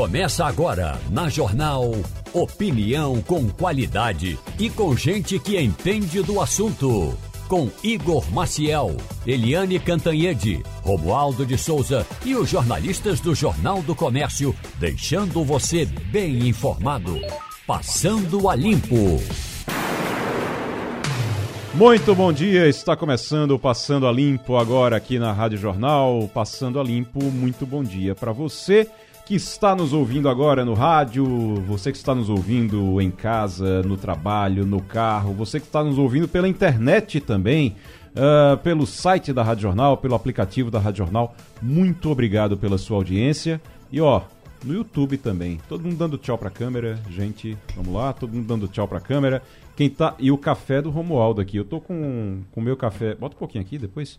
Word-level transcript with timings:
Começa 0.00 0.46
agora 0.46 0.98
na 1.10 1.28
Jornal 1.28 1.92
Opinião 2.32 3.20
com 3.20 3.50
qualidade 3.50 4.38
e 4.58 4.70
com 4.70 4.96
gente 4.96 5.38
que 5.38 5.60
entende 5.60 6.22
do 6.22 6.40
assunto. 6.40 7.14
Com 7.46 7.70
Igor 7.84 8.24
Maciel, 8.32 8.96
Eliane 9.26 9.78
Cantanhede, 9.78 10.62
Romualdo 10.82 11.44
de 11.44 11.58
Souza 11.58 12.06
e 12.24 12.34
os 12.34 12.48
jornalistas 12.48 13.20
do 13.20 13.34
Jornal 13.34 13.82
do 13.82 13.94
Comércio, 13.94 14.56
deixando 14.78 15.44
você 15.44 15.84
bem 15.84 16.48
informado. 16.48 17.20
Passando 17.66 18.48
a 18.48 18.56
Limpo. 18.56 19.22
Muito 21.74 22.14
bom 22.14 22.32
dia, 22.32 22.66
está 22.66 22.96
começando 22.96 23.50
o 23.50 23.58
Passando 23.58 24.08
a 24.08 24.12
Limpo 24.12 24.56
agora 24.56 24.96
aqui 24.96 25.18
na 25.18 25.30
Rádio 25.30 25.58
Jornal. 25.58 26.28
Passando 26.32 26.80
a 26.80 26.82
Limpo, 26.82 27.22
muito 27.22 27.66
bom 27.66 27.84
dia 27.84 28.14
para 28.14 28.32
você 28.32 28.88
que 29.30 29.36
está 29.36 29.76
nos 29.76 29.92
ouvindo 29.92 30.28
agora 30.28 30.64
no 30.64 30.74
rádio, 30.74 31.24
você 31.64 31.92
que 31.92 31.96
está 31.96 32.12
nos 32.12 32.28
ouvindo 32.28 33.00
em 33.00 33.12
casa, 33.12 33.80
no 33.84 33.96
trabalho, 33.96 34.66
no 34.66 34.82
carro, 34.82 35.32
você 35.32 35.60
que 35.60 35.66
está 35.66 35.84
nos 35.84 35.98
ouvindo 35.98 36.26
pela 36.26 36.48
internet 36.48 37.20
também, 37.20 37.76
uh, 38.10 38.56
pelo 38.56 38.84
site 38.88 39.32
da 39.32 39.44
Rádio 39.44 39.62
Jornal, 39.62 39.96
pelo 39.98 40.16
aplicativo 40.16 40.68
da 40.68 40.80
Rádio 40.80 41.04
Jornal. 41.04 41.36
Muito 41.62 42.10
obrigado 42.10 42.56
pela 42.56 42.76
sua 42.76 42.96
audiência. 42.96 43.60
E 43.92 44.00
ó, 44.00 44.22
no 44.64 44.74
YouTube 44.74 45.16
também. 45.16 45.60
Todo 45.68 45.84
mundo 45.84 45.96
dando 45.96 46.18
tchau 46.18 46.36
pra 46.36 46.50
câmera, 46.50 46.98
gente. 47.08 47.56
Vamos 47.76 47.94
lá, 47.94 48.12
todo 48.12 48.32
mundo 48.32 48.48
dando 48.48 48.66
tchau 48.66 48.88
pra 48.88 48.98
câmera. 48.98 49.44
Quem 49.76 49.88
tá 49.88 50.16
e 50.18 50.32
o 50.32 50.38
café 50.38 50.82
do 50.82 50.90
Romualdo 50.90 51.40
aqui. 51.40 51.56
Eu 51.56 51.64
tô 51.64 51.80
com 51.80 52.40
o 52.52 52.60
meu 52.60 52.76
café. 52.76 53.14
Bota 53.14 53.36
um 53.36 53.38
pouquinho 53.38 53.62
aqui 53.62 53.78
depois. 53.78 54.18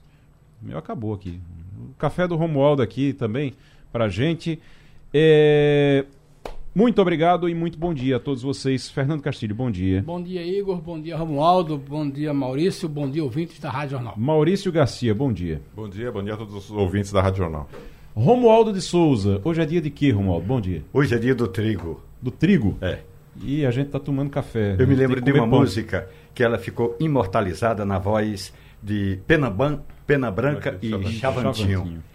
O 0.64 0.68
meu 0.68 0.78
acabou 0.78 1.14
aqui. 1.14 1.42
O 1.78 1.96
café 1.96 2.26
do 2.30 2.38
Romualdo 2.38 2.82
aqui 2.82 3.12
também 3.12 3.56
pra 3.92 4.08
gente. 4.08 4.58
É... 5.14 6.06
Muito 6.74 7.02
obrigado 7.02 7.50
e 7.50 7.54
muito 7.54 7.78
bom 7.78 7.94
dia 7.94 8.16
a 8.16 8.20
todos 8.20 8.42
vocês. 8.42 8.90
Fernando 8.90 9.22
Castilho, 9.22 9.54
bom 9.54 9.70
dia. 9.70 10.02
Bom 10.02 10.24
dia, 10.24 10.42
Igor. 10.42 10.78
Bom 10.78 11.02
dia, 11.02 11.18
Romualdo. 11.18 11.78
Bom 11.78 12.10
dia, 12.10 12.34
Maurício. 12.34 12.88
Bom 12.88 13.10
dia, 13.10 13.22
ouvintes 13.22 13.60
da 13.60 13.70
Rádio 13.70 13.92
Jornal. 13.92 14.14
Maurício 14.16 14.72
Garcia, 14.72 15.14
bom 15.14 15.34
dia. 15.34 15.62
Bom 15.76 15.90
dia, 15.90 16.10
bom 16.10 16.24
dia 16.24 16.34
a 16.34 16.38
todos 16.38 16.56
os 16.56 16.72
ouvintes 16.72 17.12
da 17.12 17.22
Rádio 17.22 17.40
Jornal. 17.40 17.70
Romualdo 18.16 18.72
de 18.72 18.80
Souza, 18.80 19.42
hoje 19.44 19.62
é 19.62 19.66
dia 19.66 19.82
de 19.82 19.90
quê, 19.90 20.12
Romualdo? 20.12 20.46
Bom 20.46 20.62
dia. 20.62 20.82
Hoje 20.94 21.14
é 21.14 21.18
dia 21.18 21.36
do 21.36 21.48
trigo. 21.48 22.02
Do 22.22 22.32
trigo? 22.32 22.78
É. 22.80 23.00
E 23.42 23.66
a 23.66 23.72
gente 23.72 23.90
tá 23.90 24.00
tomando 24.00 24.30
café. 24.30 24.78
Eu 24.80 24.88
me 24.88 24.96
lembro 24.96 25.20
de 25.20 25.32
uma 25.32 25.48
pão. 25.48 25.60
música 25.60 26.08
que 26.34 26.42
ela 26.42 26.58
ficou 26.58 26.96
imortalizada 27.02 27.86
na 27.86 28.00
voz 28.00 28.54
de 28.82 29.20
Pena, 29.28 29.50
Ban 29.50 29.82
Pena 30.08 30.32
Branca 30.32 30.78
e 30.82 30.90
Chavantinho. 30.90 31.80
Chavantinho 31.80 32.11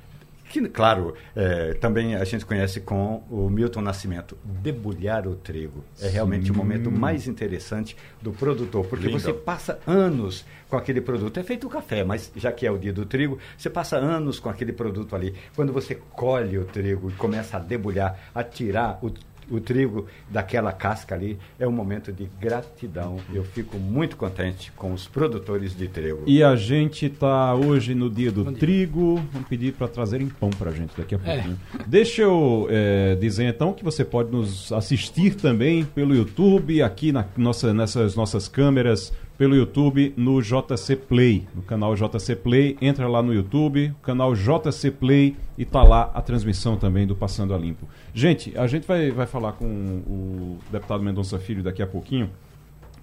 que, 0.48 0.68
claro, 0.68 1.14
é, 1.34 1.74
também 1.74 2.14
a 2.14 2.24
gente 2.24 2.44
conhece 2.46 2.80
com 2.80 3.22
o 3.30 3.50
Milton 3.50 3.80
Nascimento. 3.80 4.38
Debulhar 4.44 5.26
o 5.26 5.34
trigo 5.34 5.84
é 6.00 6.08
realmente 6.08 6.46
Sim. 6.46 6.52
o 6.52 6.54
momento 6.54 6.90
mais 6.90 7.26
interessante 7.26 7.96
do 8.22 8.32
produtor, 8.32 8.86
porque 8.86 9.06
Lindo. 9.06 9.18
você 9.18 9.32
passa 9.32 9.78
anos 9.86 10.44
com 10.68 10.76
aquele 10.76 11.00
produto. 11.00 11.38
É 11.38 11.42
feito 11.42 11.66
o 11.66 11.70
café, 11.70 12.04
mas 12.04 12.30
já 12.36 12.52
que 12.52 12.66
é 12.66 12.70
o 12.70 12.78
dia 12.78 12.92
do 12.92 13.04
trigo, 13.04 13.38
você 13.56 13.68
passa 13.68 13.96
anos 13.96 14.38
com 14.38 14.48
aquele 14.48 14.72
produto 14.72 15.14
ali. 15.14 15.34
Quando 15.54 15.72
você 15.72 15.94
colhe 15.94 16.58
o 16.58 16.64
trigo 16.64 17.10
e 17.10 17.14
começa 17.14 17.56
a 17.56 17.60
debulhar, 17.60 18.18
a 18.34 18.42
tirar 18.42 18.98
o 19.02 19.10
o 19.50 19.60
trigo 19.60 20.06
daquela 20.28 20.72
casca 20.72 21.14
ali, 21.14 21.38
é 21.58 21.66
um 21.66 21.72
momento 21.72 22.12
de 22.12 22.28
gratidão. 22.40 23.18
Eu 23.32 23.44
fico 23.44 23.78
muito 23.78 24.16
contente 24.16 24.72
com 24.72 24.92
os 24.92 25.06
produtores 25.06 25.76
de 25.76 25.88
trigo. 25.88 26.22
E 26.26 26.42
a 26.42 26.56
gente 26.56 27.06
está 27.06 27.54
hoje 27.54 27.94
no 27.94 28.10
dia 28.10 28.32
do 28.32 28.50
trigo. 28.52 29.22
Vamos 29.32 29.48
pedir 29.48 29.72
para 29.72 29.88
trazerem 29.88 30.28
pão 30.28 30.50
para 30.50 30.70
a 30.70 30.74
gente 30.74 30.96
daqui 30.96 31.14
a 31.14 31.18
é. 31.24 31.34
pouquinho. 31.34 31.58
É. 31.78 31.84
Deixa 31.86 32.22
eu 32.22 32.66
é, 32.70 33.14
dizer 33.14 33.44
então 33.44 33.72
que 33.72 33.84
você 33.84 34.04
pode 34.04 34.30
nos 34.30 34.72
assistir 34.72 35.34
também 35.34 35.84
pelo 35.84 36.14
YouTube, 36.14 36.82
aqui 36.82 37.12
na 37.12 37.24
nossa, 37.36 37.72
nessas 37.72 38.14
nossas 38.14 38.48
câmeras 38.48 39.12
pelo 39.38 39.54
YouTube 39.54 40.14
no 40.16 40.40
JC 40.40 40.96
Play, 40.96 41.46
no 41.54 41.62
canal 41.62 41.94
JC 41.94 42.34
Play. 42.36 42.76
Entra 42.80 43.06
lá 43.06 43.22
no 43.22 43.34
YouTube, 43.34 43.92
canal 44.02 44.34
JC 44.34 44.90
Play 44.90 45.36
e 45.58 45.64
tá 45.64 45.82
lá 45.82 46.10
a 46.14 46.22
transmissão 46.22 46.76
também 46.76 47.06
do 47.06 47.14
Passando 47.14 47.54
a 47.54 47.58
Limpo. 47.58 47.86
Gente, 48.14 48.56
a 48.56 48.66
gente 48.66 48.86
vai, 48.86 49.10
vai 49.10 49.26
falar 49.26 49.52
com 49.52 49.66
o 49.66 50.58
deputado 50.70 51.02
Mendonça 51.02 51.38
Filho 51.38 51.62
daqui 51.62 51.82
a 51.82 51.86
pouquinho, 51.86 52.30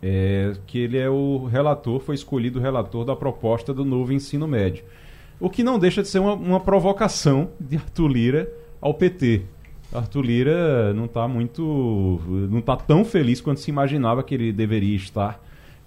é, 0.02 0.54
que 0.66 0.80
ele 0.80 0.98
é 0.98 1.10
o 1.10 1.46
relator, 1.46 2.00
foi 2.00 2.16
escolhido 2.16 2.60
relator 2.60 3.06
da 3.06 3.16
proposta 3.16 3.74
do 3.74 3.86
novo 3.86 4.12
ensino 4.12 4.48
médio. 4.48 4.84
O 5.40 5.50
que 5.50 5.64
não 5.64 5.78
deixa 5.78 6.02
de 6.02 6.08
ser 6.08 6.20
uma, 6.20 6.34
uma 6.34 6.60
provocação 6.60 7.50
de 7.60 7.78
Arthur 7.78 8.08
Lira 8.08 8.54
ao 8.82 8.94
PT. 8.94 9.44
Arthur 9.94 10.22
Lira 10.22 10.94
não 10.94 11.06
está 11.06 11.28
muito. 11.28 12.20
não 12.50 12.60
está 12.60 12.76
tão 12.76 13.06
feliz 13.06 13.40
quanto 13.40 13.60
se 13.60 13.70
imaginava 13.70 14.24
que 14.24 14.34
ele 14.34 14.52
deveria 14.52 14.96
estar 14.96 15.40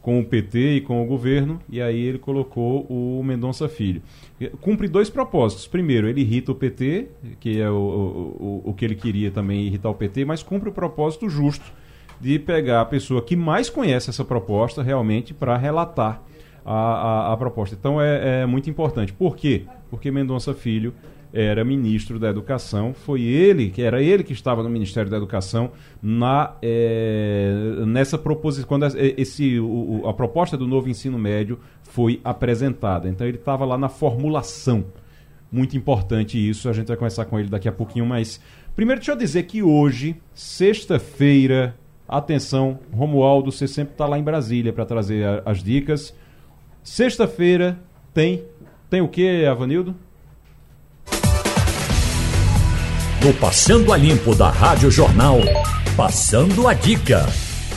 com 0.06 0.21
o 0.21 0.25
PT 0.25 0.77
e 0.77 0.81
com 0.83 1.03
o 1.03 1.05
governo, 1.05 1.61
e 1.69 1.83
aí 1.83 2.00
ele 2.00 2.17
colocou 2.17 2.87
o 2.89 3.21
Mendonça 3.25 3.69
Filho. 3.69 4.00
Cumpre 4.61 4.87
dois 4.87 5.11
propósitos. 5.11 5.67
Primeiro, 5.67 6.09
ele 6.09 6.21
irrita 6.21 6.53
o 6.53 6.55
PT, 6.55 7.09
que 7.41 7.61
é 7.61 7.69
o, 7.69 7.75
o, 7.75 8.62
o 8.67 8.72
que 8.72 8.84
ele 8.84 8.94
queria 8.94 9.33
também 9.33 9.67
irritar 9.67 9.91
o 9.91 9.94
PT, 9.97 10.25
mas 10.25 10.44
cumpre 10.44 10.69
o 10.69 10.72
propósito 10.72 11.28
justo 11.28 11.65
de 12.21 12.39
pegar 12.39 12.83
a 12.83 12.84
pessoa 12.84 13.21
que 13.21 13.34
mais 13.34 13.69
conhece 13.69 14.09
essa 14.09 14.25
proposta 14.25 14.81
realmente 14.81 15.34
para 15.34 15.56
relatar 15.56 16.23
a, 16.65 16.73
a, 16.73 17.33
a, 17.33 17.37
proposta. 17.37 17.75
Então 17.75 18.00
é, 18.00 18.43
é 18.43 18.47
muito 18.47 18.71
importante. 18.71 19.12
Por 19.12 19.37
quê? 19.37 19.65
Porque 19.91 20.12
Mendonça 20.12 20.55
Filho 20.55 20.94
era 21.36 21.62
ministro 21.62 22.19
da 22.19 22.30
Educação, 22.30 22.94
foi 22.94 23.20
ele, 23.20 23.69
que 23.69 23.82
era 23.82 24.02
ele 24.02 24.24
que 24.24 24.32
estava 24.32 24.62
no 24.62 24.70
Ministério 24.70 25.10
da 25.10 25.19
Educação 25.19 25.70
na 26.02 26.54
é, 26.62 27.84
nessa 27.86 28.16
proposição 28.16 28.66
quando 28.66 28.86
esse 28.97 29.60
o, 29.60 30.02
a 30.08 30.14
proposta 30.14 30.56
do 30.56 30.66
novo 30.66 30.88
ensino 30.88 31.19
médio 31.19 31.60
foi 31.82 32.20
apresentada. 32.25 33.06
Então 33.06 33.26
ele 33.26 33.36
estava 33.36 33.66
lá 33.66 33.76
na 33.76 33.91
formulação. 33.91 34.86
Muito 35.52 35.76
importante 35.76 36.36
isso, 36.38 36.70
a 36.70 36.72
gente 36.72 36.88
vai 36.88 36.96
conversar 36.96 37.26
com 37.26 37.38
ele 37.38 37.50
daqui 37.50 37.69
a 37.69 37.72
pouquinho, 37.72 38.06
mas 38.06 38.41
primeiro 38.75 39.00
deixa 39.00 39.12
eu 39.12 39.16
dizer 39.16 39.42
que 39.42 39.62
hoje, 39.62 40.16
sexta-feira, 40.34 41.76
atenção, 42.08 42.80
Romualdo, 42.92 43.52
você 43.52 43.69
sempre 43.69 43.92
está 43.92 44.06
lá 44.06 44.19
em 44.19 44.22
Brasília 44.22 44.72
para 44.72 44.86
trazer 44.86 45.25
a, 45.25 45.42
as 45.44 45.62
dicas. 45.62 46.14
Sexta-feira 46.82 47.78
tem 48.14 48.42
tem 48.88 49.00
o 49.00 49.08
que, 49.08 49.44
Avanildo? 49.44 49.94
No 53.26 53.34
Passando 53.34 53.92
a 53.92 53.97
Limpo 53.97 54.37
da 54.37 54.50
Rádio 54.50 54.88
Jornal, 54.88 55.41
passando 55.97 56.69
a 56.69 56.72
dica. 56.72 57.26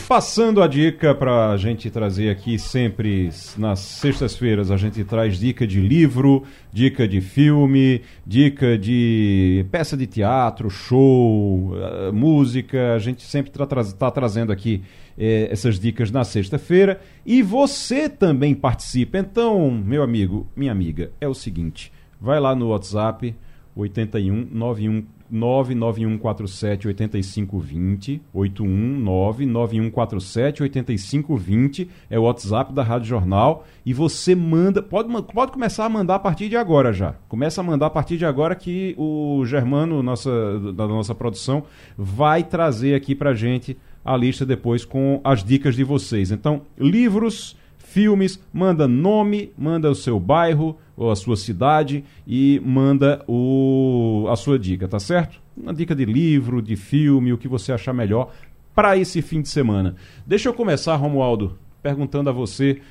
Passando 0.08 0.62
a 0.62 0.68
dica 0.68 1.16
para 1.16 1.50
a 1.50 1.58
gente 1.58 1.90
trazer 1.90 2.30
aqui 2.30 2.60
sempre 2.60 3.32
nas 3.58 3.80
sextas-feiras, 3.80 4.70
a 4.70 4.78
gente 4.78 5.04
traz 5.04 5.40
dica 5.40 5.66
de 5.66 5.82
livro, 5.82 6.44
dica 6.72 7.08
de 7.08 7.20
filme, 7.20 8.04
dica 8.24 8.78
de 8.78 9.66
peça 9.72 9.98
de 9.98 10.06
teatro, 10.06 10.70
show, 10.70 11.74
uh, 11.74 12.14
música. 12.14 12.94
A 12.94 13.00
gente 13.00 13.24
sempre 13.24 13.50
está 13.50 13.66
tá 13.66 14.12
trazendo 14.12 14.52
aqui 14.52 14.84
eh, 15.18 15.48
essas 15.50 15.80
dicas 15.80 16.12
na 16.12 16.24
sexta-feira. 16.24 17.02
E 17.26 17.42
você 17.42 18.08
também 18.08 18.54
participa. 18.54 19.18
Então, 19.18 19.72
meu 19.72 20.04
amigo, 20.04 20.48
minha 20.56 20.72
amiga, 20.72 21.12
é 21.20 21.28
o 21.28 21.34
seguinte: 21.34 21.92
vai 22.22 22.40
lá 22.40 22.56
no 22.56 22.68
WhatsApp 22.68 23.36
81 23.76 24.48
91 24.52 25.19
99147 25.30 26.88
8520, 26.88 28.22
819 28.34 29.46
9147 29.46 30.64
8520 30.64 31.90
é 32.10 32.20
o 32.20 32.24
WhatsApp 32.24 32.74
da 32.74 32.84
Rádio 32.84 33.08
Jornal 33.08 33.66
e 33.86 33.94
você 33.94 34.36
manda, 34.36 34.82
pode, 34.82 35.10
pode 35.34 35.52
começar 35.52 35.86
a 35.86 35.90
mandar 35.90 36.16
a 36.16 36.20
partir 36.20 36.50
de 36.50 36.58
agora 36.58 36.92
já. 36.92 37.16
Começa 37.28 37.62
a 37.62 37.64
mandar 37.64 37.88
a 37.88 37.92
partir 37.92 38.18
de 38.18 38.26
agora 38.26 38.56
que 38.56 38.96
o 38.98 39.44
Germano, 39.46 40.02
nossa, 40.02 40.60
da 40.74 40.88
nossa 40.88 41.14
produção, 41.14 41.64
vai 41.98 42.44
trazer 42.44 42.96
aqui 42.96 43.14
pra 43.14 43.34
gente 43.34 43.78
a 44.04 44.16
lista 44.16 44.46
depois 44.46 44.86
com 44.86 45.22
as 45.24 45.44
dicas 45.44 45.76
de 45.76 45.84
vocês. 45.84 46.32
Então, 46.32 46.62
livros, 46.78 47.56
filmes, 47.78 48.40
manda 48.54 48.88
nome, 48.88 49.52
manda 49.58 49.90
o 49.90 49.96
seu 49.96 50.20
bairro, 50.20 50.78
ou 51.00 51.10
a 51.10 51.16
sua 51.16 51.38
cidade 51.38 52.04
e 52.28 52.62
manda 52.64 53.24
o, 53.26 54.28
a 54.30 54.36
sua 54.36 54.60
dica, 54.60 54.86
tá 54.86 55.00
certo? 55.00 55.42
Uma 55.56 55.74
dica 55.74 55.96
de 55.96 56.04
livro, 56.04 56.62
de 56.62 56.76
filme, 56.76 57.32
o 57.32 57.38
que 57.38 57.48
você 57.48 57.72
achar 57.72 57.94
melhor 57.94 58.34
para 58.76 58.98
esse 58.98 59.22
fim 59.22 59.42
de 59.42 59.48
semana. 59.48 59.96
Deixa 60.28 60.50
eu 60.50 60.54
começar, 60.54 60.98
Romualdo, 60.98 61.58
perguntando 61.82 62.30
a 62.30 62.34
você 62.34 62.82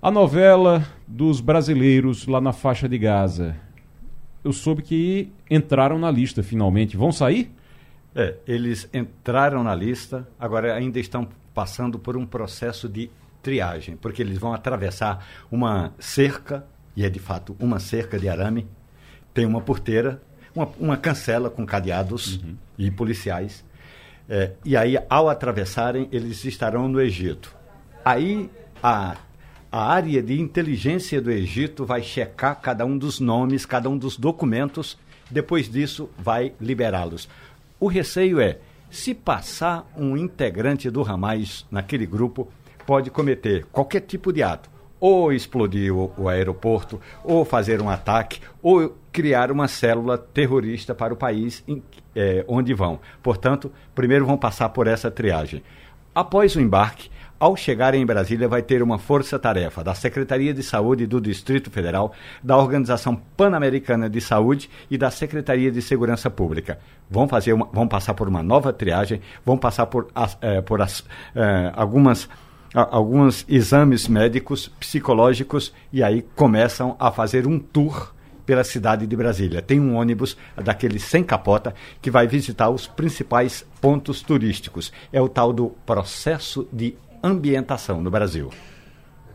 a 0.00 0.10
novela 0.10 0.82
dos 1.06 1.42
brasileiros 1.42 2.26
lá 2.26 2.40
na 2.40 2.54
faixa 2.54 2.88
de 2.88 2.96
Gaza. 2.96 3.54
Eu 4.42 4.54
soube 4.54 4.80
que 4.80 5.30
entraram 5.50 5.98
na 5.98 6.10
lista 6.10 6.42
finalmente. 6.42 6.96
Vão 6.96 7.12
sair? 7.12 7.52
É, 8.14 8.36
eles 8.48 8.88
entraram 8.94 9.62
na 9.62 9.74
lista, 9.74 10.26
agora 10.38 10.74
ainda 10.74 10.98
estão 10.98 11.28
passando 11.52 11.98
por 11.98 12.16
um 12.16 12.24
processo 12.24 12.88
de 12.88 13.10
triagem, 13.42 13.96
porque 13.96 14.22
eles 14.22 14.38
vão 14.38 14.54
atravessar 14.54 15.26
uma 15.50 15.92
cerca 15.98 16.64
e 16.96 17.04
é 17.04 17.08
de 17.08 17.18
fato 17.18 17.56
uma 17.58 17.78
cerca 17.78 18.18
de 18.18 18.28
arame, 18.28 18.66
tem 19.32 19.46
uma 19.46 19.60
porteira, 19.60 20.20
uma, 20.54 20.68
uma 20.78 20.96
cancela 20.96 21.48
com 21.48 21.64
cadeados 21.64 22.36
uhum. 22.36 22.56
e 22.78 22.90
policiais. 22.90 23.64
É, 24.28 24.52
e 24.64 24.76
aí, 24.76 24.96
ao 25.08 25.28
atravessarem, 25.28 26.08
eles 26.12 26.44
estarão 26.44 26.88
no 26.88 27.00
Egito. 27.00 27.54
Aí 28.04 28.50
a, 28.82 29.16
a 29.70 29.92
área 29.92 30.22
de 30.22 30.40
inteligência 30.40 31.20
do 31.20 31.30
Egito 31.30 31.84
vai 31.84 32.02
checar 32.02 32.60
cada 32.60 32.84
um 32.84 32.96
dos 32.96 33.18
nomes, 33.18 33.66
cada 33.66 33.88
um 33.88 33.96
dos 33.96 34.16
documentos. 34.16 34.98
Depois 35.30 35.68
disso, 35.68 36.10
vai 36.18 36.52
liberá-los. 36.60 37.28
O 37.78 37.86
receio 37.86 38.40
é, 38.40 38.58
se 38.90 39.14
passar 39.14 39.90
um 39.96 40.16
integrante 40.16 40.90
do 40.90 41.02
Hamas 41.02 41.66
naquele 41.70 42.06
grupo, 42.06 42.48
pode 42.86 43.10
cometer 43.10 43.64
qualquer 43.66 44.00
tipo 44.00 44.32
de 44.32 44.42
ato 44.42 44.68
ou 45.00 45.32
explodir 45.32 45.92
o, 45.92 46.12
o, 46.16 46.28
aeroporto, 46.28 47.00
ou 47.24 47.44
fazer 47.44 47.80
um 47.80 47.88
ataque, 47.88 48.40
ou 48.62 48.94
criar 49.10 49.50
uma 49.50 49.66
célula 49.66 50.18
terrorista 50.18 50.94
para 50.94 51.14
o 51.14 51.16
país 51.16 51.64
em, 51.66 51.82
é, 52.14 52.44
onde 52.46 52.74
vão. 52.74 53.00
Portanto, 53.22 53.72
primeiro 53.94 54.26
vão 54.26 54.36
passar 54.36 54.68
por 54.68 54.86
essa 54.86 55.10
triagem. 55.10 55.62
Após 56.14 56.54
o 56.54 56.60
embarque, 56.60 57.08
ao 57.40 57.56
chegarem 57.56 58.02
em 58.02 58.06
Brasília, 58.06 58.46
vai 58.46 58.60
ter 58.60 58.82
uma 58.82 58.98
força-tarefa 58.98 59.82
da 59.82 59.94
Secretaria 59.94 60.52
de 60.52 60.62
Saúde 60.62 61.06
do 61.06 61.18
Distrito 61.18 61.70
Federal, 61.70 62.12
da 62.42 62.54
Organização 62.54 63.16
Pan-Americana 63.34 64.10
de 64.10 64.20
Saúde 64.20 64.68
e 64.90 64.98
da 64.98 65.10
Secretaria 65.10 65.72
de 65.72 65.80
Segurança 65.80 66.28
Pública. 66.28 66.78
Vão, 67.08 67.26
fazer 67.26 67.54
uma, 67.54 67.66
vão 67.72 67.88
passar 67.88 68.12
por 68.12 68.28
uma 68.28 68.42
nova 68.42 68.74
triagem, 68.74 69.22
vão 69.42 69.56
passar 69.56 69.86
por, 69.86 70.08
as, 70.14 70.36
é, 70.42 70.60
por 70.60 70.82
as, 70.82 71.02
é, 71.34 71.72
algumas 71.74 72.28
alguns 72.74 73.44
exames 73.48 74.06
médicos, 74.06 74.68
psicológicos, 74.78 75.72
e 75.92 76.02
aí 76.02 76.22
começam 76.36 76.96
a 76.98 77.10
fazer 77.10 77.46
um 77.46 77.58
tour 77.58 78.12
pela 78.46 78.64
cidade 78.64 79.06
de 79.06 79.16
Brasília. 79.16 79.62
Tem 79.62 79.78
um 79.78 79.94
ônibus 79.94 80.36
daquele 80.56 80.98
sem 80.98 81.22
capota 81.22 81.74
que 82.02 82.10
vai 82.10 82.26
visitar 82.26 82.70
os 82.70 82.86
principais 82.86 83.64
pontos 83.80 84.22
turísticos. 84.22 84.92
É 85.12 85.20
o 85.20 85.28
tal 85.28 85.52
do 85.52 85.70
processo 85.86 86.66
de 86.72 86.94
ambientação 87.22 88.00
no 88.00 88.10
Brasil. 88.10 88.50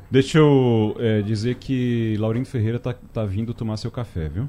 Deixa 0.09 0.37
eu 0.37 0.95
é, 0.99 1.21
dizer 1.21 1.55
que 1.55 2.15
Laurindo 2.19 2.47
Ferreira 2.47 2.77
está 2.77 2.93
tá 2.93 3.25
vindo 3.25 3.53
tomar 3.53 3.77
seu 3.77 3.91
café, 3.91 4.29
viu? 4.29 4.47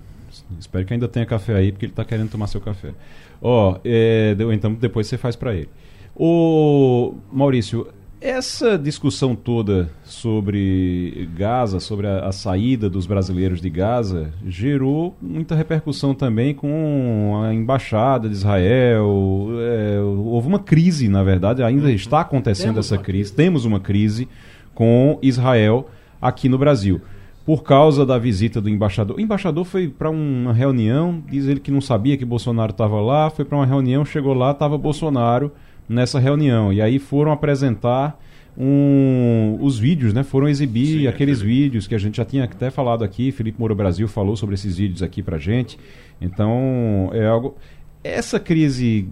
Espero 0.58 0.84
que 0.84 0.92
ainda 0.92 1.08
tenha 1.08 1.24
café 1.24 1.54
aí, 1.54 1.72
porque 1.72 1.86
ele 1.86 1.92
está 1.92 2.04
querendo 2.04 2.30
tomar 2.30 2.46
seu 2.46 2.60
café. 2.60 2.92
Ó, 3.40 3.72
oh, 3.72 3.80
é, 3.84 4.36
então 4.52 4.74
depois 4.74 5.06
você 5.06 5.16
faz 5.16 5.34
para 5.34 5.54
ele. 5.54 5.68
Ô, 6.14 7.14
Maurício, 7.32 7.88
essa 8.20 8.78
discussão 8.78 9.34
toda 9.34 9.90
sobre 10.04 11.28
Gaza, 11.36 11.80
sobre 11.80 12.06
a, 12.06 12.26
a, 12.26 12.32
saída 12.32 12.88
dos 12.88 13.06
brasileiros 13.06 13.60
de 13.60 13.68
Gaza, 13.68 14.32
gerou 14.46 15.16
muita 15.20 15.54
repercussão 15.54 16.14
também 16.14 16.54
com 16.54 17.42
a 17.44 17.52
embaixada 17.52 18.28
de 18.28 18.34
Israel. 18.34 19.48
É, 19.60 20.00
houve 20.00 20.48
uma 20.48 20.58
crise, 20.58 21.08
na 21.08 21.22
verdade, 21.22 21.62
ainda 21.62 21.90
está 21.92 22.20
acontecendo 22.20 22.74
Temos 22.74 22.92
essa 22.92 22.98
crise. 22.98 23.32
Temos 23.32 23.64
uma 23.64 23.80
crise 23.80 24.28
com 24.74 25.18
Israel 25.22 25.88
aqui 26.20 26.48
no 26.48 26.58
Brasil. 26.58 27.00
Por 27.46 27.62
causa 27.62 28.04
da 28.04 28.18
visita 28.18 28.60
do 28.60 28.68
embaixador. 28.68 29.16
O 29.16 29.20
embaixador 29.20 29.64
foi 29.64 29.88
para 29.88 30.10
uma 30.10 30.52
reunião, 30.52 31.22
diz 31.30 31.46
ele 31.46 31.60
que 31.60 31.70
não 31.70 31.80
sabia 31.80 32.16
que 32.16 32.24
Bolsonaro 32.24 32.72
estava 32.72 33.00
lá, 33.00 33.30
foi 33.30 33.44
para 33.44 33.56
uma 33.56 33.64
reunião, 33.64 34.04
chegou 34.04 34.34
lá, 34.34 34.50
estava 34.50 34.76
Bolsonaro 34.76 35.52
nessa 35.88 36.18
reunião. 36.18 36.72
E 36.72 36.82
aí 36.82 36.98
foram 36.98 37.30
apresentar 37.30 38.18
um, 38.58 39.58
os 39.60 39.78
vídeos, 39.78 40.12
né? 40.12 40.22
Foram 40.22 40.48
exibir 40.48 41.00
Sim, 41.00 41.06
aqueles 41.06 41.40
vídeos 41.40 41.86
que 41.86 41.94
a 41.94 41.98
gente 41.98 42.16
já 42.16 42.24
tinha 42.24 42.44
até 42.44 42.70
falado 42.70 43.04
aqui. 43.04 43.30
Felipe 43.30 43.60
Moura 43.60 43.74
Brasil 43.74 44.08
falou 44.08 44.36
sobre 44.36 44.54
esses 44.54 44.76
vídeos 44.76 45.02
aqui 45.02 45.22
pra 45.22 45.38
gente. 45.38 45.78
Então, 46.20 47.10
é 47.12 47.26
algo. 47.26 47.56
Essa 48.14 48.38
crise, 48.38 49.08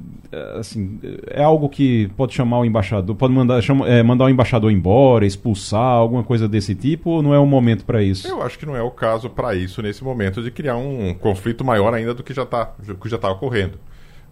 assim, 0.58 0.98
é 1.28 1.42
algo 1.42 1.68
que 1.68 2.08
pode 2.16 2.34
chamar 2.34 2.60
o 2.60 2.64
embaixador, 2.64 3.14
pode 3.16 3.32
mandar, 3.32 3.60
chama, 3.62 3.88
é, 3.88 4.02
mandar 4.02 4.24
o 4.24 4.28
embaixador 4.28 4.70
embora, 4.70 5.26
expulsar, 5.26 5.80
alguma 5.80 6.22
coisa 6.22 6.48
desse 6.48 6.74
tipo, 6.74 7.10
ou 7.10 7.22
não 7.22 7.34
é 7.34 7.38
o 7.38 7.46
momento 7.46 7.84
para 7.84 8.02
isso? 8.02 8.26
Eu 8.28 8.42
acho 8.42 8.58
que 8.58 8.66
não 8.66 8.76
é 8.76 8.82
o 8.82 8.90
caso 8.90 9.28
para 9.30 9.54
isso 9.54 9.80
nesse 9.82 10.02
momento 10.02 10.42
de 10.42 10.50
criar 10.50 10.76
um 10.76 11.14
conflito 11.14 11.64
maior 11.64 11.92
ainda 11.94 12.14
do 12.14 12.22
que 12.22 12.32
já 12.32 12.42
está 12.42 12.66
tá 13.20 13.30
ocorrendo 13.30 13.78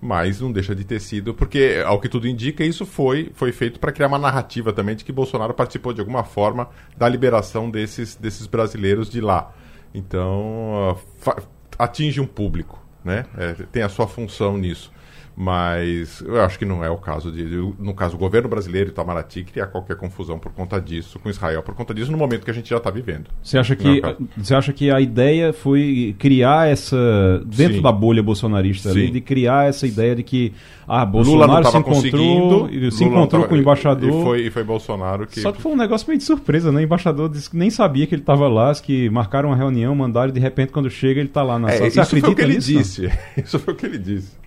mas 0.02 0.40
não 0.40 0.50
deixa 0.50 0.74
de 0.74 0.82
ter 0.82 1.00
sido, 1.00 1.32
porque, 1.32 1.80
ao 1.86 2.00
que 2.00 2.08
tudo 2.08 2.26
indica, 2.26 2.64
isso 2.64 2.84
foi, 2.84 3.30
foi 3.34 3.52
feito 3.52 3.78
para 3.78 3.92
criar 3.92 4.08
uma 4.08 4.18
narrativa 4.18 4.72
também 4.72 4.96
de 4.96 5.04
que 5.04 5.12
Bolsonaro 5.12 5.54
participou 5.54 5.92
de 5.92 6.00
alguma 6.00 6.24
forma 6.24 6.68
da 6.96 7.08
liberação 7.08 7.70
desses, 7.70 8.16
desses 8.16 8.48
brasileiros 8.48 9.08
de 9.08 9.20
lá. 9.20 9.54
Então, 9.94 10.98
uh, 11.24 11.42
atinge 11.78 12.20
um 12.20 12.26
público, 12.26 12.81
né? 13.04 13.24
É, 13.36 13.52
tem 13.70 13.82
a 13.82 13.88
sua 13.88 14.06
função 14.06 14.56
nisso. 14.56 14.92
Mas 15.34 16.20
eu 16.20 16.40
acho 16.42 16.58
que 16.58 16.64
não 16.64 16.84
é 16.84 16.90
o 16.90 16.98
caso 16.98 17.32
de, 17.32 17.44
no 17.78 17.94
caso, 17.94 18.16
o 18.16 18.18
governo 18.18 18.48
brasileiro 18.48 18.90
e 18.90 18.92
Itamaraty 18.92 19.44
criar 19.44 19.66
qualquer 19.66 19.96
confusão 19.96 20.38
por 20.38 20.52
conta 20.52 20.78
disso, 20.80 21.18
com 21.18 21.30
Israel, 21.30 21.62
por 21.62 21.74
conta 21.74 21.94
disso, 21.94 22.12
no 22.12 22.18
momento 22.18 22.44
que 22.44 22.50
a 22.50 22.54
gente 22.54 22.68
já 22.68 22.76
está 22.76 22.90
vivendo. 22.90 23.30
Você 23.42 23.56
acha 23.56 23.74
que 23.74 24.02
é 24.04 24.16
você 24.36 24.54
acha 24.54 24.72
que 24.72 24.90
a 24.90 25.00
ideia 25.00 25.52
foi 25.52 26.14
criar 26.18 26.68
essa 26.68 27.42
dentro 27.46 27.76
Sim. 27.76 27.82
da 27.82 27.90
bolha 27.90 28.22
bolsonarista 28.22 28.90
ali, 28.90 29.10
de 29.10 29.20
criar 29.20 29.68
essa 29.68 29.86
ideia 29.86 30.14
de 30.14 30.22
que 30.22 30.52
ah, 30.86 31.06
Bolsonaro 31.06 31.64
se 31.70 31.76
encontrou, 31.78 32.68
se 32.90 33.04
encontrou 33.04 33.26
tava, 33.28 33.48
com 33.48 33.54
o 33.54 33.58
embaixador. 33.58 34.08
E 34.10 34.24
foi, 34.24 34.46
e 34.46 34.50
foi 34.50 34.64
Bolsonaro 34.64 35.26
que. 35.26 35.40
Só 35.40 35.50
que 35.50 35.62
foi 35.62 35.72
um 35.72 35.76
negócio 35.76 36.06
meio 36.06 36.18
de 36.18 36.24
surpresa, 36.24 36.70
né? 36.70 36.80
O 36.80 36.84
embaixador 36.84 37.30
disse 37.30 37.48
que 37.48 37.56
nem 37.56 37.70
sabia 37.70 38.06
que 38.06 38.14
ele 38.14 38.22
estava 38.22 38.48
lá, 38.48 38.72
que 38.74 39.08
marcaram 39.08 39.48
uma 39.48 39.56
reunião, 39.56 39.94
mandaram 39.94 40.28
e 40.28 40.32
de 40.32 40.40
repente 40.40 40.72
quando 40.72 40.90
chega 40.90 41.20
ele 41.20 41.28
está 41.28 41.42
lá 41.42 41.58
na 41.58 41.70
é, 41.70 41.78
sala. 41.78 41.90
Você 41.90 42.00
isso 42.00 42.20
foi 42.20 42.30
o 42.30 42.34
que 42.34 42.42
ele 42.42 42.54
nisso? 42.54 42.72
disse. 42.72 43.12
Isso 43.42 43.58
foi 43.58 43.74
o 43.74 43.76
que 43.76 43.86
ele 43.86 43.98
disse. 43.98 44.42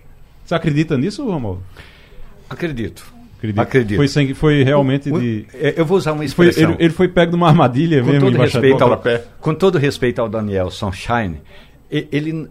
Você 0.46 0.54
acredita 0.54 0.96
nisso, 0.96 1.26
Romualdo? 1.26 1.62
Acredito. 2.48 3.04
Acredito. 3.36 3.60
Acredito. 3.60 3.96
Foi, 3.96 4.08
sem, 4.08 4.32
foi 4.32 4.62
realmente 4.62 5.10
de. 5.10 5.44
É, 5.52 5.74
eu 5.76 5.84
vou 5.84 5.98
usar 5.98 6.12
uma 6.12 6.24
expressão. 6.24 6.64
Foi, 6.64 6.72
ele, 6.74 6.84
ele, 6.84 6.92
foi 6.92 7.08
pego 7.08 7.32
numa 7.32 7.48
armadilha 7.48 8.00
com 8.00 8.10
mesmo, 8.10 8.30
todo 8.30 8.40
respeito 8.40 8.84
ao, 8.84 9.02
Com 9.40 9.54
todo 9.54 9.76
respeito 9.76 10.20
ao 10.20 10.28
Daniel 10.28 10.70
Sunshine, 10.70 11.40
ele, 11.90 12.48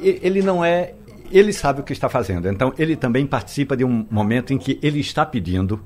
ele 0.00 0.42
não 0.42 0.64
é. 0.64 0.92
Ele 1.32 1.52
sabe 1.52 1.80
o 1.80 1.82
que 1.82 1.92
está 1.92 2.08
fazendo. 2.08 2.48
Então, 2.48 2.72
ele 2.78 2.94
também 2.94 3.26
participa 3.26 3.76
de 3.76 3.84
um 3.84 4.06
momento 4.08 4.52
em 4.52 4.58
que 4.58 4.78
ele 4.80 5.00
está 5.00 5.26
pedindo 5.26 5.80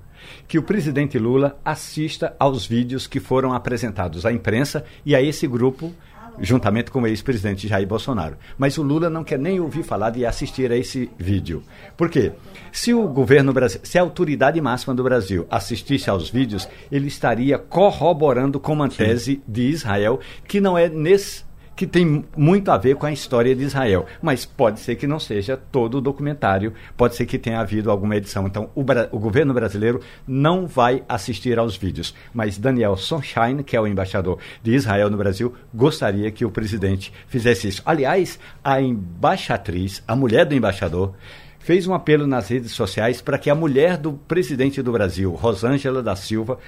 que 0.47 0.59
o 0.59 0.62
presidente 0.62 1.19
Lula 1.19 1.59
assista 1.65 2.35
aos 2.38 2.67
vídeos 2.67 3.06
que 3.06 3.21
foram 3.21 3.55
apresentados 3.55 4.27
à 4.27 4.32
imprensa 4.32 4.85
e 5.06 5.15
a 5.15 5.23
esse 5.23 5.47
grupo 5.47 5.94
juntamente 6.40 6.90
com 6.90 7.02
o 7.02 7.06
ex-presidente 7.06 7.69
Jair 7.69 7.87
Bolsonaro. 7.87 8.37
Mas 8.56 8.78
o 8.78 8.82
Lula 8.82 9.10
não 9.10 9.25
quer 9.25 9.38
nem 9.38 9.60
ouvir 9.60 9.82
falar 9.82 10.10
de 10.10 10.25
assistir 10.25 10.70
a 10.72 10.76
esse 10.76 11.10
vídeo. 11.19 11.62
Por 11.96 12.08
quê? 12.08 12.32
Se 12.72 12.94
o 12.94 13.06
governo 13.08 13.53
se 13.82 13.98
a 13.98 14.03
autoridade 14.03 14.60
máxima 14.60 14.94
do 14.94 15.03
Brasil 15.03 15.46
assistisse 15.50 16.08
aos 16.08 16.31
vídeos, 16.31 16.69
ele 16.91 17.08
estaria 17.08 17.58
corroborando 17.58 18.58
com 18.58 18.72
uma 18.72 18.88
tese 18.88 19.43
de 19.46 19.62
Israel 19.62 20.20
que 20.46 20.60
não 20.60 20.79
é 20.79 20.88
nesse 20.88 21.49
que 21.81 21.87
tem 21.87 22.27
muito 22.37 22.70
a 22.70 22.77
ver 22.77 22.96
com 22.96 23.06
a 23.06 23.13
história 23.13 23.56
de 23.56 23.63
Israel. 23.63 24.05
Mas 24.20 24.44
pode 24.44 24.81
ser 24.81 24.96
que 24.96 25.06
não 25.06 25.19
seja 25.19 25.56
todo 25.56 25.96
o 25.96 26.01
documentário, 26.03 26.75
pode 26.94 27.17
ser 27.17 27.25
que 27.25 27.39
tenha 27.39 27.58
havido 27.58 27.91
alguma 27.91 28.17
edição. 28.17 28.46
Então, 28.46 28.69
o, 28.75 28.82
o 29.13 29.19
governo 29.19 29.55
brasileiro 29.55 30.03
não 30.29 30.67
vai 30.67 31.03
assistir 31.08 31.58
aos 31.58 31.79
vídeos. 31.79 32.15
Mas 32.34 32.58
Daniel 32.58 32.99
Sunshine, 32.99 33.65
que 33.65 33.75
é 33.75 33.81
o 33.81 33.87
embaixador 33.87 34.39
de 34.63 34.75
Israel 34.75 35.08
no 35.08 35.17
Brasil, 35.17 35.55
gostaria 35.72 36.31
que 36.31 36.44
o 36.44 36.51
presidente 36.51 37.15
fizesse 37.27 37.69
isso. 37.69 37.82
Aliás, 37.87 38.39
a 38.63 38.79
embaixatriz, 38.79 40.03
a 40.06 40.15
mulher 40.15 40.44
do 40.44 40.55
embaixador, 40.55 41.15
fez 41.60 41.87
um 41.87 41.94
apelo 41.94 42.27
nas 42.27 42.46
redes 42.49 42.72
sociais 42.72 43.22
para 43.22 43.39
que 43.39 43.49
a 43.49 43.55
mulher 43.55 43.96
do 43.96 44.13
presidente 44.13 44.82
do 44.82 44.93
Brasil, 44.93 45.32
Rosângela 45.32 46.03
da 46.03 46.15
Silva, 46.15 46.58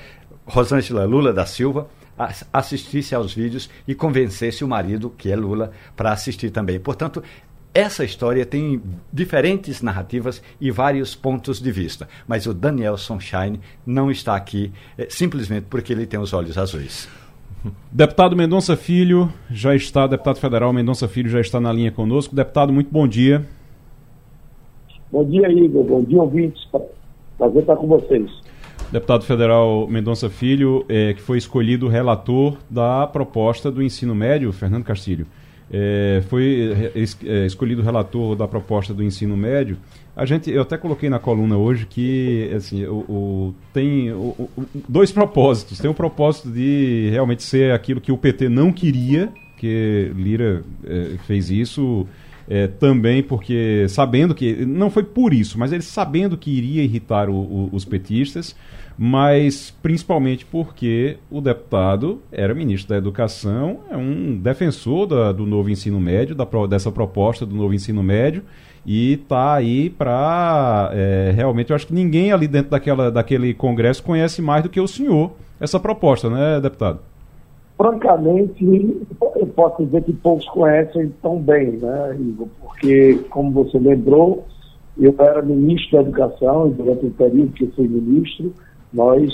Rosângela 0.46 1.04
Lula 1.04 1.34
da 1.34 1.44
Silva, 1.44 1.86
assistisse 2.52 3.14
aos 3.14 3.34
vídeos 3.34 3.68
e 3.86 3.94
convencesse 3.94 4.64
o 4.64 4.68
marido, 4.68 5.10
que 5.16 5.30
é 5.30 5.36
Lula, 5.36 5.72
para 5.96 6.12
assistir 6.12 6.50
também. 6.50 6.78
Portanto, 6.78 7.22
essa 7.74 8.04
história 8.04 8.44
tem 8.44 8.82
diferentes 9.10 9.80
narrativas 9.80 10.42
e 10.60 10.70
vários 10.70 11.14
pontos 11.14 11.60
de 11.60 11.72
vista, 11.72 12.06
mas 12.28 12.46
o 12.46 12.52
Daniel 12.52 12.98
Sunshine 12.98 13.58
não 13.86 14.10
está 14.10 14.36
aqui 14.36 14.70
é, 14.98 15.06
simplesmente 15.08 15.66
porque 15.70 15.92
ele 15.92 16.06
tem 16.06 16.20
os 16.20 16.34
olhos 16.34 16.58
azuis. 16.58 17.08
Deputado 17.90 18.36
Mendonça 18.36 18.76
Filho 18.76 19.32
já 19.50 19.74
está, 19.74 20.06
deputado 20.06 20.38
federal 20.38 20.72
Mendonça 20.72 21.08
Filho 21.08 21.30
já 21.30 21.40
está 21.40 21.60
na 21.60 21.72
linha 21.72 21.92
conosco. 21.92 22.34
Deputado, 22.34 22.72
muito 22.72 22.90
bom 22.90 23.08
dia. 23.08 23.46
Bom 25.10 25.24
dia, 25.24 25.50
Igor. 25.50 25.84
Bom 25.84 26.02
dia, 26.02 26.20
ouvintes. 26.20 26.62
Prazer 27.38 27.60
estar 27.60 27.76
com 27.76 27.86
vocês 27.86 28.30
deputado 28.92 29.24
federal 29.24 29.88
Mendonça 29.88 30.28
Filho, 30.28 30.84
é, 30.86 31.14
que 31.14 31.22
foi 31.22 31.38
escolhido 31.38 31.88
relator 31.88 32.58
da 32.68 33.06
proposta 33.06 33.70
do 33.70 33.82
ensino 33.82 34.14
médio, 34.14 34.52
Fernando 34.52 34.84
Castilho. 34.84 35.26
É, 35.72 36.22
foi 36.28 36.92
é, 36.94 37.02
é, 37.26 37.46
escolhido 37.46 37.80
relator 37.80 38.36
da 38.36 38.46
proposta 38.46 38.92
do 38.92 39.02
ensino 39.02 39.34
médio. 39.34 39.78
A 40.14 40.26
gente, 40.26 40.50
eu 40.50 40.60
até 40.60 40.76
coloquei 40.76 41.08
na 41.08 41.18
coluna 41.18 41.56
hoje 41.56 41.86
que 41.86 42.52
assim, 42.54 42.84
o, 42.84 42.96
o 43.08 43.54
tem 43.72 44.12
o, 44.12 44.36
o, 44.38 44.66
dois 44.86 45.10
propósitos. 45.10 45.78
Tem 45.78 45.90
o 45.90 45.94
propósito 45.94 46.50
de 46.50 47.08
realmente 47.10 47.42
ser 47.42 47.72
aquilo 47.72 48.02
que 48.02 48.12
o 48.12 48.18
PT 48.18 48.50
não 48.50 48.70
queria, 48.70 49.32
que 49.56 50.12
Lira 50.14 50.62
é, 50.84 51.16
fez 51.26 51.48
isso 51.48 52.06
é, 52.48 52.66
também 52.66 53.22
porque, 53.22 53.86
sabendo 53.88 54.34
que, 54.34 54.66
não 54.66 54.90
foi 54.90 55.04
por 55.04 55.32
isso, 55.32 55.58
mas 55.58 55.72
ele 55.72 55.82
sabendo 55.82 56.36
que 56.36 56.50
iria 56.50 56.82
irritar 56.82 57.30
o, 57.30 57.34
o, 57.34 57.70
os 57.72 57.84
petistas, 57.84 58.54
mas 58.98 59.70
principalmente 59.82 60.44
porque 60.44 61.16
o 61.30 61.40
deputado 61.40 62.20
era 62.30 62.54
ministro 62.54 62.90
da 62.90 62.96
Educação, 62.96 63.80
é 63.90 63.96
um 63.96 64.38
defensor 64.38 65.06
da, 65.06 65.32
do 65.32 65.46
novo 65.46 65.70
ensino 65.70 65.98
médio, 65.98 66.34
da, 66.34 66.46
dessa 66.68 66.90
proposta 66.90 67.46
do 67.46 67.54
novo 67.54 67.74
ensino 67.74 68.02
médio, 68.02 68.42
e 68.84 69.14
está 69.14 69.54
aí 69.54 69.90
para 69.90 70.90
é, 70.92 71.32
realmente, 71.34 71.70
eu 71.70 71.76
acho 71.76 71.86
que 71.86 71.94
ninguém 71.94 72.32
ali 72.32 72.48
dentro 72.48 72.70
daquela, 72.70 73.10
daquele 73.10 73.54
congresso 73.54 74.02
conhece 74.02 74.42
mais 74.42 74.62
do 74.62 74.68
que 74.68 74.80
o 74.80 74.88
senhor 74.88 75.32
essa 75.60 75.78
proposta, 75.78 76.28
né, 76.28 76.60
deputado? 76.60 76.98
Francamente, 77.76 78.64
eu 79.36 79.46
posso 79.46 79.84
dizer 79.84 80.02
que 80.02 80.12
poucos 80.12 80.48
conhecem 80.48 81.12
tão 81.22 81.38
bem, 81.38 81.72
né, 81.72 82.16
Igor? 82.20 82.48
Porque, 82.60 83.20
como 83.30 83.50
você 83.52 83.78
lembrou, 83.78 84.44
eu 84.98 85.14
era 85.18 85.40
ministro 85.40 85.98
da 85.98 86.02
Educação 86.02 86.68
e 86.68 86.70
durante 86.74 87.06
o 87.06 87.10
período 87.10 87.52
que 87.52 87.66
fui 87.68 87.88
ministro, 87.88 88.52
nós 88.92 89.32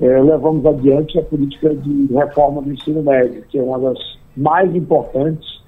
é, 0.00 0.20
levamos 0.20 0.64
adiante 0.66 1.18
a 1.18 1.22
política 1.22 1.74
de 1.74 2.12
reforma 2.12 2.62
do 2.62 2.72
ensino 2.72 3.02
médio, 3.02 3.44
que 3.48 3.58
é 3.58 3.62
uma 3.62 3.78
das 3.78 3.98
mais 4.36 4.74
importantes 4.74 5.62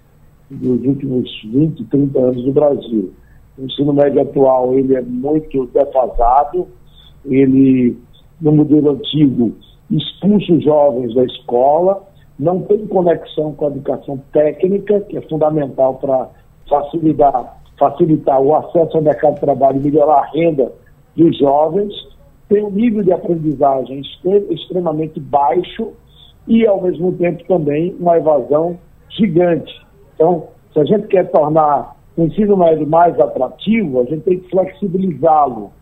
dos 0.50 0.85
últimos 0.85 1.30
20, 1.44 1.85
30 1.85 2.18
anos 2.18 2.44
do 2.44 2.52
Brasil. 2.52 3.12
O 3.59 3.64
ensino 3.64 3.92
médio 3.92 4.23
atual 4.23 4.75
ele 4.75 4.97
é 4.97 5.02
muito 5.02 5.66
defasado, 5.66 6.66
ele, 7.25 7.97
no 8.40 8.52
modelo 8.52 8.90
antigo, 8.90 9.52
expulsa 9.90 10.52
os 10.52 10.64
jovens 10.64 11.14
da 11.14 11.25
escola, 11.25 12.02
não 12.38 12.62
tem 12.62 12.87
conexão 12.87 13.52
com 13.52 13.66
a 13.66 13.68
educação 13.68 14.21
técnica, 14.33 15.00
que 15.02 15.16
é 15.16 15.21
fundamental 15.23 15.94
para 15.94 16.28
facilitar, 16.68 17.61
facilitar 17.78 18.40
o 18.40 18.54
acesso 18.56 18.97
ao 18.97 19.02
mercado 19.02 19.35
de 19.35 19.40
trabalho 19.40 19.80
e 19.80 19.85
melhorar 19.85 20.18
a 20.18 20.26
renda 20.26 20.73
dos 21.16 21.38
jovens, 21.38 21.92
tem 22.54 22.64
um 22.64 22.70
nível 22.70 23.02
de 23.02 23.11
aprendizagem 23.11 24.00
extremamente 24.49 25.18
baixo 25.18 25.92
e, 26.46 26.64
ao 26.64 26.80
mesmo 26.80 27.11
tempo, 27.14 27.42
também 27.49 27.96
uma 27.99 28.16
evasão 28.16 28.78
gigante. 29.08 29.84
Então, 30.14 30.44
se 30.73 30.78
a 30.78 30.84
gente 30.84 31.08
quer 31.08 31.28
tornar 31.32 31.96
o 32.16 32.23
ensino 32.23 32.56
médio 32.56 32.87
mais 32.87 33.18
atrativo, 33.18 34.00
a 34.00 34.04
gente 34.04 34.20
tem 34.20 34.38
que 34.38 34.49
flexibilizá-lo 34.50 35.73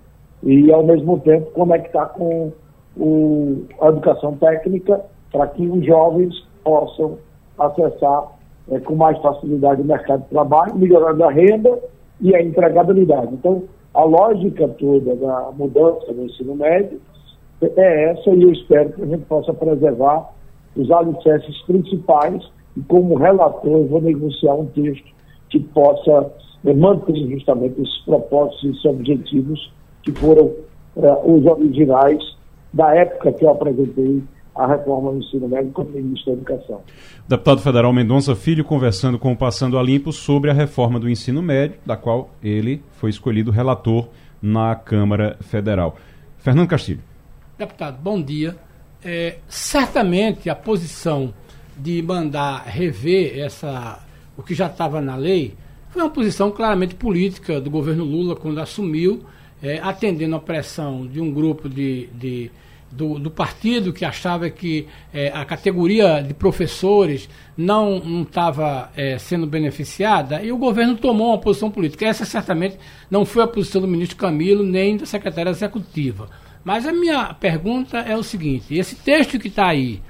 e, 0.43 0.73
ao 0.73 0.83
mesmo 0.83 1.21
tempo, 1.21 1.51
conectar 1.51 2.07
com 2.07 2.51
o, 2.97 3.65
a 3.79 3.89
educação 3.89 4.35
técnica 4.39 5.05
para 5.31 5.49
que 5.49 5.67
os 5.67 5.85
jovens 5.85 6.35
possam 6.65 7.19
acessar 7.59 8.33
é, 8.71 8.81
com 8.81 8.95
mais 8.95 9.19
facilidade 9.19 9.83
o 9.83 9.85
mercado 9.85 10.23
de 10.23 10.31
trabalho, 10.31 10.75
melhorando 10.75 11.23
a 11.23 11.31
renda 11.31 11.79
e 12.19 12.35
a 12.35 12.43
empregabilidade. 12.43 13.35
Então, 13.35 13.65
a 13.95 14.05
lógica 14.05 14.69
toda 14.69 15.15
da 15.17 15.53
mudança 15.53 16.13
no 16.13 16.25
ensino 16.25 16.55
médio 16.57 17.01
é 17.77 18.11
essa 18.11 18.31
e 18.31 18.43
eu 18.43 18.53
espero 18.53 18.93
que 18.93 19.03
a 19.03 19.07
gente 19.07 19.25
possa 19.27 19.53
preservar 19.53 20.31
os 20.77 20.91
alicerces 20.91 21.61
principais 21.63 22.43
e 22.77 22.81
como 22.83 23.17
relator 23.17 23.71
eu 23.71 23.87
vou 23.87 24.01
negociar 24.01 24.55
um 24.55 24.67
texto 24.67 25.13
que 25.51 25.61
possa 25.61 26.33
é, 26.65 26.73
manter 26.73 27.15
justamente 27.29 27.81
esses 27.81 27.99
propósitos 28.05 28.63
e 28.65 28.71
esses 28.71 28.85
objetivos 28.85 29.73
que 30.03 30.13
foram 30.13 30.53
é, 30.97 31.13
os 31.25 31.45
originais 31.47 32.37
da 32.73 32.95
época 32.95 33.33
que 33.33 33.45
eu 33.45 33.51
apresentei 33.51 34.23
a 34.55 34.67
reforma 34.67 35.13
do 35.13 35.19
ensino 35.19 35.49
médio 35.49 35.73
como 35.73 35.91
ministro 35.91 36.33
da 36.33 36.39
Educação. 36.39 36.81
Deputado 37.27 37.61
federal 37.61 37.93
Mendonça 37.93 38.35
Filho 38.35 38.65
conversando 38.65 39.19
com 39.19 39.33
o 39.33 39.37
Passando 39.37 39.79
a 39.79 39.83
Limpo 39.83 40.13
sobre 40.13 40.51
a 40.51 40.53
reforma 40.53 41.01
do 41.01 41.09
ensino 41.09 41.43
médio, 41.43 41.79
da 41.87 41.97
qual 41.97 42.31
ele 42.43 42.83
foi 42.93 43.11
escolhido 43.11 43.51
relator 43.51 44.09
na 44.41 44.75
Câmara 44.75 45.37
Federal. 45.41 45.97
Fernando 46.39 46.69
Castilho. 46.69 47.01
Deputado, 47.57 47.99
bom 48.03 48.21
dia. 48.21 48.57
É, 49.05 49.39
certamente 49.49 50.51
a 50.51 50.55
posição 50.55 51.33
de 51.77 52.03
mandar 52.03 52.65
rever 52.67 53.39
essa, 53.39 54.05
o 54.37 54.43
que 54.43 54.55
já 54.55 54.67
estava 54.67 55.01
na 55.01 55.17
lei 55.17 55.55
foi 55.91 56.03
uma 56.03 56.11
posição 56.11 56.51
claramente 56.51 56.95
política 56.95 57.61
do 57.61 57.71
governo 57.71 58.05
Lula 58.05 58.35
quando 58.35 58.61
assumiu, 58.61 59.25
é, 59.63 59.79
atendendo 59.79 60.37
a 60.37 60.41
pressão 60.41 61.07
de 61.07 61.21
um 61.21 61.33
grupo 61.33 61.69
de, 61.69 62.09
de 62.15 62.51
do, 62.93 63.19
do, 63.19 63.31
partido 63.31 63.93
que 63.93 64.05
achava 64.05 64.49
que 64.51 64.87
é, 65.13 65.29
a 65.29 65.45
categoria 65.45 66.23
de 66.23 66.35
professores 66.35 67.29
não 67.57 68.23
estava 68.23 68.91
é, 68.97 69.17
sendo 69.19 69.47
beneficiada 69.47 70.43
e 70.43 70.53
o 70.53 70.59
governo 70.59 70.97
tomou 70.97 71.29
uma 71.29 71.39
posição 71.39 71.71
política. 71.71 72.07
Essa 72.07 72.25
certamente 72.25 72.77
não 73.11 73.25
foi 73.25 73.43
a 73.43 73.47
posição 73.47 73.81
do 73.81 73.89
ministro 73.89 74.17
Camilo 74.17 74.63
nem 74.63 74.97
da 74.97 75.07
secretária 75.07 75.51
executiva. 75.51 76.29
Mas 76.63 76.87
a 76.87 76.93
minha 76.93 77.35
pergunta 77.35 77.99
é 77.99 78.17
o 78.17 78.23
seguinte: 78.23 78.75
esse 78.75 78.95
texto 78.97 79.39
que 79.39 79.49
está 79.49 79.69
aí, 79.69 80.01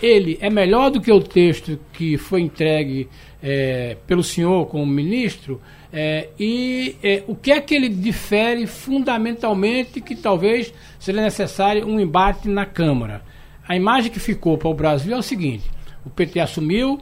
ele 0.00 0.38
é 0.40 0.50
melhor 0.50 0.90
do 0.90 1.00
que 1.00 1.12
o 1.12 1.20
texto 1.20 1.78
que 1.92 2.16
foi 2.16 2.40
entregue 2.40 3.08
é, 3.42 3.96
pelo 4.06 4.22
senhor 4.22 4.66
como 4.66 4.86
ministro? 4.86 5.60
É, 5.92 6.28
e 6.40 6.96
é, 7.02 7.22
o 7.26 7.36
que 7.36 7.52
é 7.52 7.60
que 7.60 7.74
ele 7.74 7.88
difere 7.88 8.66
fundamentalmente 8.66 10.00
que 10.00 10.16
talvez 10.16 10.72
seja 10.98 11.20
necessário 11.20 11.86
um 11.86 12.00
embate 12.00 12.48
na 12.48 12.64
Câmara? 12.64 13.22
A 13.68 13.76
imagem 13.76 14.10
que 14.10 14.18
ficou 14.18 14.56
para 14.56 14.68
o 14.68 14.74
Brasil 14.74 15.14
é 15.14 15.18
o 15.18 15.22
seguinte: 15.22 15.70
o 16.04 16.08
PT 16.08 16.40
assumiu, 16.40 16.98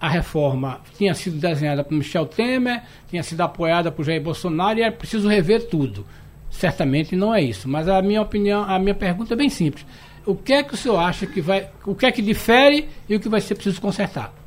a 0.00 0.08
reforma 0.08 0.80
tinha 0.98 1.14
sido 1.14 1.38
desenhada 1.38 1.84
por 1.84 1.94
Michel 1.94 2.26
Temer, 2.26 2.82
tinha 3.08 3.22
sido 3.22 3.40
apoiada 3.42 3.92
por 3.92 4.04
Jair 4.04 4.20
Bolsonaro 4.20 4.80
e 4.80 4.82
é 4.82 4.90
preciso 4.90 5.28
rever 5.28 5.68
tudo. 5.68 6.04
Certamente 6.50 7.14
não 7.14 7.32
é 7.32 7.40
isso, 7.40 7.68
mas 7.68 7.88
a 7.88 8.02
minha 8.02 8.20
opinião, 8.20 8.64
a 8.64 8.78
minha 8.78 8.94
pergunta 8.94 9.34
é 9.34 9.36
bem 9.36 9.48
simples. 9.48 9.86
O 10.26 10.34
que 10.34 10.52
é 10.52 10.62
que 10.62 10.74
o 10.74 10.76
senhor 10.76 10.98
acha 10.98 11.26
que 11.26 11.40
vai, 11.40 11.68
o 11.86 11.94
que 11.94 12.06
é 12.06 12.12
que 12.12 12.20
difere 12.20 12.88
e 13.08 13.14
o 13.14 13.20
que 13.20 13.28
vai 13.28 13.40
ser 13.40 13.54
preciso 13.54 13.80
consertar? 13.80 14.41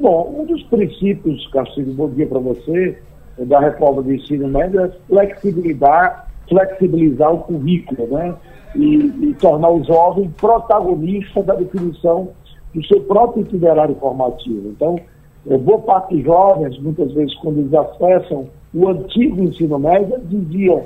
Bom, 0.00 0.34
um 0.34 0.46
dos 0.46 0.62
princípios, 0.62 1.46
Castilho, 1.48 1.92
bom 1.92 2.08
dia 2.08 2.26
para 2.26 2.38
você, 2.38 2.98
da 3.36 3.60
reforma 3.60 4.00
do 4.00 4.14
ensino 4.14 4.48
médio 4.48 4.80
é 4.80 4.88
flexibilizar, 5.06 6.26
flexibilizar 6.48 7.34
o 7.34 7.40
currículo, 7.40 8.06
né? 8.06 8.34
E, 8.74 8.94
e 8.94 9.36
tornar 9.38 9.70
o 9.70 9.84
jovem 9.84 10.30
protagonista 10.40 11.42
da 11.42 11.54
definição 11.54 12.30
do 12.72 12.82
seu 12.86 13.02
próprio 13.02 13.42
itinerário 13.42 13.94
formativo. 13.96 14.68
Então, 14.68 14.98
é, 15.46 15.58
boa 15.58 15.80
parte 15.80 16.16
dos 16.16 16.24
jovens, 16.24 16.78
muitas 16.78 17.12
vezes, 17.12 17.34
quando 17.36 17.58
eles 17.58 17.74
acessam 17.74 18.48
o 18.72 18.88
antigo 18.88 19.42
ensino 19.42 19.78
médio, 19.78 20.18
diziam, 20.24 20.82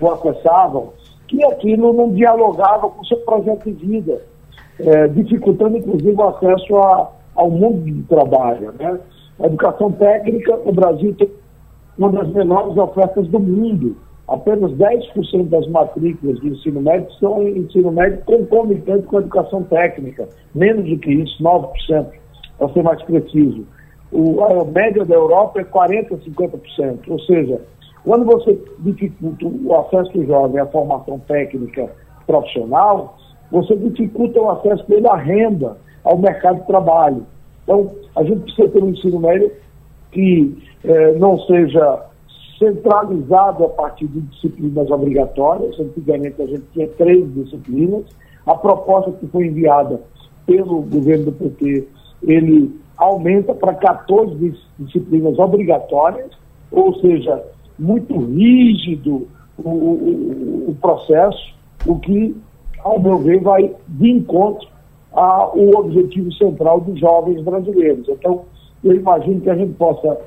ou 0.00 0.12
acessavam, 0.12 0.92
que 1.26 1.44
aquilo 1.46 1.92
não 1.92 2.12
dialogava 2.12 2.88
com 2.90 3.02
o 3.02 3.06
seu 3.06 3.16
projeto 3.18 3.72
de 3.72 3.84
vida, 3.84 4.22
é, 4.78 5.08
dificultando, 5.08 5.78
inclusive, 5.78 6.12
o 6.12 6.28
acesso 6.28 6.76
a 6.76 7.21
ao 7.34 7.50
mundo 7.50 7.84
de 7.84 8.02
trabalho. 8.04 8.72
Né? 8.78 8.98
A 9.40 9.46
educação 9.46 9.92
técnica, 9.92 10.58
o 10.64 10.72
Brasil 10.72 11.14
tem 11.14 11.30
uma 11.98 12.10
das 12.10 12.28
menores 12.28 12.76
ofertas 12.76 13.26
do 13.28 13.40
mundo. 13.40 13.96
Apenas 14.28 14.72
10% 14.72 15.48
das 15.48 15.66
matrículas 15.68 16.40
de 16.40 16.48
ensino 16.48 16.80
médio 16.80 17.12
são 17.14 17.42
em 17.42 17.58
ensino 17.58 17.90
médio 17.90 18.22
concomitante 18.24 19.06
com 19.06 19.18
a 19.18 19.20
educação 19.20 19.62
técnica. 19.64 20.28
Menos 20.54 20.88
do 20.88 20.98
que 20.98 21.12
isso, 21.12 21.42
9%, 21.42 22.06
para 22.58 22.68
ser 22.72 22.82
mais 22.82 23.02
preciso. 23.02 23.66
O, 24.10 24.42
a 24.44 24.64
média 24.64 25.04
da 25.04 25.14
Europa 25.14 25.60
é 25.60 25.64
40%, 25.64 26.20
50%. 26.24 26.98
Ou 27.08 27.18
seja, 27.20 27.60
quando 28.04 28.24
você 28.24 28.58
dificulta 28.80 29.46
o 29.46 29.76
acesso 29.76 30.12
do 30.12 30.26
jovem 30.26 30.60
à 30.60 30.66
formação 30.66 31.18
técnica 31.20 31.90
profissional, 32.26 33.16
você 33.50 33.76
dificulta 33.76 34.40
o 34.40 34.50
acesso 34.50 34.88
dele 34.88 35.08
à 35.08 35.16
renda 35.16 35.76
ao 36.04 36.18
mercado 36.18 36.60
de 36.60 36.66
trabalho. 36.66 37.26
Então, 37.62 37.90
a 38.16 38.22
gente 38.24 38.40
precisa 38.40 38.68
ter 38.68 38.82
um 38.82 38.90
ensino 38.90 39.20
médio 39.20 39.52
que 40.10 40.58
eh, 40.84 41.12
não 41.12 41.38
seja 41.40 42.06
centralizado 42.58 43.64
a 43.64 43.68
partir 43.68 44.06
de 44.06 44.20
disciplinas 44.20 44.90
obrigatórias. 44.90 45.78
Antigamente 45.80 46.40
a 46.40 46.46
gente 46.46 46.64
tinha 46.72 46.88
três 46.88 47.32
disciplinas. 47.34 48.04
A 48.46 48.54
proposta 48.54 49.12
que 49.12 49.26
foi 49.28 49.46
enviada 49.46 50.00
pelo 50.46 50.82
governo 50.82 51.26
do 51.26 51.32
PT, 51.32 51.88
ele 52.22 52.80
aumenta 52.96 53.54
para 53.54 53.74
14 53.74 54.54
disciplinas 54.78 55.38
obrigatórias, 55.38 56.30
ou 56.70 56.94
seja, 57.00 57.42
muito 57.78 58.16
rígido 58.16 59.26
o, 59.58 59.68
o, 59.68 60.70
o 60.70 60.76
processo, 60.80 61.54
o 61.86 61.98
que, 61.98 62.36
ao 62.82 63.00
meu 63.00 63.18
ver, 63.18 63.40
vai 63.40 63.74
de 63.88 64.10
encontro 64.10 64.68
a, 65.14 65.50
o 65.54 65.76
objetivo 65.76 66.32
central 66.32 66.80
dos 66.80 66.98
jovens 66.98 67.42
brasileiros. 67.42 68.08
Então, 68.08 68.42
eu 68.82 68.94
imagino 68.94 69.40
que 69.40 69.50
a 69.50 69.54
gente 69.54 69.74
possa 69.74 70.18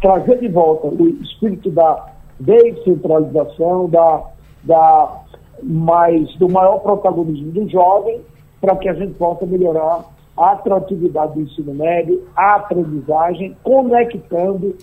trazer 0.00 0.38
de 0.38 0.48
volta 0.48 0.88
o 0.88 1.08
espírito 1.22 1.70
da 1.70 2.06
descentralização, 2.38 3.88
da, 3.88 4.22
da 4.64 5.22
mais, 5.62 6.34
do 6.36 6.48
maior 6.48 6.78
protagonismo 6.80 7.50
do 7.52 7.68
jovem, 7.68 8.20
para 8.60 8.76
que 8.76 8.88
a 8.88 8.94
gente 8.94 9.14
possa 9.14 9.46
melhorar 9.46 10.04
a 10.36 10.52
atratividade 10.52 11.34
do 11.34 11.40
ensino 11.40 11.74
médio, 11.74 12.22
a 12.36 12.56
aprendizagem, 12.56 13.56
conectando 13.62 14.76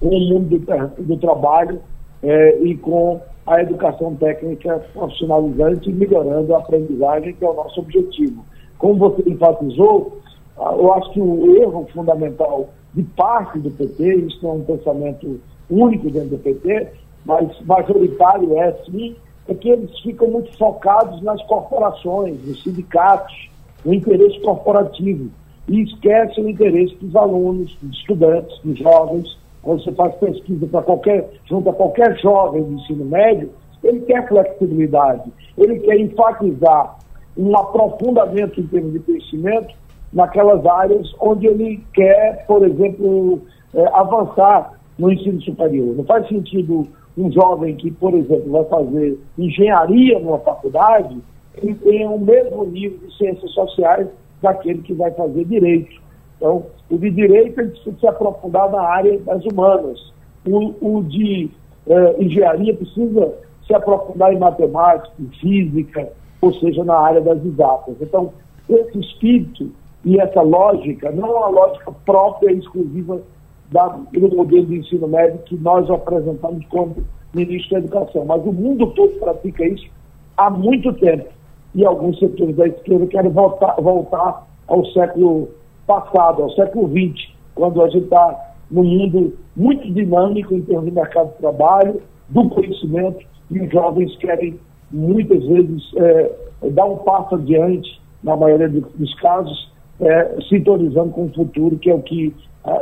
com 0.00 0.08
o 0.08 0.20
mundo 0.20 0.58
do, 0.58 1.02
do 1.04 1.16
trabalho 1.18 1.80
eh, 2.22 2.58
e 2.62 2.76
com 2.76 3.20
a 3.46 3.60
educação 3.60 4.14
técnica 4.16 4.82
profissionalizante 4.92 5.92
melhorando 5.92 6.54
a 6.54 6.58
aprendizagem, 6.58 7.34
que 7.34 7.44
é 7.44 7.48
o 7.48 7.54
nosso 7.54 7.80
objetivo. 7.80 8.44
Como 8.82 8.96
você 8.96 9.22
enfatizou, 9.30 10.18
ah, 10.58 10.74
eu 10.76 10.92
acho 10.94 11.12
que 11.12 11.20
o 11.20 11.56
erro 11.62 11.86
fundamental 11.94 12.68
de 12.92 13.04
parte 13.04 13.60
do 13.60 13.70
PT, 13.70 14.16
isso 14.16 14.44
é 14.44 14.50
um 14.50 14.64
pensamento 14.64 15.40
único 15.70 16.10
dentro 16.10 16.30
do 16.30 16.38
PT, 16.38 16.88
mas 17.24 17.48
majoritário 17.60 18.58
é 18.58 18.72
sim, 18.84 19.14
é 19.46 19.54
que 19.54 19.70
eles 19.70 19.96
ficam 20.00 20.26
muito 20.26 20.58
focados 20.58 21.22
nas 21.22 21.40
corporações, 21.44 22.44
nos 22.44 22.60
sindicatos, 22.64 23.50
no 23.84 23.94
interesse 23.94 24.40
corporativo, 24.40 25.30
e 25.68 25.82
esquecem 25.82 26.44
o 26.44 26.48
interesse 26.48 26.96
dos 26.96 27.14
alunos, 27.14 27.76
dos 27.80 27.96
estudantes, 27.96 28.58
dos 28.64 28.80
jovens. 28.80 29.38
Quando 29.62 29.84
você 29.84 29.92
faz 29.92 30.12
pesquisa 30.16 30.66
para 30.66 30.82
qualquer, 30.82 31.30
junto 31.44 31.70
a 31.70 31.72
qualquer 31.72 32.18
jovem 32.18 32.64
do 32.64 32.72
ensino 32.72 33.04
médio, 33.04 33.48
ele 33.84 34.00
quer 34.00 34.26
flexibilidade, 34.26 35.30
ele 35.56 35.78
quer 35.78 36.00
enfatizar 36.00 36.98
um 37.36 37.56
aprofundamento 37.56 38.60
em 38.60 38.66
termos 38.66 38.92
de 38.92 38.98
conhecimento 39.00 39.74
naquelas 40.12 40.64
áreas 40.66 41.10
onde 41.20 41.46
ele 41.46 41.82
quer, 41.94 42.44
por 42.46 42.66
exemplo, 42.66 43.40
é, 43.74 43.86
avançar 43.94 44.78
no 44.98 45.10
ensino 45.10 45.40
superior. 45.42 45.96
Não 45.96 46.04
faz 46.04 46.28
sentido 46.28 46.86
um 47.16 47.30
jovem 47.30 47.74
que, 47.76 47.90
por 47.90 48.14
exemplo, 48.14 48.50
vai 48.50 48.64
fazer 48.64 49.18
engenharia 49.38 50.18
numa 50.18 50.38
faculdade, 50.38 51.18
ele 51.56 51.74
tenha 51.74 52.08
o 52.08 52.18
mesmo 52.18 52.64
nível 52.64 52.98
de 52.98 53.16
ciências 53.16 53.50
sociais 53.52 54.08
daquele 54.40 54.82
que 54.82 54.94
vai 54.94 55.10
fazer 55.12 55.44
direito. 55.44 56.00
Então, 56.36 56.64
o 56.90 56.98
de 56.98 57.10
direito 57.10 57.60
ele 57.60 57.70
precisa 57.70 57.96
se 57.98 58.06
aprofundar 58.06 58.70
na 58.70 58.80
área 58.80 59.18
das 59.20 59.44
humanas. 59.44 60.12
O, 60.46 60.74
o 60.80 61.04
de 61.04 61.50
uh, 61.86 62.22
engenharia 62.22 62.74
precisa 62.74 63.34
se 63.66 63.74
aprofundar 63.74 64.32
em 64.32 64.38
matemática, 64.38 65.12
em 65.20 65.28
física, 65.38 66.12
ou 66.42 66.52
seja, 66.54 66.84
na 66.84 66.98
área 66.98 67.20
das 67.20 67.42
exatas. 67.44 67.94
Então, 68.00 68.32
esse 68.68 68.98
espírito 68.98 69.70
e 70.04 70.20
essa 70.20 70.42
lógica 70.42 71.10
não 71.12 71.28
é 71.28 71.38
uma 71.38 71.48
lógica 71.48 71.92
própria 72.04 72.50
e 72.50 72.58
exclusiva 72.58 73.22
da, 73.70 73.86
do 73.88 74.36
modelo 74.36 74.66
de 74.66 74.78
ensino 74.78 75.06
médio 75.06 75.38
que 75.46 75.56
nós 75.56 75.88
apresentamos 75.88 76.66
como 76.66 76.96
ministro 77.32 77.70
da 77.70 77.78
Educação, 77.78 78.24
mas 78.24 78.44
o 78.44 78.52
mundo 78.52 78.88
todo 78.88 79.18
pratica 79.20 79.64
isso 79.64 79.88
há 80.36 80.50
muito 80.50 80.92
tempo 80.94 81.30
e 81.74 81.84
alguns 81.84 82.18
setores 82.18 82.56
da 82.56 82.66
esquerda 82.66 83.06
querem 83.06 83.30
voltar, 83.30 83.74
voltar 83.80 84.46
ao 84.66 84.84
século 84.86 85.48
passado, 85.86 86.42
ao 86.42 86.50
século 86.50 86.88
XX, 86.88 87.32
quando 87.54 87.80
a 87.82 87.88
gente 87.88 88.04
está 88.04 88.54
num 88.70 88.84
mundo 88.84 89.38
muito 89.56 89.90
dinâmico 89.92 90.54
em 90.54 90.62
termos 90.62 90.86
de 90.86 90.90
mercado 90.90 91.30
de 91.32 91.38
trabalho, 91.38 92.02
do 92.28 92.48
conhecimento, 92.48 93.24
e 93.50 93.60
os 93.60 93.70
jovens 93.70 94.14
querem 94.16 94.58
muitas 94.92 95.44
vezes 95.46 95.82
é, 95.96 96.32
dar 96.70 96.84
um 96.84 96.98
passo 96.98 97.34
adiante, 97.34 98.00
na 98.22 98.36
maioria 98.36 98.68
dos 98.68 99.14
casos, 99.20 99.70
é, 100.00 100.36
sintonizando 100.48 101.10
com 101.10 101.26
o 101.26 101.32
futuro, 101.32 101.76
que 101.76 101.90
é 101.90 101.94
o 101.94 102.02
que 102.02 102.34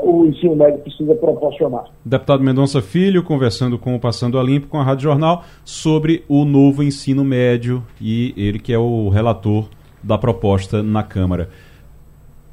o 0.03 0.27
ensino 0.27 0.55
médio 0.55 0.79
precisa 0.81 1.15
proporcionar. 1.15 1.85
Deputado 2.05 2.43
Mendonça 2.43 2.83
Filho, 2.83 3.23
conversando 3.23 3.79
com 3.79 3.95
o 3.95 4.01
Passando 4.01 4.39
a 4.39 4.43
Limpo, 4.43 4.69
com 4.69 4.79
a 4.79 4.83
Rádio 4.83 5.05
Jornal, 5.05 5.43
sobre 5.65 6.23
o 6.29 6.45
novo 6.45 6.83
ensino 6.83 7.25
médio 7.25 7.83
e 8.01 8.35
ele 8.37 8.59
que 8.59 8.73
é 8.73 8.79
o 8.79 9.09
relator 9.09 9.69
da 10.03 10.19
proposta 10.19 10.83
na 10.83 11.03
Câmara. 11.03 11.49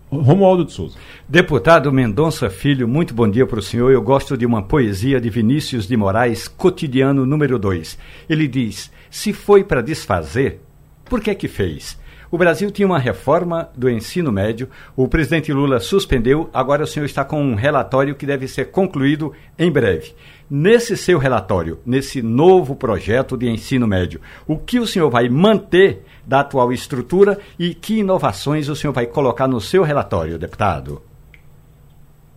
Romualdo 0.10 0.64
de 0.64 0.72
Souza. 0.72 0.98
Deputado 1.28 1.92
Mendonça 1.92 2.50
Filho, 2.50 2.88
muito 2.88 3.14
bom 3.14 3.30
dia 3.30 3.46
para 3.46 3.60
o 3.60 3.62
senhor. 3.62 3.92
Eu 3.92 4.02
gosto 4.02 4.38
de 4.38 4.46
uma 4.46 4.62
poesia 4.62 5.20
de 5.20 5.30
Vinícius 5.30 5.86
de 5.86 5.98
Moraes, 5.98 6.48
cotidiano 6.48 7.26
número 7.26 7.60
2. 7.60 7.98
Ele 8.30 8.48
diz: 8.48 8.90
Se 9.12 9.34
foi 9.34 9.66
para 9.66 9.84
desfazer, 9.84 10.62
por 11.04 11.20
que 11.20 11.30
é 11.30 11.36
que 11.36 11.50
fez? 11.50 12.00
O 12.32 12.38
Brasil 12.38 12.72
tinha 12.72 12.86
uma 12.86 13.00
reforma 13.00 13.70
do 13.76 13.90
ensino 13.90 14.32
médio, 14.32 14.70
o 14.96 15.10
presidente 15.10 15.52
Lula 15.52 15.80
suspendeu, 15.80 16.50
agora 16.54 16.84
o 16.84 16.88
senhor 16.88 17.06
está 17.06 17.26
com 17.26 17.42
um 17.42 17.56
relatório 17.56 18.16
que 18.16 18.26
deve 18.26 18.48
ser 18.48 18.66
concluído 18.72 19.34
em 19.60 19.72
breve. 19.72 20.14
Nesse 20.50 20.96
seu 20.96 21.20
relatório, 21.20 21.80
nesse 21.86 22.22
novo 22.22 22.74
projeto 22.74 23.36
de 23.36 23.50
ensino 23.50 23.86
médio, 23.86 24.22
o 24.48 24.58
que 24.58 24.80
o 24.80 24.88
senhor 24.88 25.10
vai 25.10 25.28
manter 25.28 26.06
da 26.26 26.40
atual 26.40 26.72
estrutura 26.72 27.38
e 27.60 27.74
que 27.74 28.00
inovações 28.00 28.70
o 28.70 28.76
senhor 28.76 28.94
vai 28.94 29.06
colocar 29.06 29.46
no 29.46 29.60
seu 29.60 29.84
relatório, 29.84 30.40
deputado? 30.40 31.02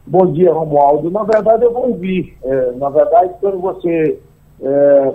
Bom 0.04 0.32
dia, 0.32 0.52
Romualdo. 0.52 1.08
Na 1.08 1.22
verdade, 1.22 1.64
eu 1.64 1.72
vou 1.72 1.90
ouvir. 1.90 2.36
É, 2.42 2.72
na 2.72 2.90
verdade, 2.90 3.32
quando 3.40 3.60
você 3.60 4.18
é, 4.60 5.14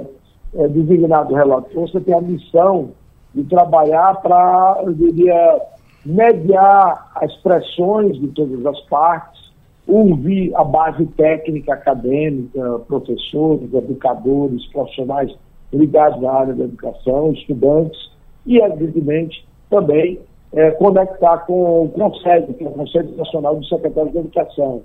é 0.55 0.67
designado 0.69 1.35
relator, 1.35 1.89
você 1.89 1.99
tem 1.99 2.13
a 2.13 2.21
missão 2.21 2.91
de 3.33 3.43
trabalhar 3.43 4.21
para, 4.21 4.83
eu 4.85 4.93
diria, 4.93 5.61
mediar 6.05 7.11
as 7.15 7.35
pressões 7.37 8.17
de 8.21 8.27
todas 8.29 8.65
as 8.65 8.79
partes, 8.81 9.44
ouvir 9.87 10.53
a 10.55 10.63
base 10.63 11.05
técnica, 11.17 11.73
acadêmica, 11.73 12.79
professores, 12.87 13.73
educadores, 13.73 14.65
profissionais 14.67 15.35
ligados 15.71 16.23
à 16.23 16.31
área 16.31 16.53
da 16.53 16.63
educação, 16.63 17.31
estudantes, 17.33 18.11
e, 18.45 18.59
evidentemente, 18.59 19.45
também 19.69 20.19
é, 20.53 20.71
conectar 20.71 21.39
com 21.39 21.85
o 21.85 21.89
Conselho, 21.89 22.53
que 22.53 22.63
é 22.63 22.67
o 22.67 22.71
Conselho 22.71 23.15
Nacional 23.17 23.55
dos 23.57 23.67
Secretários 23.67 24.13
de 24.13 24.19
Educação. 24.19 24.81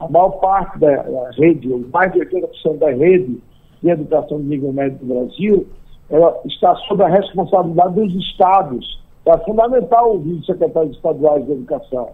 A 0.00 0.08
maior 0.08 0.30
parte 0.40 0.78
da, 0.78 1.02
da 1.02 1.30
rede, 1.30 1.68
mais 1.92 2.12
de 2.12 2.20
80% 2.20 2.78
da 2.78 2.90
rede 2.90 3.40
de 3.82 3.90
educação 3.90 4.38
de 4.38 4.44
nível 4.44 4.72
médio 4.72 4.98
do 4.98 5.14
Brasil, 5.14 5.66
ela 6.10 6.40
está 6.44 6.74
sob 6.88 7.02
a 7.02 7.08
responsabilidade 7.08 7.94
dos 7.94 8.14
estados. 8.14 9.00
É 9.24 9.38
fundamental 9.38 10.12
ouvir 10.12 10.32
os 10.32 10.46
secretários 10.46 10.96
estaduais 10.96 11.44
de 11.46 11.52
educação. 11.52 12.10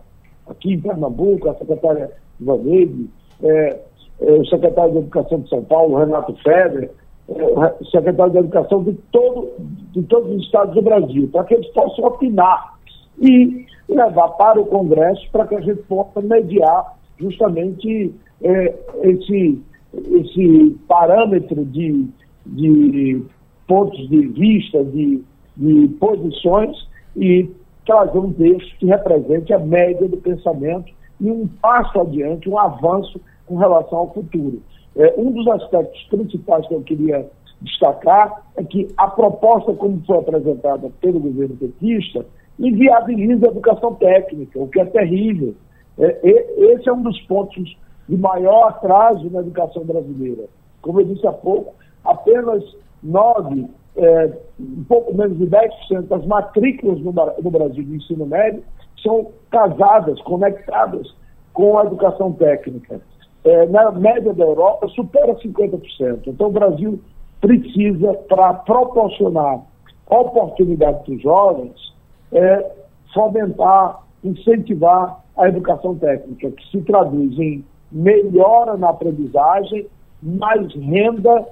Aqui 0.47 0.75
em 0.75 0.81
Pernambuco, 0.81 1.49
a 1.49 1.55
secretária 1.55 2.11
Ivanede, 2.41 3.09
é, 3.43 3.81
é, 4.21 4.33
o 4.33 4.45
secretário 4.47 4.93
de 4.93 4.99
Educação 4.99 5.41
de 5.41 5.49
São 5.49 5.65
Paulo, 5.65 5.97
Renato 5.97 6.35
Feder, 6.43 6.91
é, 7.29 7.75
o 7.81 7.85
secretário 7.87 8.33
de 8.33 8.39
Educação 8.39 8.83
de, 8.83 8.93
todo, 9.13 9.51
de 9.93 10.03
todos 10.05 10.31
os 10.35 10.43
estados 10.45 10.75
do 10.75 10.83
Brasil, 10.83 11.29
para 11.33 11.45
que 11.45 11.55
eles 11.55 11.69
possam 11.69 12.05
opinar 12.05 12.79
e 13.21 13.67
levar 13.89 14.29
para 14.31 14.61
o 14.61 14.67
Congresso 14.67 15.27
para 15.33 15.47
que 15.47 15.55
a 15.55 15.61
gente 15.61 15.83
possa 15.83 16.21
mediar 16.21 16.97
justamente 17.19 18.15
é, 18.43 18.75
esse, 19.03 19.61
esse 19.95 20.77
parâmetro 20.87 21.65
de, 21.65 22.09
de 22.47 23.23
pontos 23.67 24.09
de 24.09 24.27
vista, 24.29 24.85
de, 24.85 25.23
de 25.57 25.89
posições 26.01 26.77
e 27.17 27.51
trazer 27.87 28.19
um 28.19 28.33
texto 28.33 28.77
que 28.79 28.87
represente 28.87 29.53
a 29.53 29.59
média 29.59 30.07
do 30.09 30.19
pensamento 30.19 30.93
e 31.21 31.31
um 31.31 31.47
passo 31.61 32.01
adiante, 32.01 32.49
um 32.49 32.59
avanço 32.59 33.21
com 33.47 33.57
relação 33.57 33.99
ao 33.99 34.13
futuro. 34.13 34.63
É, 34.97 35.15
um 35.17 35.31
dos 35.33 35.47
aspectos 35.49 36.03
principais 36.05 36.67
que 36.67 36.75
eu 36.75 36.83
queria 36.83 37.29
destacar 37.61 38.43
é 38.57 38.65
que 38.65 38.89
a 38.97 39.09
proposta, 39.09 39.73
como 39.75 40.03
foi 40.07 40.19
apresentada 40.19 40.91
pelo 41.01 41.21
governo 41.21 41.57
petista, 41.57 42.25
inviabiliza 42.59 43.47
a 43.47 43.51
educação 43.51 43.95
técnica, 43.95 44.59
o 44.59 44.69
que 44.69 44.81
é 44.81 44.85
terrível. 44.85 45.55
É, 45.99 46.19
esse 46.23 46.89
é 46.89 46.93
um 46.93 47.03
dos 47.03 47.21
pontos 47.23 47.77
de 48.09 48.17
maior 48.17 48.69
atraso 48.69 49.29
na 49.31 49.41
educação 49.41 49.85
brasileira. 49.85 50.45
Como 50.81 51.01
eu 51.01 51.07
disse 51.07 51.27
há 51.27 51.33
pouco, 51.33 51.75
apenas 52.05 52.65
9, 53.03 53.67
é, 53.97 54.33
um 54.59 54.85
pouco 54.85 55.15
menos 55.15 55.39
de 55.39 55.47
10% 55.47 56.03
das 56.03 56.25
matrículas 56.27 57.01
no, 57.01 57.13
no 57.13 57.51
Brasil 57.51 57.85
de 57.85 57.97
ensino 57.97 58.27
médio 58.27 58.63
são 59.03 59.31
casadas, 59.51 60.21
conectadas 60.23 61.15
com 61.53 61.79
a 61.79 61.85
educação 61.85 62.33
técnica. 62.33 63.01
É, 63.45 63.67
na 63.67 63.91
média 63.93 64.35
da 64.35 64.45
Europa, 64.45 64.89
supera 64.89 65.35
50%. 65.35 66.27
Então, 66.27 66.49
o 66.49 66.53
Brasil 66.53 67.01
precisa, 67.41 68.15
para 68.29 68.55
proporcionar 68.55 69.61
oportunidade 70.09 71.05
para 71.05 71.15
os 71.15 71.23
jovens, 71.23 71.95
é, 72.33 72.73
fomentar, 73.15 74.03
incentivar 74.25 75.23
a 75.37 75.49
educação 75.49 75.95
técnica, 75.97 76.51
que 76.51 76.71
se 76.71 76.83
traduz 76.83 77.39
em 77.39 77.65
melhora 77.91 78.77
na 78.77 78.91
aprendizagem, 78.91 79.87
mais 80.23 80.75
renda 80.75 81.47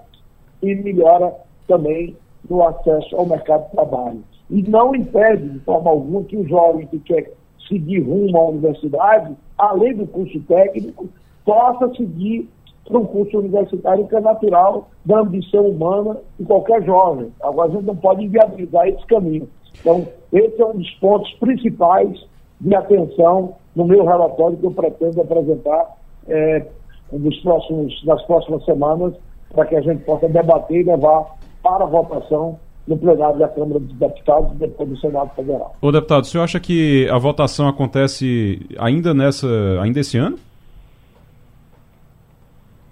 e 0.63 0.75
melhora 0.75 1.33
também 1.69 2.17
no 2.49 2.67
acesso 2.67 3.17
ao 3.17 3.27
mercado 3.27 3.65
de 3.67 3.73
trabalho. 3.73 4.25
E 4.51 4.63
não 4.63 4.95
impede, 4.95 5.49
de 5.49 5.59
forma 5.61 5.91
alguma, 5.91 6.25
que 6.25 6.37
o 6.37 6.47
jovem 6.47 6.87
que 6.87 6.99
quer 7.01 7.33
seguir 7.69 8.01
rumo 8.01 8.37
à 8.37 8.49
universidade, 8.49 9.35
além 9.59 9.95
do 9.95 10.07
curso 10.07 10.39
técnico, 10.41 11.09
possa 11.45 11.93
seguir 11.95 12.49
para 12.87 12.99
um 12.99 13.05
curso 13.05 13.39
universitário 13.39 14.07
que 14.07 14.15
é 14.15 14.21
natural 14.21 14.89
da 15.05 15.21
ambição 15.21 15.67
humana 15.67 16.19
de 16.39 16.47
qualquer 16.47 16.85
jovem. 16.85 17.33
Agora, 17.43 17.69
a 17.69 17.73
gente 17.73 17.85
não 17.85 17.97
pode 17.97 18.25
inviabilizar 18.25 18.87
esse 18.89 19.05
caminho. 19.07 19.49
Então, 19.81 20.07
esse 20.33 20.61
é 20.61 20.67
um 20.67 20.77
dos 20.77 20.91
pontos 20.93 21.33
principais 21.35 22.27
de 22.61 22.75
atenção 22.75 23.55
no 23.75 23.85
meu 23.85 24.05
relatório 24.05 24.57
que 24.57 24.65
eu 24.65 24.71
pretendo 24.71 25.21
apresentar 25.21 25.97
é, 26.29 26.67
nos 27.13 27.39
próximos, 27.41 28.05
nas 28.05 28.23
próximas 28.23 28.65
semanas, 28.65 29.15
para 29.53 29.67
que 29.67 29.77
a 29.77 29.81
gente 29.81 30.05
possa 30.05 30.29
debater 30.29 30.81
e 30.81 30.85
levar 30.85 31.37
para 31.63 31.85
a 31.85 31.89
votação 31.89 32.59
no 32.87 32.97
plenário 32.97 33.39
da 33.39 33.49
Câmara 33.49 33.81
dos 33.81 33.93
Deputados 33.95 34.53
e 34.53 34.55
depois 34.57 34.89
do 34.89 34.97
Senado 34.99 35.31
Federal. 35.35 35.75
Ô 35.81 35.91
deputado, 35.91 36.23
o 36.23 36.27
senhor 36.27 36.45
acha 36.45 36.61
que 36.61 37.09
a 37.11 37.19
votação 37.19 37.69
acontece 37.69 38.61
ainda 38.79 39.13
nessa, 39.13 39.49
ainda 39.81 40.01
esse 40.01 40.17
ano? 40.17 40.39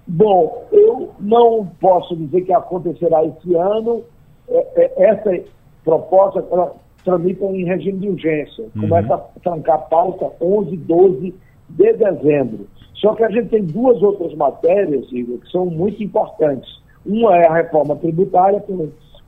Bom, 0.07 0.67
eu 0.73 1.13
não 1.21 1.67
posso 1.81 2.15
dizer 2.17 2.43
que 2.43 2.53
acontecerá 2.53 3.25
esse 3.25 3.55
ano. 3.55 4.03
É, 4.49 4.85
é, 4.85 5.11
essa 5.11 5.45
proposta 5.85 6.45
ela 6.51 6.75
tramita 7.05 7.45
em 7.45 7.65
regime 7.65 7.99
de 7.99 8.09
urgência. 8.09 8.65
Uhum. 8.75 8.83
Começa 8.83 9.15
a 9.15 9.19
trancar 9.43 9.77
a 9.77 9.79
pauta 9.79 10.31
11, 10.41 10.77
12 10.77 11.35
de 11.71 11.93
dezembro. 11.93 12.67
Só 12.95 13.15
que 13.15 13.23
a 13.23 13.31
gente 13.31 13.49
tem 13.49 13.65
duas 13.65 14.03
outras 14.03 14.35
matérias, 14.35 15.07
Igor, 15.13 15.39
que 15.39 15.51
são 15.51 15.67
muito 15.67 16.03
importantes. 16.03 16.83
Uma 17.05 17.37
é 17.37 17.47
a 17.47 17.55
reforma 17.55 17.97
tributária, 17.97 18.63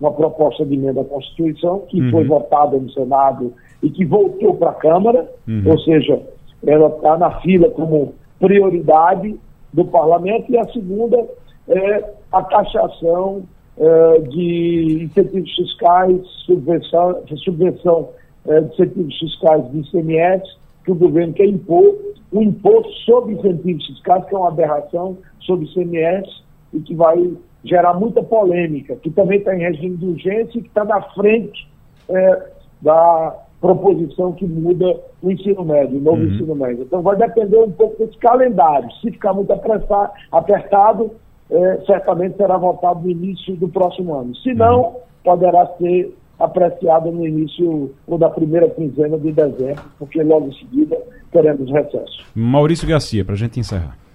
uma 0.01 0.13
proposta 0.13 0.65
de 0.65 0.75
emenda 0.75 1.01
à 1.01 1.05
Constituição, 1.05 1.81
que 1.89 2.01
uhum. 2.01 2.11
foi 2.11 2.25
votada 2.25 2.77
no 2.77 2.91
Senado 2.91 3.53
e 3.83 3.91
que 3.91 4.05
voltou 4.05 4.55
para 4.55 4.71
a 4.71 4.75
Câmara, 4.75 5.31
uhum. 5.49 5.63
ou 5.67 5.79
seja, 5.79 6.21
ela 6.67 6.89
está 6.89 7.17
na 7.17 7.41
fila 7.41 7.71
como 7.71 8.15
prioridade 8.39 9.39
do 9.73 9.85
parlamento, 9.85 10.51
e 10.53 10.59
a 10.59 10.65
segunda 10.73 11.27
é 11.69 12.05
a 12.33 12.43
taxação 12.43 13.43
é, 13.79 14.19
de 14.21 15.05
incentivos 15.05 15.55
fiscais, 15.55 16.21
subvenção, 16.47 17.23
subvenção 17.45 18.09
é, 18.47 18.61
de 18.61 18.73
incentivos 18.73 19.19
fiscais 19.19 19.71
de 19.71 19.81
ICMS, 19.81 20.57
que 20.85 20.93
o 20.93 20.95
governo 20.95 21.33
quer 21.35 21.47
impor, 21.47 21.95
um 22.33 22.43
imposto 22.43 22.93
sobre 23.05 23.35
incentivos 23.35 23.87
fiscais, 23.87 24.25
que 24.27 24.35
é 24.35 24.39
uma 24.39 24.49
aberração 24.49 25.19
sobre 25.41 25.67
ICMS 25.67 26.43
e 26.73 26.81
que 26.81 26.95
vai 26.95 27.33
gerar 27.67 27.95
muita 27.95 28.23
polêmica, 28.23 28.97
que 28.97 29.11
também 29.11 29.39
está 29.39 29.55
em 29.55 29.61
regime 29.61 29.97
de 29.97 30.07
urgência 30.07 30.59
e 30.59 30.63
que 30.63 30.69
está 30.69 30.85
na 30.85 31.03
frente 31.03 31.69
é, 32.09 32.43
da 32.81 33.37
proposição 33.61 34.33
que 34.33 34.47
muda 34.47 35.01
o 35.23 35.31
ensino 35.31 35.65
médio, 35.65 35.99
o 35.99 36.01
novo 36.01 36.23
uhum. 36.23 36.29
ensino 36.29 36.55
médio. 36.55 36.85
Então 36.85 37.03
vai 37.03 37.17
depender 37.17 37.59
um 37.59 37.71
pouco 37.71 38.05
desse 38.05 38.17
calendário. 38.19 38.89
Se 39.01 39.11
ficar 39.11 39.33
muito 39.33 39.53
apertado, 39.53 41.11
é, 41.51 41.81
certamente 41.87 42.37
será 42.37 42.57
votado 42.57 43.01
no 43.01 43.11
início 43.11 43.57
do 43.57 43.69
próximo 43.69 44.15
ano. 44.15 44.35
Se 44.37 44.55
não, 44.55 44.81
uhum. 44.81 44.95
poderá 45.25 45.67
ser 45.79 46.15
apreciado 46.39 47.11
no 47.11 47.27
início 47.27 47.91
ou 48.07 48.19
da 48.19 48.29
primeira 48.29 48.69
quinzena 48.69 49.19
de 49.19 49.33
dezembro, 49.33 49.83
porque 49.99 50.23
logo 50.23 50.49
em 50.49 50.53
seguida 50.53 50.97
teremos 51.33 51.71
recesso. 51.73 52.25
Maurício 52.35 52.87
Garcia, 52.87 53.25
para 53.25 53.35
a 53.35 53.39
gente 53.39 53.59
encerrar. 53.59 54.06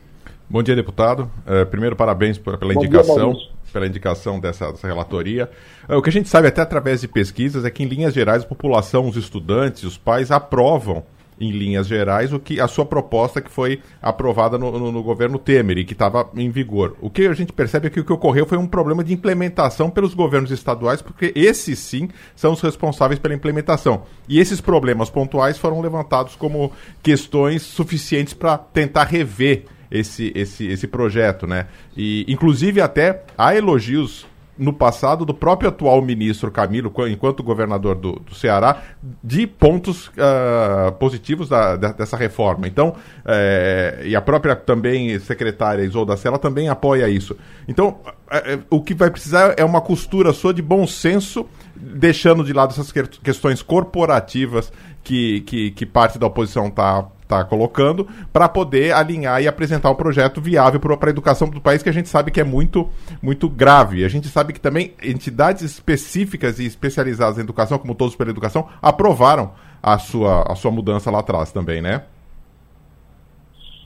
Bom 0.52 0.62
dia, 0.62 0.76
deputado. 0.76 1.32
É, 1.46 1.64
primeiro, 1.64 1.96
parabéns 1.96 2.38
pela 2.38 2.58
Bom 2.58 2.74
indicação. 2.74 3.32
Dia, 3.32 3.48
pela 3.72 3.88
indicação 3.88 4.38
dessa, 4.38 4.70
dessa 4.70 4.86
relatoria. 4.86 5.50
É, 5.88 5.96
o 5.96 6.02
que 6.02 6.10
a 6.10 6.12
gente 6.12 6.28
sabe 6.28 6.50
até 6.50 6.60
através 6.60 7.00
de 7.00 7.08
pesquisas 7.08 7.64
é 7.64 7.70
que, 7.72 7.84
em 7.84 7.86
linhas 7.86 8.14
gerais, 8.14 8.44
a 8.44 8.46
população, 8.46 9.08
os 9.08 9.16
estudantes, 9.16 9.84
os 9.84 9.98
pais 9.98 10.30
aprovam 10.30 11.06
em 11.40 11.52
linhas 11.52 11.88
gerais, 11.88 12.34
o 12.34 12.40
que 12.40 12.60
a 12.60 12.68
sua 12.68 12.86
proposta 12.86 13.40
que 13.40 13.50
foi 13.50 13.80
aprovada 14.02 14.58
no, 14.58 14.78
no, 14.78 14.92
no 14.92 15.02
governo 15.02 15.40
Temer 15.40 15.78
e 15.78 15.86
que 15.86 15.94
estava 15.94 16.30
em 16.36 16.50
vigor. 16.50 16.98
O 17.00 17.10
que 17.10 17.28
a 17.28 17.34
gente 17.34 17.54
percebe 17.54 17.88
é 17.88 17.90
que 17.90 18.02
o 18.02 18.04
que 18.04 18.12
ocorreu 18.12 18.46
foi 18.46 18.58
um 18.58 18.68
problema 18.68 19.06
de 19.06 19.14
implementação 19.14 19.90
pelos 19.90 20.14
governos 20.14 20.52
estaduais, 20.52 21.02
porque 21.02 21.32
esses 21.34 21.80
sim 21.80 22.10
são 22.36 22.52
os 22.52 22.60
responsáveis 22.60 23.22
pela 23.22 23.34
implementação. 23.34 24.04
E 24.28 24.38
esses 24.38 24.60
problemas 24.60 25.10
pontuais 25.10 25.58
foram 25.58 25.80
levantados 25.80 26.36
como 26.36 26.74
questões 27.02 27.62
suficientes 27.62 28.34
para 28.34 28.58
tentar 28.58 29.06
rever 29.06 29.64
esse, 29.92 30.32
esse, 30.34 30.68
esse 30.68 30.88
projeto, 30.88 31.46
né? 31.46 31.68
E, 31.96 32.26
inclusive, 32.28 32.82
até 32.82 33.24
há 33.38 33.56
elogios 33.56 34.26
no 34.62 34.72
passado 34.72 35.26
do 35.26 35.34
próprio 35.34 35.70
atual 35.70 36.02
ministro 36.04 36.52
Camilo, 36.52 36.94
enquanto 37.10 37.42
governador 37.42 37.96
do, 37.96 38.14
do 38.14 38.36
Ceará, 38.36 38.84
de 39.24 39.48
pontos 39.48 40.08
uh, 40.10 40.92
positivos 41.00 41.50
da, 41.50 41.76
da, 41.76 41.92
dessa 41.94 42.16
reforma. 42.16 42.68
Então, 42.68 42.96
é, 43.26 44.02
e 44.06 44.16
a 44.16 44.22
própria 44.22 44.56
também 44.56 45.18
secretária 45.20 45.84
Isolda 45.84 46.16
Sela 46.16 46.38
também 46.38 46.70
apoia 46.70 47.10
isso. 47.10 47.36
Então, 47.68 48.02
é, 48.30 48.60
o 48.70 48.82
que 48.82 48.94
vai 48.94 49.10
precisar 49.10 49.56
é 49.58 49.66
uma 49.66 49.82
costura 49.82 50.32
sua 50.32 50.54
de 50.54 50.62
bom 50.62 50.86
senso, 50.86 51.46
deixando 51.76 52.44
de 52.44 52.54
lado 52.54 52.72
essas 52.72 52.92
questões 52.92 53.64
corporativas 53.64 54.72
que, 55.04 55.42
que, 55.42 55.72
que 55.72 55.86
parte 55.88 56.20
da 56.20 56.28
oposição 56.28 56.68
está 56.68 57.08
está 57.32 57.44
colocando, 57.46 58.06
para 58.34 58.50
poder 58.50 58.94
alinhar 58.94 59.42
e 59.42 59.48
apresentar 59.48 59.90
um 59.90 59.96
projeto 59.96 60.42
viável 60.42 60.80
para 60.80 61.10
a 61.10 61.10
educação 61.10 61.50
do 61.50 61.62
país, 61.62 61.82
que 61.82 61.90
a 61.90 61.94
gente 61.94 62.10
sabe 62.10 62.32
que 62.32 62.42
é 62.42 62.44
muito, 62.44 62.90
muito 63.22 63.50
grave. 63.50 64.04
A 64.04 64.10
gente 64.10 64.28
sabe 64.28 64.52
que 64.52 64.60
também 64.60 64.94
entidades 65.02 65.62
específicas 65.62 66.60
e 66.60 66.66
especializadas 66.66 67.38
em 67.38 67.42
educação, 67.42 67.78
como 67.80 67.96
todos 67.96 68.16
pela 68.16 68.30
educação, 68.30 68.68
aprovaram 68.82 69.52
a 69.82 69.98
sua, 69.98 70.44
a 70.44 70.56
sua 70.56 70.72
mudança 70.72 71.10
lá 71.10 71.20
atrás 71.20 71.52
também, 71.52 71.82
né? 71.82 72.04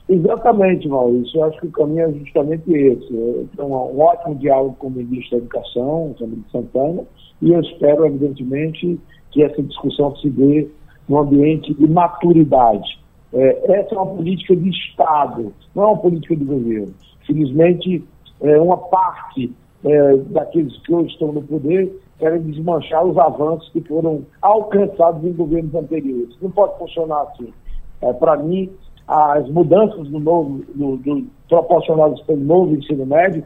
Exatamente, 0.08 0.88
Maurício. 0.88 1.40
Eu 1.40 1.44
acho 1.44 1.60
que 1.60 1.66
o 1.66 1.72
caminho 1.72 2.08
é 2.08 2.12
justamente 2.12 2.72
esse. 2.72 3.12
Então, 3.52 3.66
um 3.66 4.00
ótimo 4.00 4.36
diálogo 4.36 4.76
com 4.78 4.86
o 4.86 4.90
ministro 4.90 5.38
da 5.38 5.44
Educação, 5.44 6.14
Samir 6.18 6.38
Santana, 6.52 7.02
e 7.42 7.52
eu 7.52 7.60
espero, 7.60 8.06
evidentemente, 8.06 9.00
que 9.32 9.42
essa 9.42 9.60
discussão 9.62 10.14
se 10.16 10.30
dê 10.30 10.68
num 11.08 11.18
ambiente 11.18 11.74
de 11.74 11.88
maturidade. 11.88 12.98
É, 13.32 13.78
essa 13.78 13.94
é 13.94 13.98
uma 13.98 14.14
política 14.14 14.54
de 14.56 14.70
Estado, 14.70 15.52
não 15.74 15.82
é 15.82 15.86
uma 15.88 15.98
política 15.98 16.36
de 16.36 16.44
governo. 16.44 16.94
Felizmente, 17.26 18.04
é, 18.40 18.60
uma 18.60 18.76
parte 18.76 19.52
é, 19.84 20.16
daqueles 20.30 20.76
que 20.82 20.92
hoje 20.94 21.12
estão 21.12 21.32
no 21.32 21.42
poder 21.42 21.92
querem 22.18 22.40
desmanchar 22.42 23.04
os 23.04 23.16
avanços 23.18 23.68
que 23.70 23.80
foram 23.82 24.24
alcançados 24.40 25.22
em 25.24 25.32
governos 25.32 25.74
anteriores. 25.74 26.34
Não 26.40 26.50
pode 26.50 26.78
funcionar 26.78 27.22
assim. 27.22 27.52
É, 28.00 28.12
Para 28.14 28.36
mim, 28.38 28.70
as 29.06 29.48
mudanças 29.50 30.08
do 30.08 30.18
novo, 30.18 30.64
do, 30.74 30.96
do, 30.96 31.26
proporcionadas 31.48 32.20
pelo 32.22 32.40
novo 32.40 32.74
ensino 32.74 33.06
médio 33.06 33.44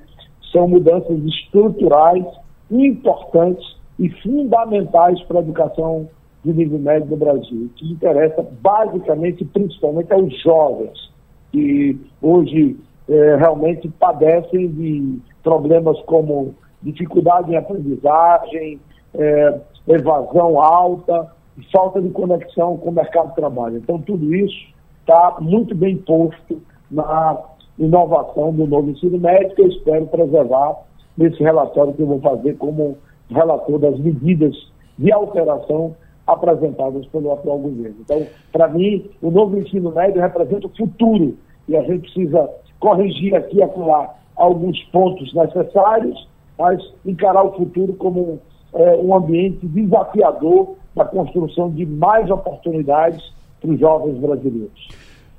são 0.52 0.68
mudanças 0.68 1.18
estruturais 1.24 2.24
importantes 2.70 3.76
e 3.98 4.08
fundamentais 4.22 5.20
para 5.24 5.38
a 5.38 5.42
educação 5.42 6.08
de 6.44 6.52
nível 6.52 6.78
médio 6.78 7.08
do 7.08 7.16
Brasil, 7.16 7.70
que 7.76 7.92
interessa 7.92 8.46
basicamente, 8.60 9.44
principalmente 9.44 10.12
aos 10.12 10.40
jovens, 10.42 11.10
que 11.52 11.98
hoje 12.22 12.76
é, 13.08 13.36
realmente 13.36 13.88
padecem 13.88 14.68
de 14.68 15.18
problemas 15.42 16.00
como 16.02 16.54
dificuldade 16.82 17.52
em 17.52 17.56
aprendizagem, 17.56 18.80
é, 19.14 19.60
evasão 19.88 20.60
alta, 20.60 21.30
falta 21.72 22.00
de 22.00 22.08
conexão 22.10 22.76
com 22.78 22.90
o 22.90 22.92
mercado 22.92 23.30
de 23.30 23.34
trabalho. 23.34 23.76
Então, 23.78 24.00
tudo 24.00 24.34
isso 24.34 24.68
está 25.00 25.36
muito 25.40 25.74
bem 25.74 25.96
posto 25.96 26.62
na 26.90 27.38
inovação 27.78 28.52
do 28.52 28.66
novo 28.66 28.90
ensino 28.90 29.18
médio, 29.18 29.54
que 29.54 29.62
eu 29.62 29.68
espero 29.68 30.06
preservar 30.06 30.76
nesse 31.16 31.42
relatório 31.42 31.92
que 31.92 32.02
eu 32.02 32.06
vou 32.06 32.20
fazer 32.20 32.56
como 32.56 32.96
relator 33.28 33.78
das 33.78 33.98
medidas 33.98 34.54
de 34.98 35.12
alteração 35.12 35.94
apresentadas 36.32 37.06
pelo 37.06 37.32
atual 37.32 37.58
governo. 37.58 37.96
Então, 38.00 38.26
para 38.52 38.68
mim, 38.68 39.08
o 39.20 39.30
novo 39.30 39.58
ensino 39.58 39.92
médio 39.92 40.20
representa 40.20 40.66
o 40.66 40.76
futuro 40.76 41.36
e 41.68 41.76
a 41.76 41.82
gente 41.82 42.02
precisa 42.02 42.48
corrigir 42.78 43.34
aqui 43.34 43.58
e 43.58 43.62
acolá 43.62 44.14
alguns 44.36 44.82
pontos 44.84 45.32
necessários, 45.34 46.28
mas 46.58 46.82
encarar 47.04 47.44
o 47.44 47.52
futuro 47.52 47.92
como 47.94 48.40
é, 48.74 48.96
um 48.96 49.14
ambiente 49.14 49.66
desafiador 49.66 50.76
da 50.94 51.04
construção 51.04 51.70
de 51.70 51.84
mais 51.86 52.30
oportunidades 52.30 53.32
para 53.60 53.70
os 53.70 53.78
jovens 53.78 54.18
brasileiros. 54.18 54.88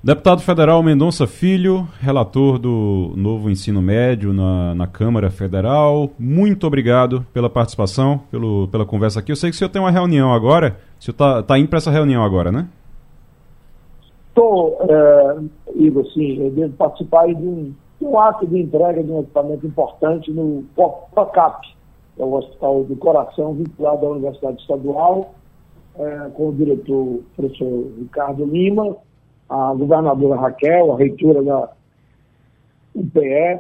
Deputado 0.04 0.42
Federal 0.42 0.82
Mendonça 0.82 1.28
Filho, 1.28 1.88
relator 2.00 2.58
do 2.58 3.14
novo 3.16 3.52
ensino 3.52 3.84
médio 3.84 4.34
na, 4.34 4.74
na 4.74 4.88
Câmara 4.88 5.30
Federal, 5.30 6.10
muito 6.18 6.66
obrigado 6.66 7.24
pela 7.32 7.48
participação, 7.48 8.18
pelo, 8.32 8.68
pela 8.70 8.84
conversa 8.84 9.20
aqui. 9.20 9.32
Eu 9.32 9.36
sei 9.36 9.52
que 9.52 9.56
o 9.56 9.60
senhor 9.60 9.70
tem 9.70 9.80
uma 9.80 9.92
reunião 9.92 10.34
agora, 10.34 10.76
o 11.00 11.04
senhor 11.04 11.14
está 11.14 11.44
tá 11.44 11.60
indo 11.60 11.70
para 11.70 11.78
essa 11.78 11.92
reunião 11.92 12.24
agora, 12.24 12.52
né? 12.52 12.68
Estou, 14.30 14.80
é, 14.90 15.38
Igor, 15.76 16.04
sim, 16.14 16.46
eu 16.46 16.50
devo 16.50 16.74
participar 16.74 17.28
de 17.28 17.36
um, 17.36 17.72
de 18.00 18.08
um 18.08 18.18
ato 18.18 18.48
de 18.48 18.60
entrega 18.60 19.04
de 19.04 19.12
um 19.12 19.20
equipamento 19.20 19.68
importante 19.68 20.32
no 20.32 20.64
POCAP, 20.76 21.62
que 22.16 22.24
é 22.24 22.26
o 22.26 22.34
Hospital 22.34 22.86
do 22.86 22.96
Coração, 22.96 23.54
vinculado 23.54 24.04
à 24.08 24.10
Universidade 24.10 24.62
Estadual, 24.62 25.36
é, 25.96 26.32
com 26.34 26.50
o 26.50 26.54
diretor 26.56 27.20
professor 27.36 27.86
Ricardo 28.00 28.46
Lima, 28.46 28.98
a 29.52 29.74
governadora 29.74 30.40
Raquel, 30.40 30.94
a 30.94 30.98
reitora 30.98 31.44
da 31.44 31.70
UPE, 32.96 33.60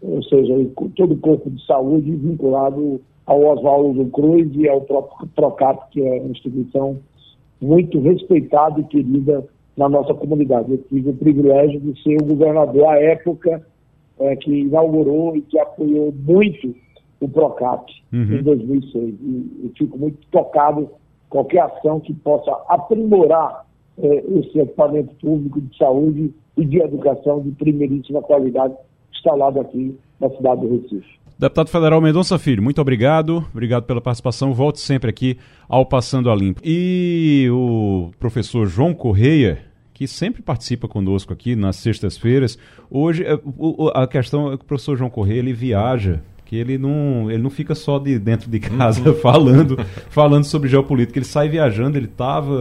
ou 0.00 0.22
seja, 0.22 0.54
todo 0.94 1.14
o 1.14 1.18
corpo 1.18 1.50
de 1.50 1.64
saúde 1.66 2.14
vinculado 2.14 3.00
ao 3.26 3.42
Oswaldo 3.42 4.04
Cruz 4.10 4.48
e 4.54 4.68
ao 4.68 4.82
próprio 4.82 5.28
Procap, 5.34 5.90
que 5.90 6.00
é 6.06 6.20
uma 6.20 6.30
instituição 6.30 6.98
muito 7.60 7.98
respeitada 8.00 8.80
e 8.80 8.84
querida 8.84 9.44
na 9.76 9.88
nossa 9.88 10.14
comunidade. 10.14 10.70
Eu 10.70 10.78
tive 10.88 11.10
o 11.10 11.14
privilégio 11.14 11.80
de 11.80 12.00
ser 12.00 12.16
o 12.22 12.26
governador 12.26 12.86
à 12.86 13.00
época 13.00 13.60
é, 14.20 14.36
que 14.36 14.60
inaugurou 14.60 15.36
e 15.36 15.40
que 15.40 15.58
apoiou 15.58 16.14
muito 16.16 16.76
o 17.20 17.28
PROCAP 17.28 17.90
uhum. 18.12 18.38
em 18.38 18.42
2006. 18.42 19.14
E 19.20 19.60
eu 19.64 19.70
fico 19.76 19.98
muito 19.98 20.18
tocado 20.30 20.88
qualquer 21.28 21.62
ação 21.62 21.98
que 21.98 22.12
possa 22.12 22.52
aprimorar 22.68 23.64
é, 23.98 24.24
esse 24.38 24.58
equipamento 24.58 25.14
público 25.16 25.60
de 25.60 25.76
saúde 25.76 26.32
e 26.56 26.64
de 26.64 26.80
educação 26.80 27.40
de 27.40 27.50
primeiríssima 27.52 28.22
qualidade 28.22 28.74
instalado 29.12 29.60
aqui 29.60 29.96
na 30.20 30.30
cidade 30.30 30.60
do 30.60 30.80
Recife. 30.80 31.14
Deputado 31.36 31.68
Federal 31.68 32.00
Mendonça 32.00 32.38
Filho, 32.38 32.62
muito 32.62 32.80
obrigado. 32.80 33.44
Obrigado 33.52 33.84
pela 33.84 34.00
participação. 34.00 34.54
Volte 34.54 34.80
sempre 34.80 35.10
aqui 35.10 35.36
ao 35.68 35.84
Passando 35.84 36.30
a 36.30 36.34
Limpo. 36.34 36.60
E 36.64 37.48
o 37.50 38.10
professor 38.20 38.66
João 38.66 38.94
Correia, 38.94 39.58
que 39.92 40.06
sempre 40.06 40.42
participa 40.42 40.86
conosco 40.86 41.32
aqui 41.32 41.56
nas 41.56 41.76
sextas-feiras. 41.76 42.56
Hoje, 42.88 43.24
é, 43.24 43.36
a 43.94 44.06
questão 44.06 44.52
é 44.52 44.56
que 44.56 44.62
o 44.62 44.66
professor 44.66 44.96
João 44.96 45.10
Correia, 45.10 45.40
ele 45.40 45.52
viaja 45.52 46.22
que 46.44 46.56
ele 46.56 46.76
não, 46.76 47.30
ele 47.30 47.42
não 47.42 47.50
fica 47.50 47.74
só 47.74 47.98
de 47.98 48.18
dentro 48.18 48.50
de 48.50 48.60
casa 48.60 49.08
uhum. 49.08 49.14
falando, 49.20 49.78
falando 50.10 50.44
sobre 50.44 50.68
geopolítica. 50.68 51.18
Ele 51.18 51.24
sai 51.24 51.48
viajando, 51.48 51.96
ele 51.96 52.06
estava, 52.06 52.54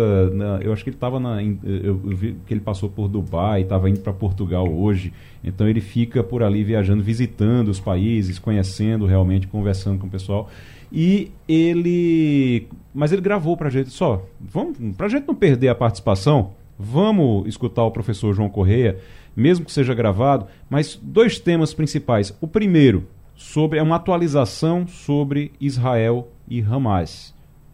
eu 0.62 0.72
acho 0.72 0.84
que 0.84 0.90
ele 0.90 0.96
estava 0.96 1.20
na, 1.20 1.44
eu, 1.44 1.54
eu, 1.64 1.98
vi 2.16 2.36
que 2.46 2.54
ele 2.54 2.62
passou 2.62 2.90
por 2.90 3.08
Dubai, 3.08 3.62
estava 3.62 3.90
indo 3.90 4.00
para 4.00 4.14
Portugal 4.14 4.72
hoje. 4.72 5.12
Então 5.44 5.68
ele 5.68 5.82
fica 5.82 6.24
por 6.24 6.42
ali 6.44 6.64
viajando, 6.64 7.04
visitando 7.04 7.68
os 7.68 7.80
países, 7.80 8.40
conhecendo 8.40 9.06
realmente, 9.06 9.48
conversando 9.48 10.00
com 10.00 10.08
o 10.08 10.10
pessoal. 10.10 10.50
E 10.92 11.32
ele, 11.48 12.68
mas 12.94 13.12
ele 13.12 13.22
gravou 13.22 13.58
para 13.58 13.68
a 13.68 13.72
gente 13.72 13.90
só, 13.90 14.26
vamos, 14.40 14.78
para 14.96 15.08
a 15.08 15.10
gente 15.10 15.28
não 15.28 15.34
perder 15.34 15.70
a 15.70 15.76
participação, 15.76 16.52
vamos 16.78 17.48
escutar 17.48 17.84
o 17.84 17.92
professor 17.92 18.34
João 18.34 18.48
Correia, 18.48 19.00
mesmo 19.36 19.66
que 19.66 19.72
seja 19.72 19.96
gravado, 19.96 20.46
mas 20.70 20.98
dois 21.02 21.40
temas 21.40 21.74
principais. 21.74 22.38
O 22.40 22.48
primeiro 22.48 23.08
sobre 23.36 23.80
é 23.80 23.84
uma 23.84 23.96
atualização 23.96 24.88
sobre 24.88 25.52
Israel 25.60 26.30
e 26.48 26.62
Hamas. 26.62 27.34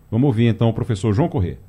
Vamos 0.09 0.27
ouvir 0.27 0.47
então 0.47 0.69
o 0.69 0.73
professor 0.73 1.13
João 1.13 1.29
Corrêa. 1.29 1.59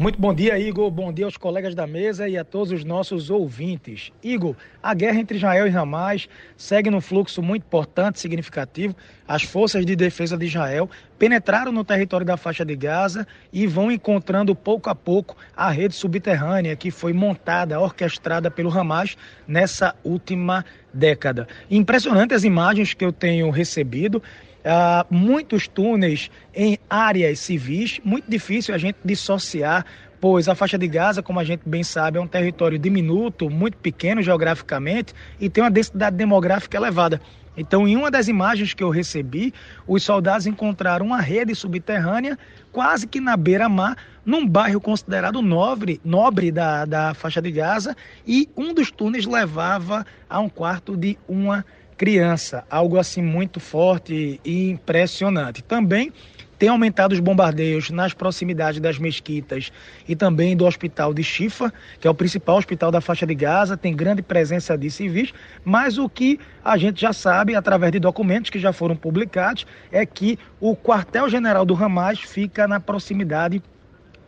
Muito 0.00 0.18
bom 0.18 0.32
dia, 0.32 0.58
Igor. 0.58 0.90
Bom 0.90 1.12
dia 1.12 1.26
aos 1.26 1.36
colegas 1.36 1.74
da 1.74 1.86
mesa 1.86 2.26
e 2.26 2.38
a 2.38 2.42
todos 2.42 2.72
os 2.72 2.84
nossos 2.84 3.28
ouvintes. 3.28 4.10
Igor, 4.22 4.56
a 4.82 4.94
guerra 4.94 5.20
entre 5.20 5.36
Israel 5.36 5.66
e 5.66 5.76
Hamas 5.76 6.26
segue 6.56 6.88
num 6.88 7.02
fluxo 7.02 7.42
muito 7.42 7.64
importante, 7.64 8.18
significativo. 8.18 8.96
As 9.28 9.42
forças 9.42 9.84
de 9.84 9.94
defesa 9.94 10.38
de 10.38 10.46
Israel 10.46 10.88
penetraram 11.18 11.70
no 11.70 11.84
território 11.84 12.24
da 12.24 12.38
faixa 12.38 12.64
de 12.64 12.74
Gaza 12.74 13.26
e 13.52 13.66
vão 13.66 13.92
encontrando 13.92 14.56
pouco 14.56 14.88
a 14.88 14.94
pouco 14.94 15.36
a 15.54 15.70
rede 15.70 15.94
subterrânea 15.94 16.74
que 16.74 16.90
foi 16.90 17.12
montada, 17.12 17.78
orquestrada 17.78 18.50
pelo 18.50 18.70
Hamas 18.70 19.18
nessa 19.46 19.94
última 20.02 20.64
década. 20.94 21.46
Impressionante 21.70 22.32
as 22.32 22.42
imagens 22.42 22.94
que 22.94 23.04
eu 23.04 23.12
tenho 23.12 23.50
recebido 23.50 24.22
Uh, 24.60 25.06
muitos 25.08 25.66
túneis 25.66 26.30
em 26.54 26.78
áreas 26.88 27.38
civis, 27.38 27.98
muito 28.04 28.30
difícil 28.30 28.74
a 28.74 28.78
gente 28.78 28.98
dissociar, 29.02 29.86
pois 30.20 30.48
a 30.48 30.54
faixa 30.54 30.76
de 30.76 30.86
Gaza, 30.86 31.22
como 31.22 31.40
a 31.40 31.44
gente 31.44 31.62
bem 31.64 31.82
sabe, 31.82 32.18
é 32.18 32.20
um 32.20 32.26
território 32.26 32.78
diminuto, 32.78 33.48
muito 33.48 33.78
pequeno 33.78 34.22
geograficamente 34.22 35.14
e 35.40 35.48
tem 35.48 35.64
uma 35.64 35.70
densidade 35.70 36.14
demográfica 36.14 36.76
elevada. 36.76 37.20
Então, 37.56 37.86
em 37.88 37.96
uma 37.96 38.10
das 38.10 38.28
imagens 38.28 38.74
que 38.74 38.82
eu 38.82 38.90
recebi, 38.90 39.52
os 39.86 40.02
soldados 40.02 40.46
encontraram 40.46 41.06
uma 41.06 41.20
rede 41.20 41.54
subterrânea 41.54 42.38
quase 42.70 43.06
que 43.06 43.20
na 43.20 43.36
beira-mar, 43.36 43.96
num 44.24 44.46
bairro 44.46 44.80
considerado 44.80 45.42
nobre, 45.42 46.00
nobre 46.04 46.52
da, 46.52 46.84
da 46.84 47.14
faixa 47.14 47.42
de 47.42 47.50
Gaza, 47.50 47.96
e 48.26 48.48
um 48.56 48.72
dos 48.72 48.90
túneis 48.90 49.26
levava 49.26 50.06
a 50.28 50.38
um 50.38 50.48
quarto 50.48 50.96
de 50.96 51.18
uma 51.26 51.64
criança, 52.00 52.64
algo 52.70 52.98
assim 52.98 53.20
muito 53.20 53.60
forte 53.60 54.40
e 54.42 54.70
impressionante. 54.70 55.62
Também 55.62 56.10
tem 56.58 56.70
aumentado 56.70 57.12
os 57.12 57.20
bombardeios 57.20 57.90
nas 57.90 58.14
proximidades 58.14 58.80
das 58.80 58.98
mesquitas 58.98 59.70
e 60.08 60.16
também 60.16 60.56
do 60.56 60.64
hospital 60.64 61.12
de 61.12 61.22
Chifa, 61.22 61.70
que 62.00 62.08
é 62.08 62.10
o 62.10 62.14
principal 62.14 62.56
hospital 62.56 62.90
da 62.90 63.02
faixa 63.02 63.26
de 63.26 63.34
Gaza, 63.34 63.76
tem 63.76 63.94
grande 63.94 64.22
presença 64.22 64.78
de 64.78 64.90
civis, 64.90 65.34
mas 65.62 65.98
o 65.98 66.08
que 66.08 66.40
a 66.64 66.78
gente 66.78 67.02
já 67.02 67.12
sabe, 67.12 67.54
através 67.54 67.92
de 67.92 67.98
documentos 67.98 68.48
que 68.48 68.58
já 68.58 68.72
foram 68.72 68.96
publicados, 68.96 69.66
é 69.92 70.06
que 70.06 70.38
o 70.58 70.74
quartel-general 70.74 71.66
do 71.66 71.74
Hamas 71.74 72.18
fica 72.18 72.66
na 72.66 72.80
proximidade 72.80 73.62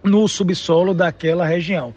no 0.04 0.28
subsolo 0.28 0.92
daquela 0.92 1.46
região. 1.46 1.94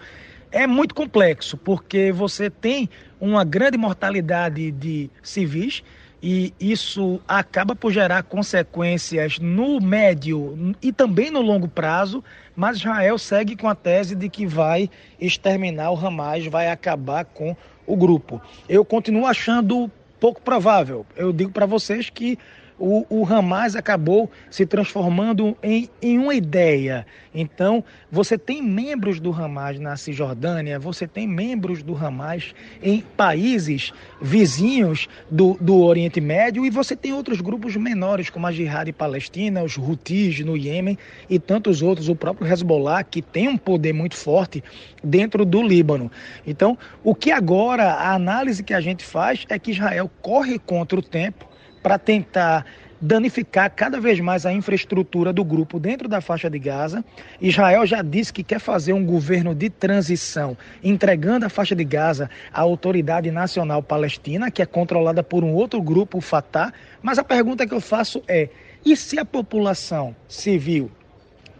É 0.56 0.65
muito 0.65 0.96
complexo, 0.96 1.58
porque 1.58 2.13
você 2.13 2.50
tem 2.50 2.89
uma 3.20 3.44
grande 3.44 3.78
mortalidade 3.78 4.72
de 4.72 5.10
civis 5.22 5.84
e 6.24 6.54
isso 6.58 7.20
acaba 7.28 7.76
por 7.76 7.91
gerar 7.91 8.24
consequências 8.24 9.38
no 9.38 9.82
médio 9.82 10.74
e 10.82 10.94
também 10.94 11.30
no 11.30 11.41
longo 11.41 11.68
prazo, 11.68 12.24
mas 12.56 12.78
Israel 12.78 13.18
segue 13.18 13.58
com 13.58 13.68
a 13.68 13.76
tese 13.76 14.15
de 14.15 14.30
que 14.30 14.46
vai 14.48 14.89
exterminar 15.20 15.91
o 15.91 16.08
Hamas, 16.08 16.46
vai 16.46 16.70
acabar 16.70 17.26
com 17.26 17.54
o 17.86 17.98
grupo. 17.98 18.41
Eu 18.70 18.86
continuo 18.86 19.26
achando 19.26 19.91
pouco 20.22 20.41
provável. 20.41 21.06
Eu 21.18 21.34
digo 21.34 21.52
para 21.52 21.65
vocês 21.65 22.10
que 22.10 22.39
o, 22.77 23.05
o 23.09 23.25
Hamas 23.25 23.75
acabou 23.75 24.29
se 24.49 24.65
transformando 24.65 25.57
em, 25.63 25.89
em 26.01 26.19
uma 26.19 26.35
ideia. 26.35 27.05
Então, 27.33 27.83
você 28.11 28.38
tem 28.38 28.61
membros 28.61 29.19
do 29.19 29.31
Hamas 29.31 29.79
na 29.79 29.95
Cisjordânia, 29.95 30.79
você 30.79 31.07
tem 31.07 31.27
membros 31.27 31.81
do 31.81 31.95
Hamas 31.95 32.53
em 32.81 33.01
países 33.01 33.93
vizinhos 34.21 35.07
do, 35.29 35.57
do 35.59 35.77
Oriente 35.83 36.19
Médio 36.19 36.65
e 36.65 36.69
você 36.69 36.95
tem 36.95 37.13
outros 37.13 37.41
grupos 37.41 37.75
menores, 37.75 38.29
como 38.29 38.47
a 38.47 38.51
Jihad 38.51 38.91
Palestina, 38.93 39.63
os 39.63 39.77
Houthis 39.77 40.39
no 40.41 40.57
Iêmen 40.57 40.97
e 41.29 41.39
tantos 41.39 41.81
outros, 41.81 42.09
o 42.09 42.15
próprio 42.15 42.51
Hezbollah, 42.51 43.03
que 43.03 43.21
tem 43.21 43.47
um 43.47 43.57
poder 43.57 43.93
muito 43.93 44.15
forte 44.15 44.63
dentro 45.03 45.45
do 45.45 45.61
Líbano. 45.61 46.11
Então, 46.45 46.77
o 47.03 47.15
que 47.15 47.31
agora, 47.31 47.93
a 47.93 48.13
análise 48.13 48.63
que 48.63 48.73
a 48.73 48.81
gente 48.81 49.03
faz 49.03 49.45
é 49.49 49.57
que 49.57 49.71
Israel 49.71 50.09
corre 50.21 50.59
contra 50.59 50.99
o 50.99 51.01
tempo 51.01 51.55
para 51.86 52.00
tentar 52.00 52.65
danificar 53.00 53.69
cada 53.69 54.00
vez 54.00 54.19
mais 54.19 54.43
a 54.43 54.52
infraestrutura 54.52 55.32
do 55.32 55.43
grupo 55.43 55.80
dentro 55.80 56.10
da 56.10 56.19
faixa 56.19 56.50
de 56.50 56.58
Gaza. 56.58 57.06
Israel 57.39 57.86
já 57.86 58.02
disse 58.02 58.34
que 58.34 58.43
quer 58.43 58.58
fazer 58.58 58.91
um 58.91 59.06
governo 59.06 59.54
de 59.54 59.69
transição, 59.69 60.58
entregando 60.84 61.45
a 61.45 61.50
faixa 61.50 61.76
de 61.76 61.84
Gaza 61.84 62.28
à 62.52 62.62
Autoridade 62.62 63.30
Nacional 63.30 63.84
Palestina, 63.84 64.50
que 64.50 64.63
é 64.63 64.65
controlada 64.65 65.21
por 65.21 65.43
um 65.43 65.54
outro 65.54 65.80
grupo, 65.80 66.17
o 66.17 66.21
Fatah. 66.21 66.74
Mas 67.04 67.19
a 67.19 67.24
pergunta 67.24 67.67
que 67.67 67.74
eu 67.76 67.82
faço 67.82 68.24
é: 68.28 68.50
e 68.84 68.98
se 68.98 69.19
a 69.19 69.24
população 69.24 70.15
civil 70.28 70.89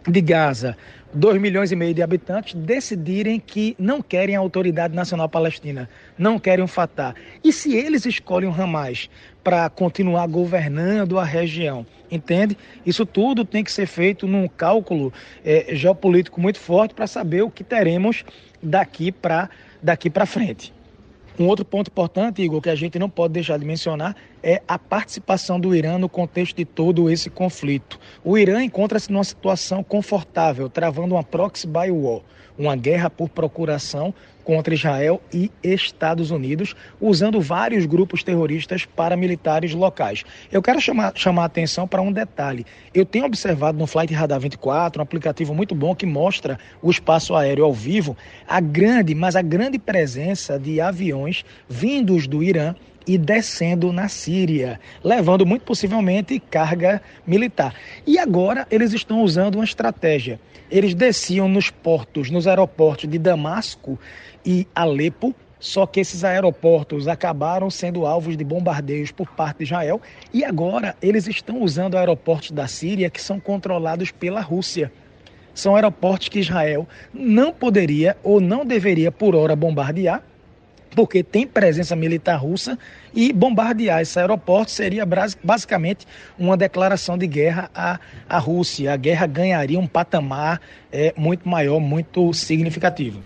de 0.08 0.20
Gaza 0.20 0.76
2 1.16 1.40
milhões 1.40 1.72
e 1.72 1.76
meio 1.76 1.94
de 1.94 2.02
habitantes 2.02 2.52
decidirem 2.52 3.40
que 3.40 3.74
não 3.78 4.02
querem 4.02 4.36
a 4.36 4.38
Autoridade 4.38 4.94
Nacional 4.94 5.30
Palestina, 5.30 5.88
não 6.18 6.38
querem 6.38 6.62
o 6.62 6.68
Fatah. 6.68 7.14
E 7.42 7.52
se 7.52 7.74
eles 7.74 8.04
escolhem 8.04 8.50
o 8.50 8.52
Hamas 8.52 9.08
para 9.42 9.68
continuar 9.70 10.26
governando 10.26 11.18
a 11.18 11.24
região? 11.24 11.86
Entende? 12.10 12.56
Isso 12.84 13.06
tudo 13.06 13.46
tem 13.46 13.64
que 13.64 13.72
ser 13.72 13.86
feito 13.86 14.26
num 14.26 14.46
cálculo 14.46 15.10
é, 15.42 15.74
geopolítico 15.74 16.38
muito 16.38 16.58
forte 16.58 16.94
para 16.94 17.06
saber 17.06 17.42
o 17.42 17.50
que 17.50 17.64
teremos 17.64 18.22
daqui 18.62 19.10
para 19.10 19.48
daqui 19.82 20.10
frente. 20.26 20.72
Um 21.38 21.46
outro 21.46 21.64
ponto 21.64 21.88
importante, 21.88 22.42
Igor, 22.42 22.60
que 22.60 22.70
a 22.70 22.74
gente 22.74 22.98
não 22.98 23.08
pode 23.08 23.32
deixar 23.32 23.58
de 23.58 23.64
mencionar 23.64 24.14
é 24.46 24.62
a 24.68 24.78
participação 24.78 25.58
do 25.58 25.74
Irã 25.74 25.98
no 25.98 26.08
contexto 26.08 26.56
de 26.56 26.64
todo 26.64 27.10
esse 27.10 27.28
conflito. 27.28 27.98
O 28.22 28.38
Irã 28.38 28.62
encontra-se 28.62 29.10
numa 29.10 29.24
situação 29.24 29.82
confortável, 29.82 30.70
travando 30.70 31.16
uma 31.16 31.24
proxy 31.24 31.66
by 31.66 31.90
war, 31.90 32.20
uma 32.56 32.76
guerra 32.76 33.10
por 33.10 33.28
procuração 33.28 34.14
contra 34.44 34.72
Israel 34.72 35.20
e 35.34 35.50
Estados 35.64 36.30
Unidos, 36.30 36.76
usando 37.00 37.40
vários 37.40 37.86
grupos 37.86 38.22
terroristas 38.22 38.84
paramilitares 38.84 39.74
locais. 39.74 40.22
Eu 40.52 40.62
quero 40.62 40.80
chamar, 40.80 41.12
chamar 41.16 41.42
a 41.42 41.46
atenção 41.46 41.88
para 41.88 42.00
um 42.00 42.12
detalhe. 42.12 42.64
Eu 42.94 43.04
tenho 43.04 43.24
observado 43.24 43.76
no 43.76 43.88
Flight 43.88 44.14
Radar 44.14 44.38
24, 44.38 45.00
um 45.00 45.02
aplicativo 45.02 45.52
muito 45.56 45.74
bom 45.74 45.92
que 45.92 46.06
mostra 46.06 46.56
o 46.80 46.88
espaço 46.88 47.34
aéreo 47.34 47.64
ao 47.64 47.74
vivo, 47.74 48.16
a 48.46 48.60
grande, 48.60 49.12
mas 49.12 49.34
a 49.34 49.42
grande 49.42 49.76
presença 49.76 50.56
de 50.56 50.80
aviões 50.80 51.44
vindos 51.68 52.28
do 52.28 52.44
Irã 52.44 52.76
e 53.06 53.16
descendo 53.16 53.92
na 53.92 54.08
Síria, 54.08 54.80
levando 55.02 55.46
muito 55.46 55.62
possivelmente 55.62 56.40
carga 56.40 57.00
militar. 57.26 57.74
E 58.06 58.18
agora 58.18 58.66
eles 58.70 58.92
estão 58.92 59.22
usando 59.22 59.56
uma 59.56 59.64
estratégia. 59.64 60.40
Eles 60.70 60.94
desciam 60.94 61.48
nos 61.48 61.70
portos, 61.70 62.30
nos 62.30 62.46
aeroportos 62.46 63.08
de 63.08 63.18
Damasco 63.18 63.98
e 64.44 64.66
Alepo, 64.74 65.34
só 65.58 65.86
que 65.86 66.00
esses 66.00 66.24
aeroportos 66.24 67.08
acabaram 67.08 67.70
sendo 67.70 68.04
alvos 68.04 68.36
de 68.36 68.44
bombardeios 68.44 69.10
por 69.10 69.28
parte 69.28 69.58
de 69.58 69.64
Israel 69.64 70.00
e 70.32 70.44
agora 70.44 70.94
eles 71.00 71.26
estão 71.26 71.62
usando 71.62 71.96
aeroportos 71.96 72.50
da 72.50 72.66
Síria 72.66 73.08
que 73.08 73.22
são 73.22 73.40
controlados 73.40 74.10
pela 74.10 74.40
Rússia. 74.40 74.92
são 75.54 75.74
aeroportos 75.74 76.28
que 76.28 76.40
Israel 76.40 76.86
não 77.14 77.52
poderia 77.52 78.16
ou 78.22 78.40
não 78.40 78.66
deveria 78.66 79.10
por 79.10 79.34
hora 79.34 79.56
bombardear, 79.56 80.22
porque 80.94 81.22
tem 81.22 81.46
presença 81.46 81.96
militar 81.96 82.36
russa 82.36 82.78
e 83.14 83.32
bombardear 83.32 84.00
esse 84.00 84.18
aeroporto 84.18 84.70
seria 84.70 85.04
basicamente 85.42 86.06
uma 86.38 86.56
declaração 86.56 87.18
de 87.18 87.26
guerra 87.26 87.70
à, 87.74 87.98
à 88.28 88.38
Rússia. 88.38 88.92
A 88.92 88.96
guerra 88.96 89.26
ganharia 89.26 89.78
um 89.78 89.86
patamar 89.86 90.60
é, 90.92 91.12
muito 91.16 91.48
maior, 91.48 91.80
muito 91.80 92.32
significativo. 92.32 93.20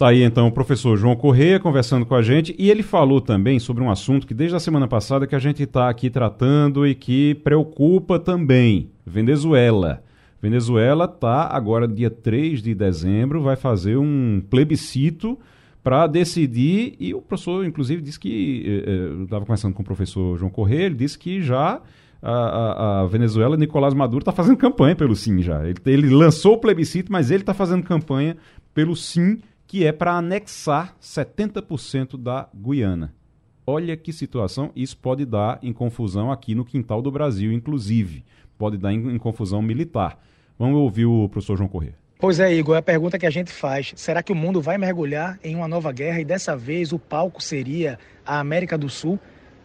Tá 0.00 0.08
aí 0.08 0.22
então 0.22 0.46
o 0.46 0.52
professor 0.52 0.96
João 0.96 1.14
Correia 1.14 1.60
conversando 1.60 2.06
com 2.06 2.14
a 2.14 2.22
gente 2.22 2.54
e 2.58 2.70
ele 2.70 2.82
falou 2.82 3.20
também 3.20 3.58
sobre 3.58 3.82
um 3.82 3.90
assunto 3.90 4.26
que 4.26 4.32
desde 4.32 4.56
a 4.56 4.60
semana 4.60 4.88
passada 4.88 5.26
que 5.26 5.34
a 5.34 5.38
gente 5.38 5.62
está 5.62 5.90
aqui 5.90 6.08
tratando 6.08 6.86
e 6.86 6.94
que 6.94 7.34
preocupa 7.34 8.18
também, 8.18 8.88
Venezuela. 9.04 10.02
Venezuela 10.40 11.04
está 11.04 11.54
agora 11.54 11.86
dia 11.86 12.08
3 12.08 12.62
de 12.62 12.74
dezembro, 12.74 13.42
vai 13.42 13.56
fazer 13.56 13.98
um 13.98 14.42
plebiscito 14.48 15.38
para 15.82 16.06
decidir, 16.06 16.94
e 16.98 17.14
o 17.14 17.22
professor, 17.22 17.64
inclusive, 17.64 18.02
disse 18.02 18.20
que, 18.20 18.64
eh, 18.66 18.90
eh, 18.90 19.06
eu 19.06 19.24
estava 19.24 19.44
conversando 19.44 19.74
com 19.74 19.82
o 19.82 19.84
professor 19.84 20.36
João 20.38 20.50
Correia, 20.50 20.84
ele 20.84 20.94
disse 20.94 21.18
que 21.18 21.40
já 21.40 21.80
a, 22.22 22.30
a, 22.30 23.00
a 23.00 23.06
Venezuela, 23.06 23.56
Nicolás 23.56 23.94
Maduro, 23.94 24.20
está 24.20 24.32
fazendo 24.32 24.58
campanha 24.58 24.94
pelo 24.94 25.16
sim 25.16 25.40
já. 25.40 25.66
Ele, 25.66 25.78
ele 25.86 26.10
lançou 26.10 26.54
o 26.54 26.58
plebiscito, 26.58 27.10
mas 27.10 27.30
ele 27.30 27.42
está 27.42 27.54
fazendo 27.54 27.82
campanha 27.82 28.36
pelo 28.74 28.94
sim, 28.94 29.40
que 29.66 29.84
é 29.84 29.92
para 29.92 30.16
anexar 30.16 30.94
70% 31.00 32.16
da 32.18 32.48
Guiana. 32.54 33.14
Olha 33.66 33.96
que 33.96 34.12
situação, 34.12 34.70
isso 34.74 34.98
pode 34.98 35.24
dar 35.24 35.58
em 35.62 35.72
confusão 35.72 36.30
aqui 36.30 36.54
no 36.54 36.64
quintal 36.64 37.00
do 37.00 37.10
Brasil, 37.10 37.52
inclusive. 37.52 38.24
Pode 38.58 38.76
dar 38.76 38.92
em, 38.92 39.14
em 39.14 39.18
confusão 39.18 39.62
militar. 39.62 40.18
Vamos 40.58 40.76
ouvir 40.76 41.06
o 41.06 41.28
professor 41.28 41.56
João 41.56 41.68
Corrêa. 41.68 41.94
Pois 42.20 42.38
é, 42.38 42.52
Igor, 42.52 42.76
é 42.76 42.80
a 42.80 42.82
pergunta 42.82 43.18
que 43.18 43.24
a 43.24 43.30
gente 43.30 43.50
faz. 43.50 43.94
Será 43.96 44.22
que 44.22 44.30
o 44.30 44.36
mundo 44.36 44.60
vai 44.60 44.76
mergulhar 44.76 45.38
em 45.42 45.56
uma 45.56 45.66
nova 45.66 45.90
guerra 45.90 46.20
e 46.20 46.24
dessa 46.24 46.54
vez 46.54 46.92
o 46.92 46.98
palco 46.98 47.42
seria 47.42 47.98
a 48.26 48.38
América 48.38 48.76
do 48.76 48.90
Sul? 48.90 49.18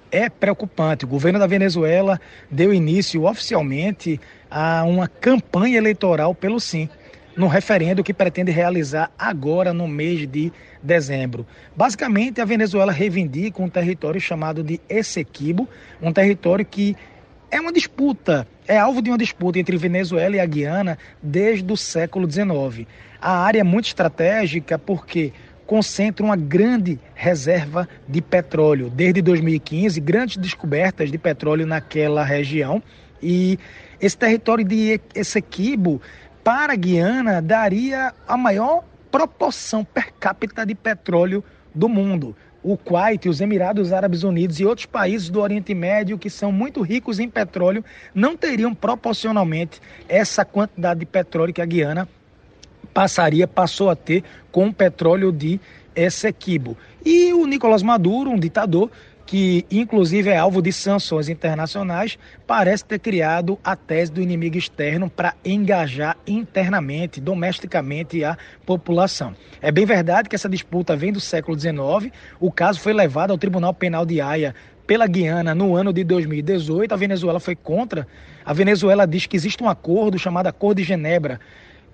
É 0.10 0.30
preocupante. 0.30 1.04
O 1.04 1.08
governo 1.08 1.38
da 1.38 1.48
Venezuela 1.48 2.18
deu 2.50 2.74
início 2.74 3.26
oficialmente 3.26 4.22
a 4.50 4.86
uma 4.86 5.06
campanha 5.06 5.78
eleitoral 5.78 6.34
pelo 6.34 6.58
sim, 6.62 6.88
no 7.36 7.48
referendo 7.48 8.02
que 8.02 8.14
pretende 8.14 8.54
realizar 8.54 9.12
agora 9.20 9.74
no 9.74 9.86
mês 9.86 10.26
de 10.26 10.50
dezembro. 10.82 11.46
Basicamente, 11.76 12.40
a 12.40 12.46
Venezuela 12.46 12.94
reivindica 12.94 13.62
um 13.62 13.68
território 13.68 14.22
chamado 14.22 14.64
de 14.64 14.80
Essequibo, 14.88 15.68
um 16.02 16.14
território 16.14 16.66
que 16.66 16.96
é 17.52 17.60
uma 17.60 17.72
disputa, 17.72 18.48
é 18.68 18.78
alvo 18.78 19.02
de 19.02 19.10
uma 19.10 19.18
disputa 19.18 19.60
entre 19.60 19.78
Venezuela 19.78 20.36
e 20.36 20.40
a 20.40 20.46
Guiana 20.46 20.98
desde 21.22 21.72
o 21.72 21.78
século 21.78 22.30
XIX. 22.30 22.88
A 23.22 23.40
área 23.40 23.60
é 23.60 23.64
muito 23.64 23.86
estratégica 23.86 24.78
porque 24.78 25.34
concentra 25.66 26.24
uma 26.24 26.36
grande 26.36 27.00
reserva 27.14 27.88
de 28.08 28.22
petróleo. 28.22 28.90
Desde 28.90 29.22
2015, 29.22 30.00
grandes 30.00 30.38
descobertas 30.38 31.12
de 31.12 31.18
petróleo 31.18 31.66
naquela 31.66 32.24
região. 32.24 32.82
E 33.22 33.58
esse 34.00 34.18
território 34.18 34.64
de 34.64 35.00
Essequibo, 35.16 36.02
para 36.44 36.74
a 36.74 36.76
Guiana, 36.76 37.42
daria 37.42 38.14
a 38.28 38.38
maior 38.38 38.84
proporção 39.10 39.84
per 39.84 40.14
capita 40.20 40.66
de 40.66 40.76
petróleo 40.76 41.44
do 41.74 41.90
mundo 41.90 42.36
o 42.66 42.76
Kuwait, 42.76 43.30
os 43.30 43.42
Emirados 43.42 43.94
Árabes 43.94 44.24
Unidos 44.24 44.60
e 44.60 44.66
outros 44.66 44.88
países 44.88 45.30
do 45.30 45.40
Oriente 45.40 45.72
Médio 45.76 46.18
que 46.18 46.32
são 46.32 46.52
muito 46.52 46.82
ricos 46.82 47.20
em 47.20 47.30
petróleo 47.30 47.86
não 48.14 48.36
teriam 48.36 48.74
proporcionalmente 48.74 49.80
essa 50.10 50.44
quantidade 50.44 51.02
de 51.02 51.06
petróleo 51.06 51.54
que 51.54 51.62
a 51.62 51.66
Guiana 51.66 52.10
passaria, 52.92 53.48
passou 53.48 53.88
a 53.92 53.96
ter 53.96 54.24
com 54.52 54.70
o 54.70 54.74
petróleo 54.74 55.32
de 55.32 55.60
Essequibo. 55.96 56.76
E 57.06 57.32
o 57.34 57.46
Nicolás 57.46 57.84
Maduro, 57.84 58.32
um 58.32 58.40
ditador, 58.40 58.90
que 59.26 59.66
inclusive 59.72 60.30
é 60.30 60.38
alvo 60.38 60.62
de 60.62 60.72
sanções 60.72 61.30
internacionais, 61.30 62.18
parece 62.46 62.86
ter 62.86 63.00
criado 63.00 63.58
a 63.64 63.76
tese 63.76 64.12
do 64.12 64.22
inimigo 64.22 64.58
externo 64.58 65.10
para 65.10 65.34
engajar 65.44 66.16
internamente, 66.28 67.20
domesticamente 67.20 68.24
a 68.24 68.38
população. 68.66 69.36
É 69.62 69.72
bem 69.72 69.86
verdade 69.86 70.30
que 70.30 70.36
essa 70.36 70.50
disputa 70.50 70.96
vem 70.96 71.12
do 71.12 71.20
século 71.20 71.60
XIX, 71.60 72.14
o 72.40 72.52
caso 72.52 72.80
foi 72.80 72.94
levado 72.94 73.32
ao 73.32 73.38
Tribunal 73.38 73.74
Penal 73.74 74.06
de 74.06 74.22
Haia 74.22 74.54
pela 74.86 75.08
Guiana 75.08 75.56
no 75.56 75.76
ano 75.76 75.92
de 75.92 76.04
2018, 76.04 76.94
a 76.94 76.98
Venezuela 76.98 77.40
foi 77.40 77.56
contra. 77.56 78.08
A 78.46 78.54
Venezuela 78.54 79.08
diz 79.08 79.26
que 79.26 79.36
existe 79.36 79.64
um 79.64 79.70
acordo 79.70 80.20
chamado 80.20 80.46
Acordo 80.46 80.78
de 80.78 80.84
Genebra, 80.84 81.40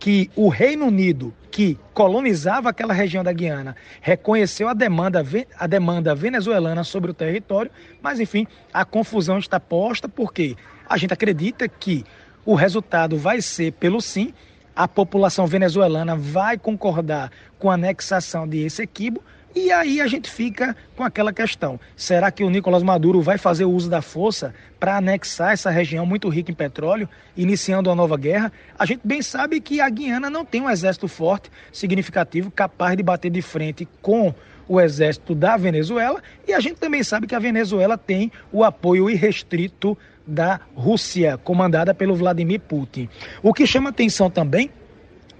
que 0.01 0.31
o 0.35 0.49
Reino 0.49 0.87
Unido, 0.87 1.31
que 1.51 1.77
colonizava 1.93 2.67
aquela 2.69 2.91
região 2.91 3.23
da 3.23 3.31
Guiana, 3.31 3.75
reconheceu 4.01 4.67
a 4.67 4.73
demanda, 4.73 5.23
a 5.59 5.67
demanda 5.67 6.15
venezuelana 6.15 6.83
sobre 6.83 7.11
o 7.11 7.13
território, 7.13 7.69
mas 8.01 8.19
enfim, 8.19 8.47
a 8.73 8.83
confusão 8.83 9.37
está 9.37 9.59
posta 9.59 10.09
porque 10.09 10.55
a 10.89 10.97
gente 10.97 11.13
acredita 11.13 11.69
que 11.69 12.03
o 12.43 12.55
resultado 12.55 13.15
vai 13.15 13.43
ser 13.43 13.73
pelo 13.73 14.01
sim, 14.01 14.33
a 14.75 14.87
população 14.87 15.45
venezuelana 15.45 16.15
vai 16.15 16.57
concordar 16.57 17.31
com 17.59 17.69
a 17.69 17.75
anexação 17.75 18.47
de 18.47 18.65
Essequibo, 18.65 19.23
e 19.53 19.71
aí 19.71 19.99
a 19.99 20.07
gente 20.07 20.29
fica 20.29 20.75
com 20.95 21.03
aquela 21.03 21.33
questão: 21.33 21.79
será 21.95 22.31
que 22.31 22.43
o 22.43 22.49
Nicolás 22.49 22.83
Maduro 22.83 23.21
vai 23.21 23.37
fazer 23.37 23.65
uso 23.65 23.89
da 23.89 24.01
força 24.01 24.53
para 24.79 24.97
anexar 24.97 25.51
essa 25.51 25.69
região 25.69 26.05
muito 26.05 26.29
rica 26.29 26.51
em 26.51 26.55
petróleo, 26.55 27.07
iniciando 27.35 27.89
uma 27.89 27.95
nova 27.95 28.17
guerra? 28.17 28.51
A 28.77 28.85
gente 28.85 29.01
bem 29.03 29.21
sabe 29.21 29.59
que 29.59 29.81
a 29.81 29.89
Guiana 29.89 30.29
não 30.29 30.45
tem 30.45 30.61
um 30.61 30.69
exército 30.69 31.07
forte, 31.07 31.51
significativo, 31.71 32.49
capaz 32.49 32.95
de 32.95 33.03
bater 33.03 33.29
de 33.29 33.41
frente 33.41 33.87
com 34.01 34.33
o 34.67 34.79
exército 34.79 35.35
da 35.35 35.57
Venezuela, 35.57 36.21
e 36.47 36.53
a 36.53 36.59
gente 36.61 36.75
também 36.75 37.03
sabe 37.03 37.27
que 37.27 37.35
a 37.35 37.39
Venezuela 37.39 37.97
tem 37.97 38.31
o 38.53 38.63
apoio 38.63 39.09
irrestrito 39.09 39.97
da 40.25 40.61
Rússia, 40.73 41.37
comandada 41.37 41.93
pelo 41.93 42.15
Vladimir 42.15 42.61
Putin. 42.61 43.09
O 43.43 43.53
que 43.53 43.67
chama 43.67 43.89
atenção 43.89 44.29
também 44.29 44.71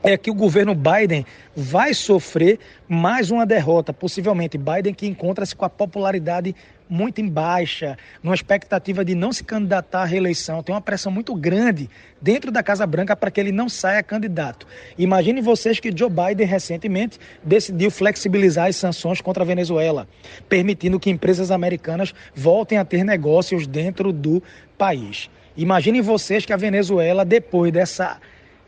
é 0.04 0.18
que 0.18 0.32
o 0.32 0.34
governo 0.34 0.74
Biden 0.74 1.26
vai 1.56 1.94
sofrer 1.94 2.60
mais 2.88 3.30
uma 3.30 3.46
derrota, 3.46 3.94
possivelmente 3.94 4.58
Biden 4.58 4.94
que 4.94 5.08
encontra-se 5.08 5.56
com 5.56 5.66
a 5.66 5.70
popularidade 5.70 6.56
muito 6.90 7.22
em 7.22 7.28
baixa, 7.30 7.98
numa 8.22 8.36
expectativa 8.36 9.06
de 9.06 9.16
não 9.16 9.32
se 9.32 9.46
candidatar 9.46 10.02
à 10.02 10.06
reeleição, 10.06 10.62
tem 10.62 10.76
uma 10.76 10.82
pressão 10.82 11.10
muito 11.10 11.34
grande 11.34 11.90
dentro 12.22 12.52
da 12.52 12.62
Casa 12.62 12.86
Branca 12.86 13.16
para 13.16 13.32
que 13.32 13.40
ele 13.40 13.52
não 13.52 13.70
saia 13.70 14.04
candidato. 14.04 14.68
Imagine 14.98 15.40
vocês 15.40 15.80
que 15.80 15.96
Joe 15.96 16.10
Biden 16.10 16.46
recentemente 16.46 17.18
decidiu 17.42 17.90
flexibilizar 17.90 18.68
as 18.68 18.76
sanções 18.76 19.22
contra 19.22 19.44
a 19.44 19.48
Venezuela, 19.48 20.06
permitindo 20.50 21.00
que 21.00 21.10
empresas 21.10 21.50
americanas 21.50 22.14
voltem 22.36 22.78
a 22.78 22.84
ter 22.84 23.06
negócios 23.06 23.66
dentro 23.66 24.12
do 24.12 24.44
país. 24.78 25.30
Imaginem 25.56 26.02
vocês 26.02 26.46
que 26.46 26.52
a 26.52 26.58
Venezuela, 26.58 27.24
depois 27.24 27.72
dessa 27.72 28.20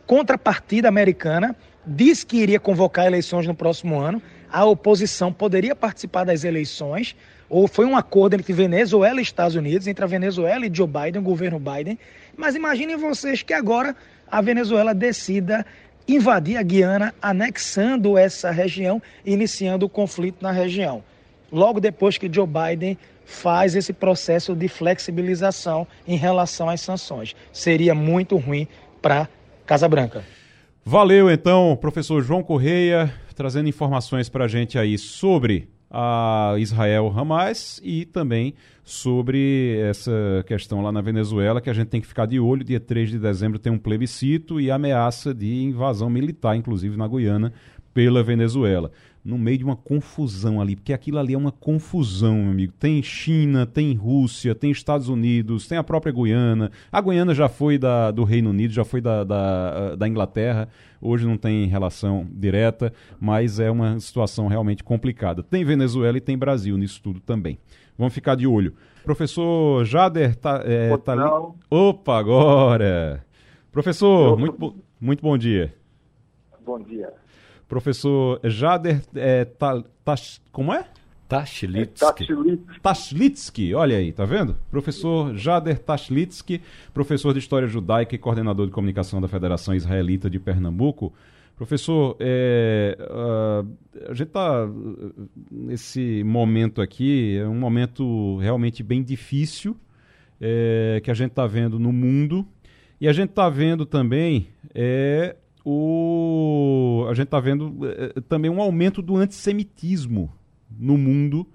contrapartida 0.05 0.87
americana 0.87 1.55
disse 1.85 2.25
que 2.25 2.37
iria 2.37 2.59
convocar 2.59 3.05
eleições 3.05 3.47
no 3.47 3.55
próximo 3.55 3.99
ano. 3.99 4.21
A 4.51 4.65
oposição 4.65 5.33
poderia 5.33 5.75
participar 5.75 6.23
das 6.23 6.43
eleições, 6.43 7.15
ou 7.49 7.67
foi 7.67 7.85
um 7.85 7.97
acordo 7.97 8.35
entre 8.35 8.53
Venezuela 8.53 9.19
e 9.19 9.23
Estados 9.23 9.55
Unidos, 9.55 9.87
entre 9.87 10.03
a 10.03 10.07
Venezuela 10.07 10.65
e 10.65 10.71
Joe 10.73 10.87
Biden, 10.87 11.21
o 11.21 11.23
governo 11.23 11.59
Biden. 11.59 11.97
Mas 12.37 12.55
imaginem 12.55 12.95
vocês 12.95 13.41
que 13.41 13.53
agora 13.53 13.95
a 14.29 14.41
Venezuela 14.41 14.93
decida 14.93 15.65
invadir 16.07 16.57
a 16.57 16.63
Guiana, 16.63 17.13
anexando 17.21 18.17
essa 18.17 18.51
região, 18.51 19.01
iniciando 19.25 19.85
o 19.85 19.89
conflito 19.89 20.41
na 20.41 20.51
região. 20.51 21.03
Logo 21.51 21.79
depois 21.79 22.17
que 22.17 22.31
Joe 22.31 22.47
Biden 22.47 22.97
faz 23.25 23.75
esse 23.75 23.93
processo 23.93 24.55
de 24.55 24.67
flexibilização 24.67 25.87
em 26.07 26.17
relação 26.17 26.69
às 26.69 26.81
sanções. 26.81 27.35
Seria 27.51 27.95
muito 27.95 28.35
ruim 28.37 28.67
para 29.01 29.27
Casa 29.65 29.87
Branca. 29.87 30.23
Valeu 30.85 31.29
então, 31.29 31.77
professor 31.79 32.21
João 32.21 32.43
Correia, 32.43 33.13
trazendo 33.35 33.69
informações 33.69 34.27
para 34.27 34.45
a 34.45 34.47
gente 34.47 34.77
aí 34.77 34.97
sobre 34.97 35.69
a 35.89 36.55
Israel 36.57 37.13
Hamas 37.15 37.79
e 37.83 38.03
também 38.05 38.55
sobre 38.83 39.77
essa 39.79 40.43
questão 40.45 40.81
lá 40.81 40.91
na 40.91 40.99
Venezuela, 40.99 41.61
que 41.61 41.69
a 41.69 41.73
gente 41.73 41.87
tem 41.87 42.01
que 42.01 42.07
ficar 42.07 42.25
de 42.25 42.39
olho. 42.39 42.63
Dia 42.63 42.79
3 42.79 43.11
de 43.11 43.19
dezembro 43.19 43.59
tem 43.59 43.71
um 43.71 43.77
plebiscito 43.77 44.59
e 44.59 44.69
ameaça 44.69 45.33
de 45.33 45.63
invasão 45.63 46.09
militar, 46.09 46.55
inclusive 46.55 46.97
na 46.97 47.07
Guiana, 47.07 47.53
pela 47.93 48.23
Venezuela 48.23 48.91
no 49.23 49.37
meio 49.37 49.57
de 49.57 49.63
uma 49.63 49.75
confusão 49.75 50.59
ali, 50.59 50.75
porque 50.75 50.91
aquilo 50.91 51.17
ali 51.17 51.33
é 51.33 51.37
uma 51.37 51.51
confusão, 51.51 52.35
meu 52.35 52.51
amigo. 52.51 52.73
Tem 52.77 53.01
China, 53.01 53.65
tem 53.65 53.93
Rússia, 53.93 54.53
tem 54.53 54.69
Estados 54.69 55.07
Unidos, 55.07 55.67
tem 55.67 55.77
a 55.77 55.83
própria 55.83 56.11
Guiana. 56.11 56.69
A 56.91 56.99
Guiana 56.99 57.33
já 57.33 57.47
foi 57.47 57.77
da, 57.77 58.11
do 58.11 58.23
Reino 58.23 58.49
Unido, 58.49 58.73
já 58.73 58.83
foi 58.83 58.99
da, 58.99 59.23
da, 59.23 59.95
da 59.95 60.07
Inglaterra, 60.07 60.67
hoje 60.99 61.25
não 61.25 61.37
tem 61.37 61.67
relação 61.67 62.27
direta, 62.29 62.91
mas 63.19 63.59
é 63.59 63.71
uma 63.71 63.97
situação 63.99 64.47
realmente 64.47 64.83
complicada. 64.83 65.41
Tem 65.41 65.63
Venezuela 65.63 66.17
e 66.17 66.21
tem 66.21 66.37
Brasil 66.37 66.77
nisso 66.77 67.01
tudo 67.01 67.21
também. 67.21 67.57
Vamos 67.97 68.13
ficar 68.13 68.35
de 68.35 68.45
olho. 68.45 68.73
Professor 69.05 69.85
Jader, 69.85 70.35
tá, 70.35 70.61
é, 70.65 70.95
tá 70.97 71.13
ali? 71.13 71.53
Opa, 71.69 72.17
agora! 72.17 73.25
Professor, 73.71 74.37
muito, 74.37 74.75
muito 74.99 75.21
bom 75.21 75.37
dia. 75.37 75.73
Bom 76.65 76.79
dia. 76.79 77.11
Professor 77.73 78.39
Jader, 78.43 79.01
é, 79.15 79.45
ta, 79.45 79.83
ta, 80.05 80.13
como 80.51 80.71
é? 80.71 80.85
Tashlitsky. 81.27 82.27
Tashlitsky, 82.83 83.73
olha 83.73 83.97
aí, 83.97 84.11
tá 84.11 84.25
vendo? 84.25 84.55
Professor 84.69 85.35
Jader 85.35 85.79
Tashlitsky, 85.79 86.61
professor 86.93 87.33
de 87.33 87.39
História 87.39 87.67
Judaica 87.67 88.13
e 88.13 88.19
coordenador 88.19 88.67
de 88.67 88.71
comunicação 88.71 89.19
da 89.19 89.27
Federação 89.27 89.73
Israelita 89.73 90.29
de 90.29 90.39
Pernambuco. 90.39 91.11
Professor, 91.55 92.15
é, 92.19 92.95
uh, 93.01 93.67
a 94.07 94.13
gente 94.13 94.27
está 94.27 94.69
nesse 95.49 96.23
momento 96.23 96.79
aqui, 96.79 97.37
é 97.37 97.47
um 97.47 97.57
momento 97.57 98.37
realmente 98.37 98.83
bem 98.83 99.01
difícil 99.01 99.75
é, 100.39 101.01
que 101.03 101.09
a 101.09 101.13
gente 101.15 101.31
está 101.31 101.47
vendo 101.47 101.79
no 101.79 101.91
mundo 101.91 102.45
e 103.01 103.07
a 103.07 103.13
gente 103.13 103.31
está 103.31 103.49
vendo 103.49 103.83
também 103.83 104.47
é, 104.75 105.35
o, 105.65 107.05
a 107.09 107.13
gente 107.13 107.25
está 107.25 107.39
vendo 107.39 107.79
é, 107.87 108.19
também 108.21 108.51
um 108.51 108.61
aumento 108.61 109.01
do 109.01 109.15
antissemitismo 109.15 110.31
no 110.69 110.97
mundo 110.97 111.47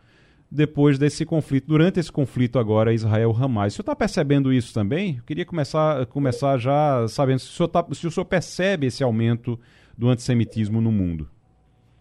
depois 0.50 0.98
desse 0.98 1.26
conflito, 1.26 1.66
durante 1.66 2.00
esse 2.00 2.10
conflito 2.10 2.58
agora 2.58 2.92
Israel-Hamas. 2.92 3.74
O 3.74 3.76
senhor 3.76 3.82
está 3.82 3.94
percebendo 3.94 4.52
isso 4.52 4.72
também? 4.72 5.16
Eu 5.18 5.22
queria 5.24 5.44
começar, 5.44 6.06
começar 6.06 6.56
já 6.56 7.06
sabendo 7.08 7.40
se 7.40 7.50
o, 7.50 7.52
senhor 7.52 7.68
tá, 7.68 7.86
se 7.92 8.06
o 8.06 8.10
senhor 8.10 8.24
percebe 8.24 8.86
esse 8.86 9.02
aumento 9.04 9.58
do 9.96 10.08
antissemitismo 10.08 10.80
no 10.80 10.90
mundo. 10.90 11.28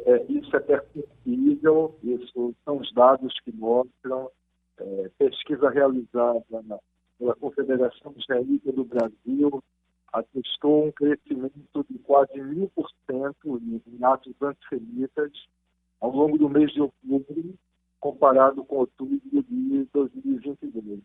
É, 0.06 0.24
isso 0.30 0.56
é 0.56 0.60
perceptível, 0.60 1.98
isso 2.04 2.56
são 2.64 2.78
os 2.78 2.94
dados 2.94 3.34
que 3.44 3.52
mostram, 3.52 4.30
é, 4.80 5.12
pesquisa 5.18 5.70
realizada 5.70 6.46
na, 6.66 6.78
pela 7.20 7.36
Confederação 7.36 8.14
Israelita 8.18 8.72
do 8.72 8.86
Brasil 8.86 9.62
atestou 10.14 10.88
um 10.88 10.92
crescimento 10.92 11.86
de 11.90 12.00
quase 12.00 12.40
mil 12.42 12.70
por 12.76 12.90
cento 13.06 13.62
em 13.62 14.04
atos 14.04 14.34
antissemitas 14.42 15.32
ao 16.00 16.12
longo 16.12 16.38
do 16.38 16.50
mês 16.50 16.72
de 16.72 16.82
outubro, 16.82 17.54
comparado 18.00 18.64
com 18.64 18.78
outubro 18.78 19.20
de 19.32 19.86
2022. 19.94 21.02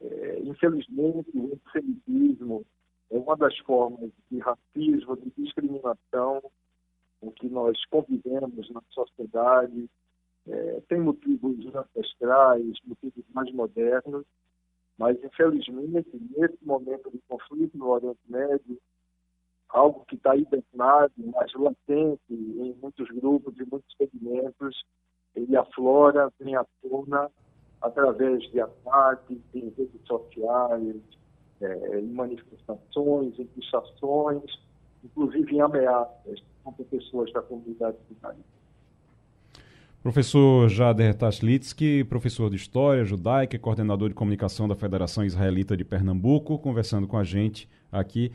É, 0.00 0.40
infelizmente, 0.40 1.30
o 1.34 1.52
antissemitismo 1.54 2.64
é 3.10 3.16
uma 3.16 3.36
das 3.36 3.56
formas 3.58 4.10
de 4.30 4.38
racismo, 4.38 5.16
de 5.16 5.32
discriminação 5.38 6.42
com 7.20 7.30
que 7.30 7.48
nós 7.48 7.82
convivemos 7.86 8.70
na 8.70 8.82
sociedade. 8.90 9.88
É, 10.46 10.82
tem 10.88 11.00
motivos 11.00 11.56
ancestrais, 11.74 12.78
motivos 12.84 13.24
mais 13.32 13.50
modernos, 13.52 14.26
mas, 14.98 15.22
infelizmente, 15.22 16.08
nesse 16.36 16.64
momento 16.64 17.10
de 17.10 17.18
conflito 17.28 17.76
no 17.76 17.88
Oriente 17.88 18.20
Médio, 18.28 18.78
algo 19.68 20.04
que 20.06 20.14
está 20.14 20.36
hibernado, 20.36 21.12
mas 21.18 21.52
latente 21.54 22.22
em 22.30 22.74
muitos 22.80 23.08
grupos 23.10 23.54
e 23.58 23.64
muitos 23.68 23.92
segmentos, 23.96 24.84
ele 25.34 25.56
aflora, 25.56 26.32
vem 26.38 26.54
à 26.54 26.64
tona 26.80 27.30
através 27.82 28.42
de 28.50 28.60
ataques 28.60 29.38
em 29.52 29.68
redes 29.70 30.00
sociais, 30.06 31.02
é, 31.60 32.00
em 32.00 32.12
manifestações, 32.12 33.38
em 33.38 33.48
inclusive 35.04 35.54
em 35.54 35.60
ameaças 35.60 36.42
contra 36.62 36.84
pessoas 36.84 37.32
da 37.32 37.42
comunidade 37.42 37.98
judaica. 38.08 38.63
Professor 40.04 40.68
Jader 40.68 41.14
Tashlitsky, 41.14 42.04
professor 42.04 42.50
de 42.50 42.56
História 42.56 43.06
Judaica 43.06 43.56
e 43.56 43.58
coordenador 43.58 44.10
de 44.10 44.14
comunicação 44.14 44.68
da 44.68 44.76
Federação 44.76 45.24
Israelita 45.24 45.74
de 45.74 45.82
Pernambuco, 45.82 46.58
conversando 46.58 47.06
com 47.06 47.16
a 47.16 47.24
gente 47.24 47.66
aqui. 47.90 48.30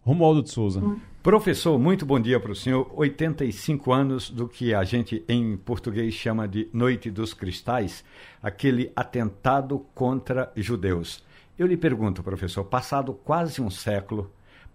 Romualdo 0.00 0.42
de 0.42 0.50
Souza. 0.50 0.82
Professor, 1.22 1.78
muito 1.78 2.04
bom 2.04 2.18
dia 2.18 2.40
para 2.40 2.50
o 2.50 2.56
senhor. 2.56 2.90
85 2.92 3.92
anos 3.92 4.30
do 4.30 4.48
que 4.48 4.74
a 4.74 4.82
gente 4.82 5.24
em 5.28 5.56
português 5.56 6.12
chama 6.12 6.48
de 6.48 6.68
Noite 6.72 7.08
dos 7.08 7.32
Cristais, 7.32 8.04
aquele 8.42 8.90
atentado 8.96 9.86
contra 9.94 10.50
judeus. 10.56 11.24
Eu 11.56 11.68
lhe 11.68 11.76
pergunto, 11.76 12.20
professor, 12.20 12.64
passado 12.64 13.14
quase 13.14 13.62
um 13.62 13.70
século, 13.70 14.28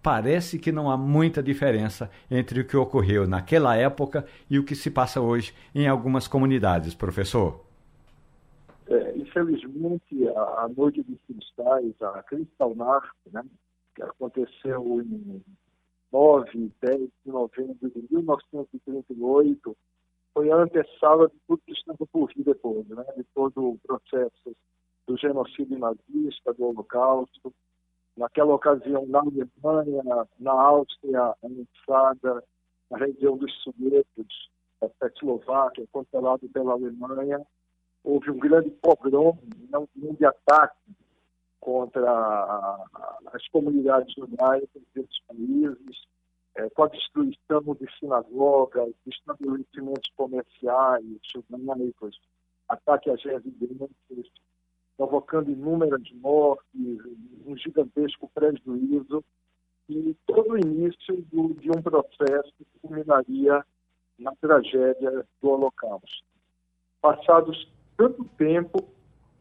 parece 0.07 0.57
que 0.57 0.71
não 0.71 0.89
há 0.89 0.95
muita 0.95 1.43
diferença 1.43 2.09
entre 2.31 2.61
o 2.61 2.65
que 2.65 2.77
ocorreu 2.77 3.27
naquela 3.27 3.75
época 3.75 4.25
e 4.49 4.57
o 4.57 4.63
que 4.63 4.73
se 4.73 4.89
passa 4.89 5.19
hoje 5.19 5.53
em 5.75 5.85
algumas 5.85 6.29
comunidades, 6.29 6.95
professor. 6.95 7.59
É, 8.87 9.17
infelizmente, 9.17 10.25
a, 10.29 10.69
Noite 10.69 11.03
dos 11.03 11.19
Cristais, 11.27 12.01
a 12.01 12.23
Kristallnacht, 12.23 13.11
né, 13.33 13.43
que 13.93 14.01
aconteceu 14.01 14.81
em 15.01 15.43
9 16.13 16.71
10 16.81 16.99
de 17.01 17.09
novembro 17.25 17.91
de 17.93 18.07
1938, 18.09 19.77
foi 20.33 20.49
a 20.49 20.55
antessala 20.55 21.27
de 21.27 21.35
tudo 21.45 21.61
que 21.65 21.73
estava 21.73 22.05
por 22.09 22.29
vir 22.33 22.45
depois, 22.45 22.87
né? 22.87 23.03
de 23.17 23.25
todo 23.35 23.71
o 23.71 23.79
processo 23.85 24.55
do 25.05 25.17
genocídio 25.17 25.77
nazista, 25.77 26.53
do 26.53 26.67
Holocausto. 26.67 27.53
Naquela 28.17 28.55
ocasião, 28.55 29.05
na 29.05 29.19
Alemanha, 29.19 30.27
na 30.39 30.51
Áustria, 30.51 31.35
ameaçada, 31.43 32.43
na 32.89 32.97
região 32.97 33.37
dos 33.37 33.53
Sudetos, 33.61 34.49
da 34.81 34.89
Tchecoslováquia, 34.89 35.85
controlado 35.91 36.49
pela 36.49 36.73
Alemanha, 36.73 37.45
houve 38.03 38.31
um 38.31 38.39
grande 38.39 38.71
pogrom, 38.81 39.37
um 39.73 39.87
grande 39.95 40.25
ataque 40.25 40.77
contra 41.59 42.79
as 43.33 43.47
comunidades 43.49 44.13
judaicas 44.13 44.81
desses 44.95 45.19
países, 45.27 46.07
é, 46.55 46.69
com 46.69 46.83
a 46.83 46.87
destruição 46.87 47.61
de 47.79 47.99
sinagogas, 47.99 48.93
de 49.05 49.13
estabelecimentos 49.13 50.09
comerciais 50.15 51.03
judaicos, 51.31 52.19
ataque 52.67 53.09
às 53.09 53.23
residências, 53.23 53.91
provocando 54.97 55.51
inúmeras 55.51 56.01
mortes, 56.21 56.99
um 57.45 57.55
gigantesco 57.55 58.29
prejuízo 58.33 59.23
e 59.87 60.15
todo 60.25 60.53
o 60.53 60.57
início 60.57 61.23
do, 61.31 61.53
de 61.53 61.69
um 61.69 61.81
processo 61.81 62.51
que 62.57 62.65
culminaria 62.81 63.63
na 64.19 64.35
tragédia 64.41 65.23
do 65.41 65.49
Holocausto. 65.49 66.25
Passados 66.99 67.71
tanto 67.95 68.25
tempo, 68.37 68.83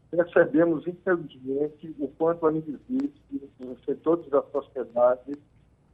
percebemos, 0.09 0.87
infelizmente, 0.87 1.93
o 1.99 2.07
quanto 2.09 2.45
ainda 2.45 2.69
existe 2.69 3.51
em 3.59 3.75
setores 3.83 4.29
da 4.29 4.41
sociedade 4.43 5.33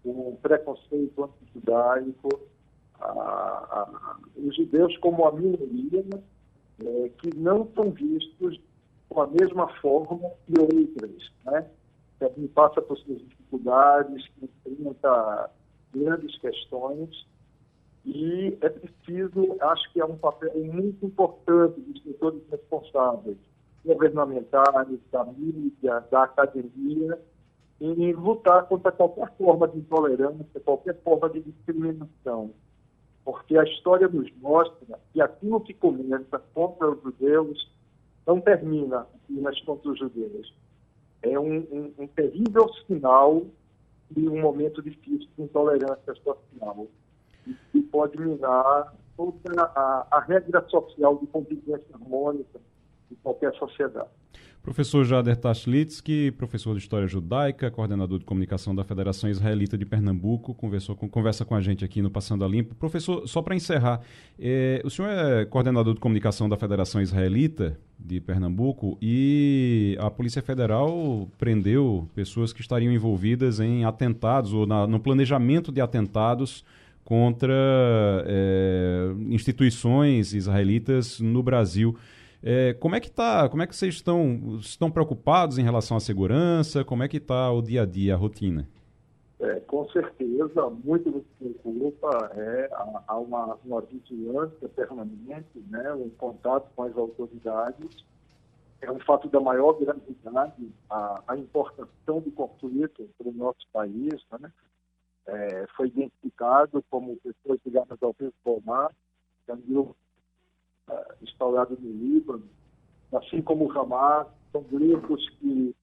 o 0.04 0.38
preconceito 0.42 1.24
antijudaico, 1.24 2.30
os 4.36 4.56
judeus 4.56 4.96
como 4.98 5.26
a 5.26 5.32
minoria 5.32 6.06
é, 6.80 7.10
que 7.18 7.36
não 7.38 7.70
são 7.74 7.92
vistos 7.92 8.60
com 9.14 9.22
a 9.22 9.28
mesma 9.28 9.68
forma 9.80 10.30
que 10.46 10.60
outras, 10.60 11.32
né? 11.46 11.66
Que 12.36 12.48
passa 12.50 12.82
por 12.82 12.98
suas 12.98 13.20
dificuldades, 13.20 14.28
que 14.30 14.50
enfrenta 14.66 15.50
grandes 15.94 16.38
questões 16.40 17.26
e 18.06 18.58
é 18.60 18.70
preciso, 18.70 19.56
acho 19.62 19.94
que 19.94 20.02
é 20.02 20.06
um 20.06 20.18
papel 20.18 20.52
muito 20.56 21.06
importante 21.06 21.80
dos 21.80 22.04
setores 22.04 22.42
responsáveis 22.50 23.38
governamentais, 23.86 25.00
da 25.12 25.26
mídia, 25.26 26.00
da 26.12 26.24
academia, 26.24 27.20
em 27.80 28.14
lutar 28.14 28.66
contra 28.68 28.92
qualquer 28.92 29.32
forma 29.38 29.68
de 29.68 29.80
intolerância, 29.80 30.60
qualquer 30.64 31.02
forma 31.02 31.30
de 31.30 31.42
discriminação. 31.42 32.52
Porque 33.26 33.58
a 33.58 33.64
história 33.64 34.08
nos 34.08 34.30
mostra 34.38 35.00
que 35.14 35.22
aquilo 35.22 35.62
que 35.62 35.74
começa 35.74 36.40
contra 36.54 36.90
os 36.92 37.02
judeus 37.02 37.74
não 38.26 38.40
termina 38.40 39.08
apenas 39.26 39.60
contra 39.62 39.94
judeus. 39.96 40.54
É 41.22 41.40
um, 41.40 41.60
um, 41.72 41.94
um 42.00 42.08
terrível 42.08 42.68
sinal 42.86 43.46
de 44.12 44.28
um 44.28 44.42
momento 44.42 44.82
difícil 44.82 45.28
de 45.38 45.44
intolerância 45.44 46.16
social 46.16 46.88
que 47.72 47.82
pode 47.84 48.20
minar 48.20 48.94
toda 49.18 49.64
a, 49.64 50.08
a 50.12 50.20
regra 50.22 50.68
social 50.70 51.18
de 51.18 51.28
convivência 51.28 51.86
harmônica 51.94 52.60
de 53.14 53.20
qualquer 53.22 53.54
sociedade. 53.56 54.10
Professor 54.64 55.04
Jader 55.04 55.36
Tashlitsky, 55.36 56.32
professor 56.32 56.74
de 56.74 56.80
História 56.80 57.06
Judaica, 57.06 57.70
coordenador 57.70 58.18
de 58.18 58.24
comunicação 58.24 58.74
da 58.74 58.86
Federação 58.86 59.30
Israelita 59.30 59.78
de 59.78 59.86
Pernambuco, 59.86 60.54
conversou 60.54 60.96
com, 60.96 61.10
conversa 61.10 61.44
com 61.44 61.54
a 61.54 61.60
gente 61.60 61.84
aqui 61.84 62.02
no 62.02 62.10
Passando 62.10 62.46
a 62.46 62.48
Limpo. 62.48 62.74
Professor, 62.76 63.28
só 63.28 63.42
para 63.42 63.56
encerrar, 63.56 64.00
é, 64.40 64.82
o 64.86 64.90
senhor 64.90 65.10
é 65.10 65.44
coordenador 65.44 65.94
de 65.94 66.00
comunicação 66.00 66.48
da 66.48 66.56
Federação 66.56 67.02
Israelita 67.02 67.78
de 68.00 68.22
Pernambuco 68.22 68.98
e 69.02 69.98
a 70.00 70.10
Polícia 70.10 70.42
Federal 70.42 71.28
prendeu 71.38 72.08
pessoas 72.16 72.54
que 72.54 72.62
estariam 72.62 72.94
envolvidas 72.94 73.60
em 73.60 73.84
atentados 73.84 74.54
ou 74.54 74.66
na, 74.66 74.88
no 74.88 74.98
planejamento 74.98 75.74
de 75.74 75.82
atentados 75.82 76.64
contra 77.04 77.54
é, 78.26 79.12
instituições 79.30 80.34
israelitas 80.34 81.20
no 81.20 81.44
Brasil. 81.44 81.98
É, 82.46 82.74
como 82.74 82.94
é 82.94 83.00
que 83.00 83.10
tá? 83.10 83.48
Como 83.48 83.64
é 83.64 83.68
que 83.68 83.74
vocês 83.74 83.96
estão, 83.96 84.58
estão 84.60 84.92
preocupados 84.92 85.58
em 85.58 85.64
relação 85.64 85.96
à 85.96 86.00
segurança? 86.02 86.84
Como 86.84 87.02
é 87.02 87.08
que 87.08 87.16
está 87.16 87.50
o 87.50 87.62
dia 87.62 87.84
a 87.84 87.86
dia, 87.86 88.16
a 88.16 88.18
rotina? 88.18 88.68
É, 89.40 89.62
com 89.62 89.88
certeza, 89.90 90.70
muito 90.84 91.26
que 91.40 91.50
preocupa 91.50 92.32
é 92.36 92.70
há 93.08 93.18
uma, 93.18 93.58
uma 93.64 93.82
vigilância 93.82 94.68
permanente, 94.70 95.58
né, 95.70 95.94
um 95.94 96.10
contato 96.10 96.70
com 96.76 96.84
as 96.84 96.98
autoridades. 96.98 98.06
É 98.82 98.92
um 98.92 99.00
fato 99.00 99.30
da 99.30 99.40
maior 99.40 99.74
gravidade 99.80 100.70
a, 100.90 101.24
a 101.26 101.38
importação 101.38 102.20
de 102.20 102.32
conflito 102.32 103.10
para 103.18 103.30
o 103.30 103.34
nosso 103.34 103.66
país. 103.72 104.22
Né? 104.38 104.52
É, 105.28 105.66
foi 105.78 105.88
identificado 105.88 106.84
como 106.90 107.16
pessoas 107.18 107.60
ligadas 107.66 107.98
ao 108.02 108.14
Hezbollah, 108.20 108.90
é 109.48 109.54
um 109.54 109.94
instaurado 111.22 111.78
no 111.80 111.92
Líbano, 111.92 112.48
assim 113.14 113.42
como 113.42 113.66
o 113.66 113.72
Hamas, 113.72 114.28
são 114.52 114.62
grupos 114.64 115.28
que 115.40 115.76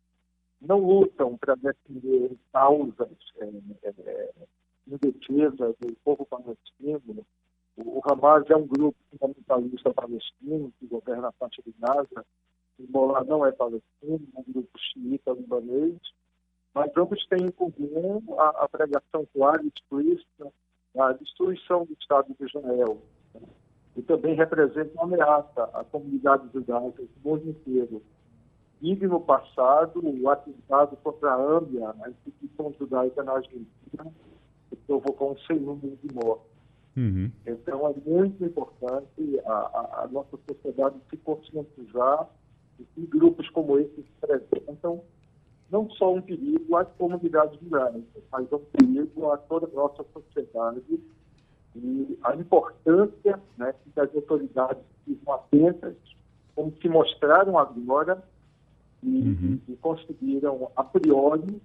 não 0.61 0.79
lutam 0.79 1.37
para 1.39 1.55
defender 1.55 2.37
causas 2.53 3.17
é, 3.39 3.51
é, 3.85 4.33
em 4.87 4.97
defesa 4.97 5.75
do 5.81 5.97
povo 6.05 6.27
palestino. 6.27 7.25
O, 7.77 8.01
Hamas 8.05 8.49
é 8.51 8.57
um 8.57 8.67
grupo 8.67 8.97
fundamentalista 9.11 9.93
palestino 9.95 10.73
que 10.79 10.87
governa 10.87 11.29
a 11.29 11.33
faixa 11.33 11.63
de 11.63 11.75
Gaza. 11.79 12.27
Hezbollah 12.79 13.25
não 13.25 13.45
é 13.47 13.53
palestino, 13.53 14.21
é 14.37 14.41
um 14.41 14.53
grupo 14.53 14.79
xiita 14.79 15.33
libanês, 15.33 15.99
mas 16.75 16.91
ambos 16.97 17.25
têm 17.27 17.47
em 17.47 17.51
comum 17.51 18.23
a, 18.39 18.65
a 18.65 18.69
pregação 18.69 19.27
clara 19.33 19.63
e 19.63 19.69
explícita 19.69 20.53
da 20.95 21.13
destruição 21.13 21.85
do 21.85 21.93
Estado 21.99 22.35
de 22.39 22.45
Israel. 22.45 23.01
E 24.01 24.03
também 24.03 24.35
representa 24.35 24.91
uma 24.95 25.05
ameaça 25.05 25.65
à 25.75 25.85
comunidade 25.85 26.49
judaica 26.55 27.03
do 27.03 27.29
mundo 27.29 27.51
inteiro 27.51 28.03
vive 28.81 29.07
no 29.07 29.21
passado 29.21 30.01
o 30.03 30.31
atentado 30.31 30.97
contra 31.03 31.33
a 31.33 31.59
AMBIA, 31.59 31.95
a 32.03 32.09
instituição 32.09 32.73
judaica 32.79 33.23
na 33.23 33.33
Argentina, 33.33 34.07
que 34.71 34.77
provocou 34.87 35.33
um 35.33 35.39
sem 35.41 35.61
número 35.61 35.99
de 36.03 36.15
mortes. 36.15 36.51
Uhum. 36.97 37.31
Então, 37.47 37.87
é 37.89 37.95
muito 38.09 38.43
importante 38.43 39.41
a, 39.45 39.53
a, 39.53 40.05
a, 40.05 40.09
nossa 40.09 40.39
sociedade 40.49 40.97
se 41.11 41.19
conscientizar 41.19 42.27
de 42.79 42.85
que 42.87 43.07
grupos 43.07 43.51
como 43.51 43.79
esse 43.79 44.03
representam 44.23 45.03
não 45.71 45.91
só 45.91 46.15
um 46.15 46.23
perigo 46.23 46.75
às 46.75 46.89
comunidades 46.95 47.61
rurais, 47.61 48.03
mas 48.33 48.51
um 48.51 48.59
perigo 48.59 49.31
a 49.31 49.37
toda 49.37 49.67
a 49.67 49.75
nossa 49.75 50.07
sociedade 50.15 50.81
e 51.77 52.19
a 52.23 52.35
importância 52.35 53.41
né, 53.57 53.75
que 53.95 54.01
as 54.01 54.15
autoridades 54.15 54.83
estejam 55.07 55.35
atentas, 55.35 55.95
como 56.55 56.73
se 56.81 56.89
mostraram 56.89 57.59
agora, 57.59 58.23
e, 59.03 59.09
uhum. 59.09 59.59
e 59.69 59.77
conseguiram, 59.77 60.71
a 60.77 60.85
priori, 60.85 61.61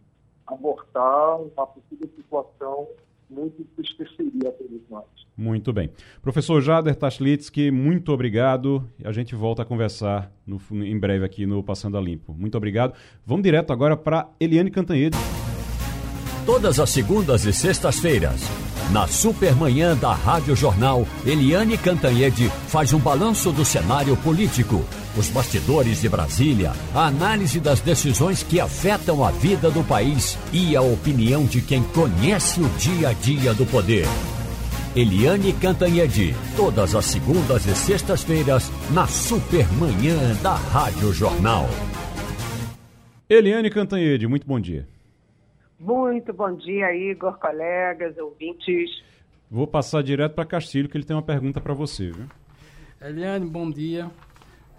abortar 0.48 1.42
uma 1.42 1.68
possível 1.68 2.10
situação 2.16 2.88
muito 3.30 3.62
entristeceria 3.62 4.50
a 4.50 4.52
todos 4.52 4.82
nós. 4.90 5.06
Muito 5.36 5.74
bem. 5.74 5.90
Professor 6.22 6.62
Jader 6.62 6.96
Tashlitsky, 6.96 7.72
muito 7.72 8.12
obrigado. 8.12 8.88
A 9.04 9.12
gente 9.12 9.36
volta 9.36 9.64
a 9.64 9.66
conversar 9.66 10.32
no, 10.46 10.62
em 10.72 10.98
breve 10.98 11.26
aqui 11.26 11.46
no 11.46 11.64
Passando 11.64 11.98
a 11.98 12.02
Limpo. 12.02 12.34
Muito 12.34 12.56
obrigado. 12.56 12.94
Vamos 13.26 13.44
direto 13.44 13.74
agora 13.74 13.98
para 13.98 14.30
Eliane 14.40 14.72
Cantanhede. 14.72 15.18
Todas 16.46 16.80
as 16.80 16.92
segundas 16.92 17.44
e 17.46 17.52
sextas-feiras, 17.52 18.48
na 18.92 19.08
Supermanhã 19.08 19.96
da 19.96 20.14
Rádio 20.14 20.56
Jornal, 20.56 21.08
Eliane 21.26 21.78
Cantanhede 21.78 22.52
faz 22.68 22.94
um 22.94 23.00
balanço 23.00 23.52
do 23.52 23.66
cenário 23.66 24.16
político, 24.18 24.86
os 25.18 25.30
bastidores 25.30 26.02
de 26.02 26.10
Brasília, 26.10 26.72
a 26.94 27.08
análise 27.08 27.60
das 27.60 27.80
decisões 27.80 28.44
que 28.44 28.60
afetam 28.60 29.24
a 29.24 29.32
vida 29.32 29.72
do 29.72 29.84
país 29.84 30.38
e 30.54 30.76
a 30.76 30.82
opinião 30.82 31.46
de 31.46 31.62
quem 31.62 31.84
conhece 31.84 32.62
o 32.62 32.70
dia 32.78 33.10
a 33.10 33.14
dia 33.14 33.54
do 33.54 33.66
poder. 33.66 34.06
Eliane 34.96 35.52
Cantanhede, 35.54 36.36
todas 36.56 36.96
as 36.96 37.06
segundas 37.06 37.66
e 37.66 37.76
sextas-feiras, 37.76 38.72
na 38.92 39.08
Supermanhã 39.08 40.36
da 40.42 40.56
Rádio 40.56 41.12
Jornal. 41.12 41.68
Eliane 43.30 43.70
Cantanhede, 43.70 44.28
muito 44.28 44.48
bom 44.48 44.60
dia. 44.60 44.88
Muito 45.80 46.32
bom 46.32 46.56
dia, 46.56 46.96
Igor, 46.96 47.38
colegas, 47.38 48.18
ouvintes. 48.18 49.04
Vou 49.52 49.68
passar 49.68 50.02
direto 50.02 50.34
para 50.34 50.46
Castilho, 50.46 50.88
que 50.88 50.98
ele 50.98 51.04
tem 51.04 51.16
uma 51.16 51.22
pergunta 51.22 51.60
para 51.60 51.74
você, 51.74 52.12
viu? 52.12 52.28
Eliane, 53.02 53.46
bom 53.46 53.70
dia. 53.70 54.10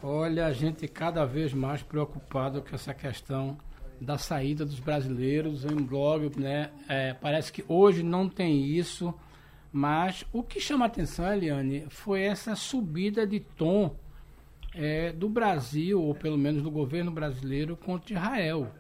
Olha, 0.02 0.46
a 0.46 0.52
gente 0.52 0.88
cada 0.88 1.24
vez 1.24 1.52
mais 1.52 1.82
preocupado 1.82 2.62
com 2.62 2.74
essa 2.74 2.94
questão 2.94 3.58
da 4.00 4.18
saída 4.18 4.64
dos 4.64 4.80
brasileiros 4.80 5.64
em 5.64 5.76
blog, 5.76 6.30
né? 6.38 6.70
É, 6.88 7.14
parece 7.14 7.52
que 7.52 7.64
hoje 7.68 8.02
não 8.02 8.28
tem 8.28 8.64
isso, 8.64 9.14
mas 9.70 10.24
o 10.32 10.42
que 10.42 10.60
chama 10.60 10.86
a 10.86 10.88
atenção, 10.88 11.30
Eliane, 11.30 11.86
foi 11.88 12.22
essa 12.22 12.54
subida 12.54 13.26
de 13.26 13.40
tom 13.40 13.94
é, 14.74 15.12
do 15.12 15.28
Brasil, 15.28 16.02
ou 16.02 16.14
pelo 16.14 16.38
menos 16.38 16.62
do 16.62 16.70
governo 16.70 17.10
brasileiro, 17.10 17.76
contra 17.76 18.14
Israel. 18.14 18.70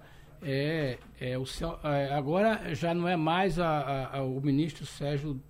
É, 0.42 0.98
é, 1.20 1.38
o, 1.38 1.44
é, 1.84 2.14
agora 2.14 2.74
já 2.74 2.94
não 2.94 3.08
é 3.08 3.16
mais 3.16 3.58
a, 3.58 4.10
a, 4.12 4.22
o 4.22 4.40
ministro 4.40 4.84
Sérgio, 4.86 5.40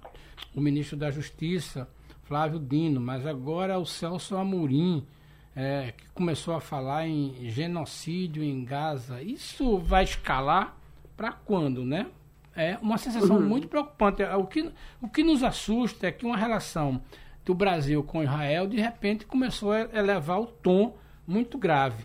o 0.55 0.61
ministro 0.61 0.97
da 0.97 1.11
Justiça, 1.11 1.89
Flávio 2.22 2.59
Dino, 2.59 3.01
mas 3.01 3.26
agora 3.26 3.74
é 3.74 3.76
o 3.76 3.84
Celso 3.84 4.37
Amorim, 4.37 5.07
é, 5.55 5.93
que 5.97 6.09
começou 6.11 6.55
a 6.55 6.61
falar 6.61 7.07
em 7.07 7.49
genocídio 7.49 8.43
em 8.43 8.64
Gaza. 8.64 9.22
Isso 9.22 9.78
vai 9.78 10.05
escalar 10.05 10.76
para 11.16 11.32
quando, 11.32 11.84
né? 11.84 12.07
É 12.55 12.78
uma 12.80 12.99
sensação 12.99 13.37
uhum. 13.37 13.47
muito 13.47 13.68
preocupante. 13.68 14.22
É, 14.22 14.34
o 14.34 14.47
que, 14.47 14.70
o 15.01 15.09
que 15.09 15.22
nos 15.22 15.43
assusta 15.43 16.07
é 16.07 16.12
que 16.12 16.26
uma 16.26 16.37
relação 16.37 17.01
do 17.45 17.55
Brasil 17.55 18.03
com 18.03 18.22
Israel, 18.22 18.66
de 18.66 18.80
repente, 18.80 19.24
começou 19.24 19.72
a 19.72 19.80
elevar 19.80 20.41
o 20.41 20.47
tom 20.47 20.97
muito 21.26 21.57
grave. 21.57 22.05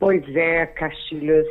Pois 0.00 0.24
é, 0.34 0.64
Castilhos. 0.64 1.46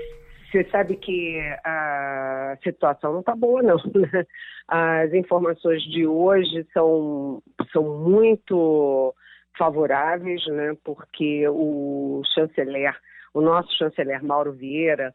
Você 0.51 0.67
sabe 0.71 0.95
que 0.95 1.39
a 1.63 2.57
situação 2.63 3.13
não 3.13 3.19
está 3.19 3.35
boa, 3.35 3.61
não. 3.61 3.77
Né? 4.11 4.25
As 4.67 5.13
informações 5.13 5.83
de 5.83 6.07
hoje 6.07 6.65
são, 6.73 7.41
são 7.71 7.99
muito 7.99 9.13
favoráveis, 9.57 10.45
né? 10.47 10.75
porque 10.83 11.47
o 11.47 12.23
chanceler, 12.33 12.95
o 13.35 13.41
nosso 13.41 13.71
chanceler 13.77 14.23
Mauro 14.23 14.51
Vieira, 14.51 15.13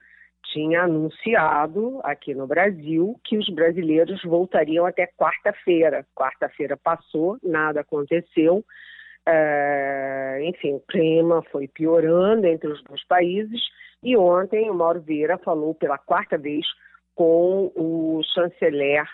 tinha 0.52 0.82
anunciado 0.82 2.00
aqui 2.04 2.34
no 2.34 2.46
Brasil 2.46 3.18
que 3.24 3.36
os 3.36 3.48
brasileiros 3.48 4.22
voltariam 4.22 4.86
até 4.86 5.08
quarta-feira. 5.18 6.06
Quarta-feira 6.14 6.76
passou, 6.76 7.38
nada 7.42 7.80
aconteceu. 7.80 8.64
É, 9.26 10.40
enfim, 10.44 10.74
o 10.74 10.80
clima 10.80 11.42
foi 11.50 11.66
piorando 11.66 12.46
entre 12.46 12.68
os 12.68 12.82
dois 12.84 13.04
países 13.06 13.60
e 14.02 14.16
ontem 14.16 14.70
o 14.70 14.74
Mauro 14.74 15.00
Vieira 15.00 15.38
falou 15.38 15.74
pela 15.74 15.96
quarta 15.96 16.36
vez 16.36 16.66
com 17.14 17.72
o 17.74 18.20
chanceler 18.34 19.04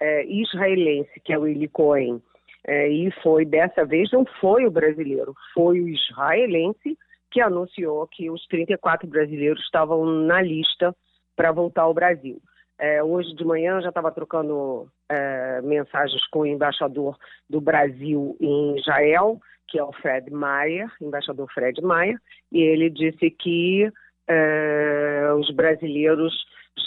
é, 0.00 0.24
israelense, 0.24 1.20
que 1.20 1.32
é 1.32 1.38
o 1.38 1.46
Eli 1.46 1.68
Cohen. 1.68 2.22
É, 2.66 2.88
e 2.88 3.10
foi, 3.22 3.44
dessa 3.44 3.84
vez, 3.84 4.10
não 4.12 4.24
foi 4.40 4.66
o 4.66 4.70
brasileiro, 4.70 5.34
foi 5.54 5.80
o 5.80 5.88
israelense 5.88 6.96
que 7.30 7.40
anunciou 7.40 8.06
que 8.06 8.30
os 8.30 8.46
34 8.46 9.08
brasileiros 9.08 9.62
estavam 9.62 10.04
na 10.04 10.42
lista 10.42 10.94
para 11.36 11.52
voltar 11.52 11.82
ao 11.82 11.94
Brasil. 11.94 12.40
É, 12.80 13.04
hoje 13.04 13.34
de 13.34 13.44
manhã 13.44 13.78
já 13.82 13.90
estava 13.90 14.10
trocando 14.10 14.88
é, 15.06 15.60
mensagens 15.60 16.26
com 16.28 16.40
o 16.40 16.46
embaixador 16.46 17.14
do 17.48 17.60
Brasil 17.60 18.38
em 18.40 18.78
Israel, 18.78 19.38
que 19.68 19.78
é 19.78 19.84
o 19.84 19.92
Fred 19.92 20.30
Maia, 20.30 20.90
embaixador 20.98 21.46
Fred 21.52 21.78
Maia, 21.82 22.18
e 22.50 22.62
ele 22.62 22.88
disse 22.88 23.30
que 23.32 23.86
é, 24.26 25.30
os 25.38 25.54
brasileiros 25.54 26.32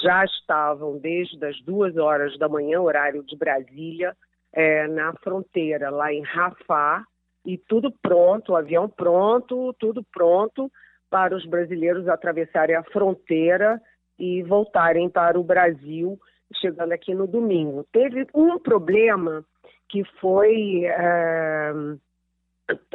já 0.04 0.26
estavam 0.26 0.98
desde 0.98 1.46
as 1.46 1.62
duas 1.62 1.96
horas 1.96 2.40
da 2.40 2.50
manhã, 2.50 2.82
horário 2.82 3.24
de 3.24 3.38
Brasília, 3.38 4.18
é, 4.52 4.88
na 4.88 5.14
fronteira, 5.24 5.92
lá 5.92 6.12
em 6.12 6.24
Rafah, 6.24 7.04
e 7.46 7.56
tudo 7.56 7.94
pronto, 8.02 8.54
o 8.54 8.56
avião 8.56 8.90
pronto, 8.90 9.76
tudo 9.78 10.04
pronto 10.12 10.72
para 11.08 11.36
os 11.36 11.46
brasileiros 11.46 12.08
atravessarem 12.08 12.76
a 12.76 12.84
fronteira 12.86 13.80
e 14.18 14.44
voltarem 14.44 15.10
para 15.10 15.40
o 15.40 15.44
Brasil, 15.44 16.20
chegando 16.56 16.92
aqui 16.92 17.14
no 17.14 17.28
domingo. 17.28 17.86
Teve 17.92 18.28
um 18.34 18.60
problema 18.60 19.44
que 19.90 20.04
foi. 20.20 20.86
É, 20.86 21.72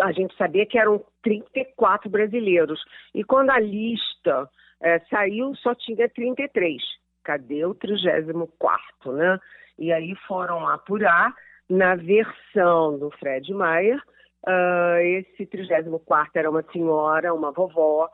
a 0.00 0.12
gente 0.12 0.34
sabia 0.36 0.66
que 0.66 0.78
eram 0.78 1.04
34 1.22 2.08
brasileiros. 2.08 2.82
E 3.14 3.22
quando 3.22 3.50
a 3.50 3.58
lista 3.58 4.48
é, 4.80 4.98
saiu, 5.10 5.54
só 5.56 5.74
tinha 5.74 6.08
33. 6.08 6.82
Cadê 7.22 7.64
o 7.64 7.74
34, 7.74 9.12
né? 9.12 9.38
E 9.78 9.92
aí 9.92 10.14
foram 10.26 10.66
apurar 10.66 11.34
na 11.68 11.94
versão 11.94 12.98
do 12.98 13.10
Fred 13.18 13.52
Maia. 13.52 14.00
Uh, 14.46 14.98
esse 15.00 15.46
34 15.46 16.30
era 16.34 16.50
uma 16.50 16.62
senhora, 16.72 17.34
uma 17.34 17.52
vovó, 17.52 18.08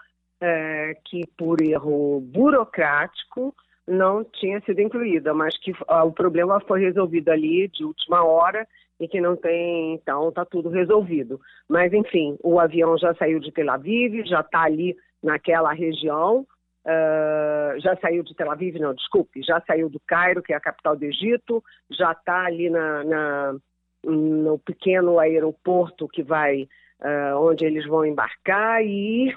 é, 0.45 0.95
que 1.07 1.23
por 1.39 1.63
erro 1.63 2.21
burocrático 2.21 3.55
não 3.89 4.23
tinha 4.23 4.61
sido 4.61 4.79
incluída, 4.81 5.33
mas 5.33 5.57
que 5.57 5.71
uh, 5.73 6.05
o 6.05 6.13
problema 6.13 6.61
foi 6.61 6.81
resolvido 6.81 7.31
ali 7.31 7.67
de 7.69 7.83
última 7.83 8.23
hora 8.23 8.69
e 9.01 9.09
que 9.09 9.23
não 9.23 9.37
tem, 9.37 9.95
então 9.95 10.29
está 10.29 10.45
tudo 10.45 10.69
resolvido. 10.69 11.41
Mas 11.67 11.95
enfim, 11.95 12.37
o 12.43 12.61
avião 12.61 12.99
já 12.99 13.15
saiu 13.15 13.41
de 13.41 13.51
Tel 13.53 13.71
Aviv, 13.71 14.27
já 14.27 14.41
está 14.41 14.65
ali 14.65 14.95
naquela 15.23 15.73
região, 15.73 16.47
uh, 16.87 17.81
já 17.81 17.97
saiu 17.97 18.23
de 18.23 18.35
Tel 18.35 18.51
Aviv, 18.51 18.79
não, 18.79 18.93
desculpe, 18.93 19.43
já 19.43 19.63
saiu 19.67 19.89
do 19.89 20.01
Cairo, 20.07 20.43
que 20.43 20.53
é 20.53 20.57
a 20.57 20.61
capital 20.61 20.95
do 20.95 21.05
Egito, 21.07 21.65
já 21.91 22.13
está 22.13 22.45
ali 22.45 22.69
na, 22.69 23.03
na, 23.05 23.57
no 24.05 24.59
pequeno 24.59 25.19
aeroporto 25.19 26.07
que 26.07 26.23
vai, 26.23 26.69
uh, 27.01 27.39
onde 27.39 27.65
eles 27.65 27.87
vão 27.87 28.05
embarcar 28.05 28.85
e 28.85 29.35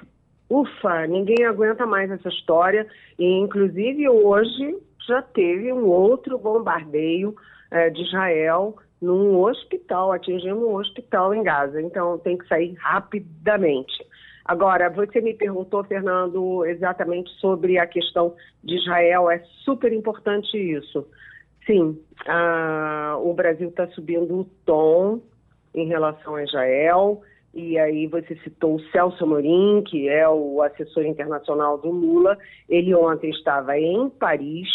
ufa, 0.50 1.08
ninguém 1.08 1.46
aguenta 1.46 1.86
mais 1.86 2.10
essa 2.10 2.30
história. 2.30 2.88
E, 3.18 3.26
inclusive, 3.26 4.08
hoje 4.10 4.78
já 5.08 5.22
teve 5.22 5.72
um 5.72 5.86
outro 5.88 6.38
bombardeio 6.38 7.36
é, 7.72 7.90
de 7.90 8.02
Israel 8.04 8.76
num 9.02 9.40
hospital, 9.40 10.12
atingindo 10.12 10.68
um 10.68 10.76
hospital 10.76 11.34
em 11.34 11.44
Gaza. 11.44 11.82
Então, 11.82 12.18
tem 12.20 12.38
que 12.38 12.48
sair 12.48 12.74
rapidamente. 12.80 14.06
Agora, 14.44 14.90
você 14.90 15.20
me 15.20 15.34
perguntou, 15.34 15.84
Fernando, 15.84 16.66
exatamente 16.66 17.30
sobre 17.40 17.78
a 17.78 17.86
questão 17.86 18.34
de 18.64 18.76
Israel. 18.76 19.30
É 19.30 19.44
super 19.66 19.92
importante 19.92 20.58
isso. 20.58 21.06
Sim, 21.66 22.00
o 23.22 23.34
Brasil 23.34 23.68
está 23.68 23.88
subindo 23.90 24.40
o 24.40 24.46
tom 24.66 25.22
em 25.76 25.86
relação 25.86 26.36
a 26.36 26.44
Israel. 26.44 27.22
E 27.58 27.76
aí 27.80 28.06
você 28.06 28.36
citou 28.44 28.76
o 28.76 28.80
Celso 28.92 29.24
Amorim, 29.24 29.82
que 29.82 30.08
é 30.08 30.30
o 30.30 30.62
assessor 30.62 31.04
internacional 31.04 31.76
do 31.80 31.90
Lula. 31.90 32.38
Ele 32.70 32.94
ontem 32.94 33.32
estava 33.32 33.76
em 33.80 34.12
Paris, 34.12 34.70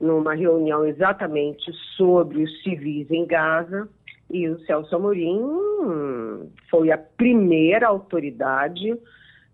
numa 0.00 0.34
reunião 0.34 0.86
exatamente 0.86 1.70
sobre 1.98 2.42
os 2.42 2.62
civis 2.62 3.10
em 3.10 3.26
Gaza. 3.26 3.86
E 4.30 4.48
o 4.48 4.58
Celso 4.60 4.96
Amorim 4.96 5.38
foi 6.70 6.90
a 6.90 6.96
primeira 6.96 7.88
autoridade 7.88 8.98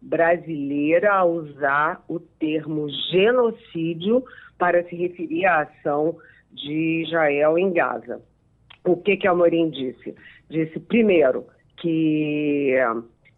brasileira 0.00 1.12
a 1.12 1.24
usar 1.24 2.04
o 2.08 2.20
termo 2.20 2.88
genocídio 3.10 4.22
para 4.56 4.84
se 4.84 4.94
referir 4.94 5.44
à 5.44 5.62
ação 5.62 6.16
de 6.52 7.02
Israel 7.04 7.58
em 7.58 7.72
Gaza. 7.72 8.22
O 8.84 8.96
que 8.96 9.16
que 9.16 9.26
Amorim 9.26 9.70
disse? 9.70 10.14
Disse, 10.48 10.78
primeiro, 10.78 11.46
que 11.80 12.74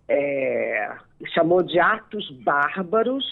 é, 0.09 0.97
chamou 1.35 1.63
de 1.63 1.79
atos 1.79 2.31
bárbaros 2.43 3.25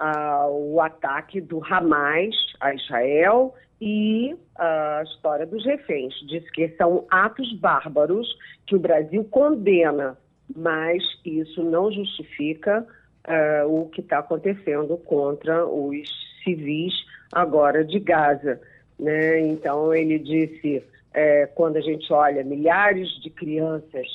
uh, 0.00 0.50
o 0.50 0.80
ataque 0.80 1.40
do 1.40 1.62
Hamas 1.64 2.34
a 2.60 2.74
Israel 2.74 3.54
e 3.80 4.36
a 4.56 5.02
história 5.04 5.46
dos 5.46 5.64
reféns. 5.64 6.14
Diz 6.26 6.48
que 6.50 6.68
são 6.70 7.06
atos 7.10 7.52
bárbaros 7.54 8.28
que 8.66 8.74
o 8.74 8.80
Brasil 8.80 9.24
condena, 9.24 10.18
mas 10.56 11.02
isso 11.24 11.62
não 11.62 11.90
justifica 11.92 12.86
uh, 13.26 13.66
o 13.66 13.88
que 13.88 14.00
está 14.00 14.18
acontecendo 14.18 14.96
contra 14.98 15.64
os 15.66 16.08
civis 16.42 16.94
agora 17.32 17.84
de 17.84 18.00
Gaza. 18.00 18.60
Né? 18.98 19.40
Então 19.40 19.94
ele 19.94 20.18
disse, 20.18 20.82
é, 21.14 21.46
quando 21.46 21.76
a 21.76 21.80
gente 21.80 22.12
olha 22.12 22.42
milhares 22.42 23.08
de 23.22 23.30
crianças 23.30 24.06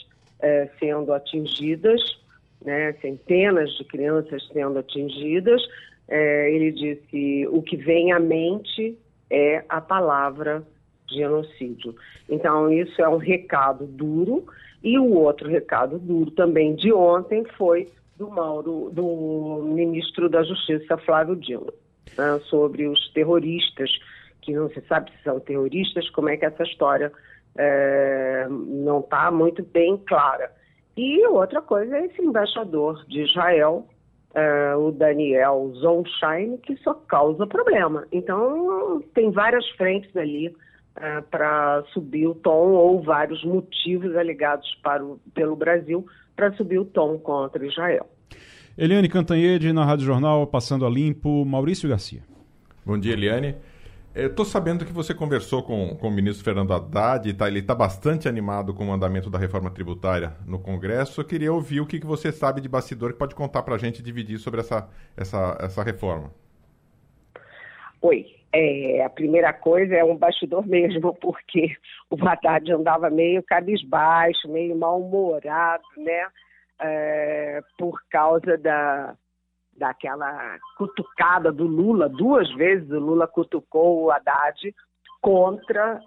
é, 0.43 0.69
sendo 0.77 1.13
atingidas, 1.13 2.01
né, 2.63 2.91
centenas 3.01 3.71
de 3.77 3.85
crianças 3.85 4.45
sendo 4.51 4.77
atingidas. 4.77 5.61
É, 6.07 6.51
ele 6.51 6.71
disse: 6.71 7.47
o 7.47 7.61
que 7.61 7.77
vem 7.77 8.11
à 8.11 8.19
mente 8.19 8.97
é 9.29 9.63
a 9.69 9.79
palavra 9.79 10.61
genocídio. 11.09 11.95
Então, 12.29 12.71
isso 12.71 13.01
é 13.01 13.07
um 13.07 13.17
recado 13.17 13.85
duro. 13.87 14.45
E 14.83 14.99
o 14.99 15.13
outro 15.13 15.49
recado 15.49 15.97
duro 15.97 16.29
também 16.31 16.75
de 16.75 16.91
ontem 16.91 17.45
foi 17.57 17.87
do 18.17 18.29
Mauro, 18.29 18.89
do 18.91 19.63
ministro 19.63 20.27
da 20.27 20.43
Justiça, 20.43 20.97
Flávio 20.97 21.37
Dino, 21.37 21.73
né, 22.17 22.39
sobre 22.49 22.85
os 22.85 23.09
terroristas, 23.13 23.89
que 24.41 24.51
não 24.51 24.69
se 24.69 24.81
sabe 24.81 25.09
se 25.11 25.23
são 25.23 25.39
terroristas, 25.39 26.09
como 26.09 26.27
é 26.27 26.35
que 26.35 26.45
essa 26.45 26.63
história 26.63 27.13
é, 27.57 28.47
não 28.49 28.99
está 28.99 29.31
muito 29.31 29.63
bem 29.63 29.97
clara. 30.07 30.51
E 30.95 31.25
outra 31.27 31.61
coisa 31.61 31.97
é 31.97 32.05
esse 32.05 32.21
embaixador 32.21 33.03
de 33.07 33.23
Israel, 33.23 33.87
é, 34.33 34.75
o 34.75 34.91
Daniel 34.91 35.71
Zonshine, 35.75 36.57
que 36.59 36.75
só 36.77 36.93
causa 36.93 37.47
problema. 37.47 38.05
Então, 38.11 39.01
tem 39.13 39.31
várias 39.31 39.67
frentes 39.71 40.15
ali 40.15 40.55
é, 40.95 41.21
para 41.21 41.83
subir 41.93 42.27
o 42.27 42.35
tom, 42.35 42.71
ou 42.71 43.01
vários 43.01 43.43
motivos 43.43 44.15
alegados 44.15 44.67
para 44.83 45.03
o, 45.03 45.19
pelo 45.33 45.55
Brasil 45.55 46.05
para 46.35 46.51
subir 46.53 46.79
o 46.79 46.85
tom 46.85 47.17
contra 47.19 47.65
Israel. 47.65 48.07
Eliane 48.77 49.07
Cantanhede, 49.07 49.71
na 49.71 49.85
Rádio 49.85 50.05
Jornal, 50.05 50.47
passando 50.47 50.85
a 50.85 50.89
limpo. 50.89 51.45
Maurício 51.45 51.87
Garcia. 51.87 52.21
Bom 52.85 52.97
dia, 52.97 53.13
Eliane. 53.13 53.55
Estou 54.15 54.45
sabendo 54.45 54.85
que 54.85 54.93
você 54.93 55.11
conversou 55.11 55.63
com, 55.63 55.95
com 55.95 56.07
o 56.07 56.11
ministro 56.11 56.45
Fernando 56.45 56.71
Haddad, 56.71 57.33
tá, 57.33 57.47
ele 57.47 57.59
está 57.59 57.73
bastante 57.73 58.27
animado 58.27 58.71
com 58.71 58.87
o 58.87 58.91
andamento 58.91 59.27
da 59.27 59.39
reforma 59.39 59.71
tributária 59.71 60.33
no 60.45 60.59
Congresso. 60.59 61.19
Eu 61.19 61.25
queria 61.25 61.51
ouvir 61.51 61.81
o 61.81 61.87
que, 61.87 61.99
que 61.99 62.05
você 62.05 62.31
sabe 62.31 62.61
de 62.61 62.69
bastidor 62.69 63.13
que 63.13 63.17
pode 63.17 63.33
contar 63.33 63.63
para 63.63 63.73
a 63.73 63.77
gente 63.79 64.03
dividir 64.03 64.37
sobre 64.37 64.59
essa, 64.59 64.87
essa, 65.17 65.57
essa 65.59 65.83
reforma. 65.83 66.31
Oi, 68.03 68.27
é, 68.53 69.03
a 69.03 69.09
primeira 69.09 69.51
coisa 69.51 69.95
é 69.95 70.03
um 70.03 70.15
bastidor 70.15 70.63
mesmo, 70.67 71.11
porque 71.19 71.75
o 72.07 72.15
Haddad 72.15 72.71
andava 72.71 73.09
meio 73.09 73.41
cabisbaixo, 73.41 74.47
meio 74.47 74.77
mal-humorado, 74.77 75.83
né? 75.97 76.27
É, 76.79 77.61
por 77.79 77.99
causa 78.11 78.57
da, 78.59 79.15
daquela 79.77 80.57
cutucada 80.77 81.51
do 81.51 81.65
Lula, 81.65 82.07
duas 82.09 82.51
vezes 82.55 82.89
o 82.91 82.99
Lula 82.99 83.27
cutucou 83.27 84.03
o 84.03 84.11
Haddad 84.11 84.73
contra, 85.21 85.99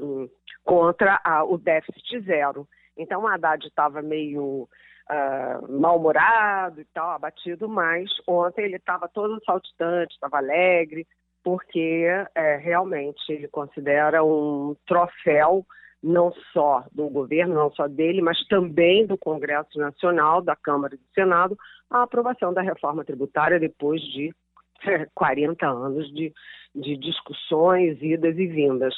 uh, 0.00 0.30
contra 0.64 1.20
o 1.48 1.56
déficit 1.58 2.20
zero. 2.24 2.66
Então 2.96 3.22
o 3.22 3.26
Haddad 3.26 3.66
estava 3.66 4.02
meio 4.02 4.68
uh, 5.10 5.80
mal-humorado 5.80 6.80
e 6.80 6.84
tal, 6.92 7.10
abatido, 7.10 7.68
mas 7.68 8.10
ontem 8.26 8.64
ele 8.64 8.76
estava 8.76 9.08
todo 9.08 9.42
saltitante, 9.44 10.14
estava 10.14 10.38
alegre, 10.38 11.06
porque 11.42 12.06
é, 12.34 12.56
realmente 12.56 13.30
ele 13.30 13.48
considera 13.48 14.24
um 14.24 14.74
troféu 14.86 15.64
não 16.04 16.32
só 16.52 16.84
do 16.92 17.08
governo, 17.08 17.54
não 17.54 17.72
só 17.72 17.88
dele, 17.88 18.20
mas 18.20 18.38
também 18.46 19.06
do 19.06 19.16
Congresso 19.16 19.78
Nacional, 19.78 20.42
da 20.42 20.54
Câmara 20.54 20.94
e 20.94 20.98
do 20.98 21.04
Senado, 21.14 21.56
a 21.90 22.02
aprovação 22.02 22.52
da 22.52 22.60
reforma 22.60 23.04
tributária 23.04 23.58
depois 23.58 24.02
de 24.02 24.34
40 25.14 25.66
anos 25.66 26.12
de, 26.12 26.30
de 26.74 26.96
discussões, 26.98 27.96
idas 28.02 28.36
e 28.36 28.46
vindas. 28.46 28.94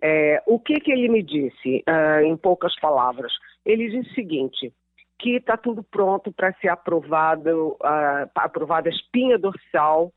É, 0.00 0.42
o 0.46 0.58
que, 0.58 0.74
que 0.80 0.90
ele 0.90 1.08
me 1.08 1.22
disse, 1.22 1.84
uh, 1.86 2.20
em 2.24 2.36
poucas 2.36 2.74
palavras? 2.80 3.32
Ele 3.64 3.90
disse 3.90 4.10
o 4.10 4.14
seguinte, 4.14 4.72
que 5.18 5.36
está 5.36 5.58
tudo 5.58 5.82
pronto 5.82 6.32
para 6.32 6.54
ser 6.54 6.68
aprovado, 6.68 7.76
uh, 7.82 8.30
aprovada 8.34 8.88
a 8.88 8.92
espinha 8.92 9.38
dorsal 9.38 10.10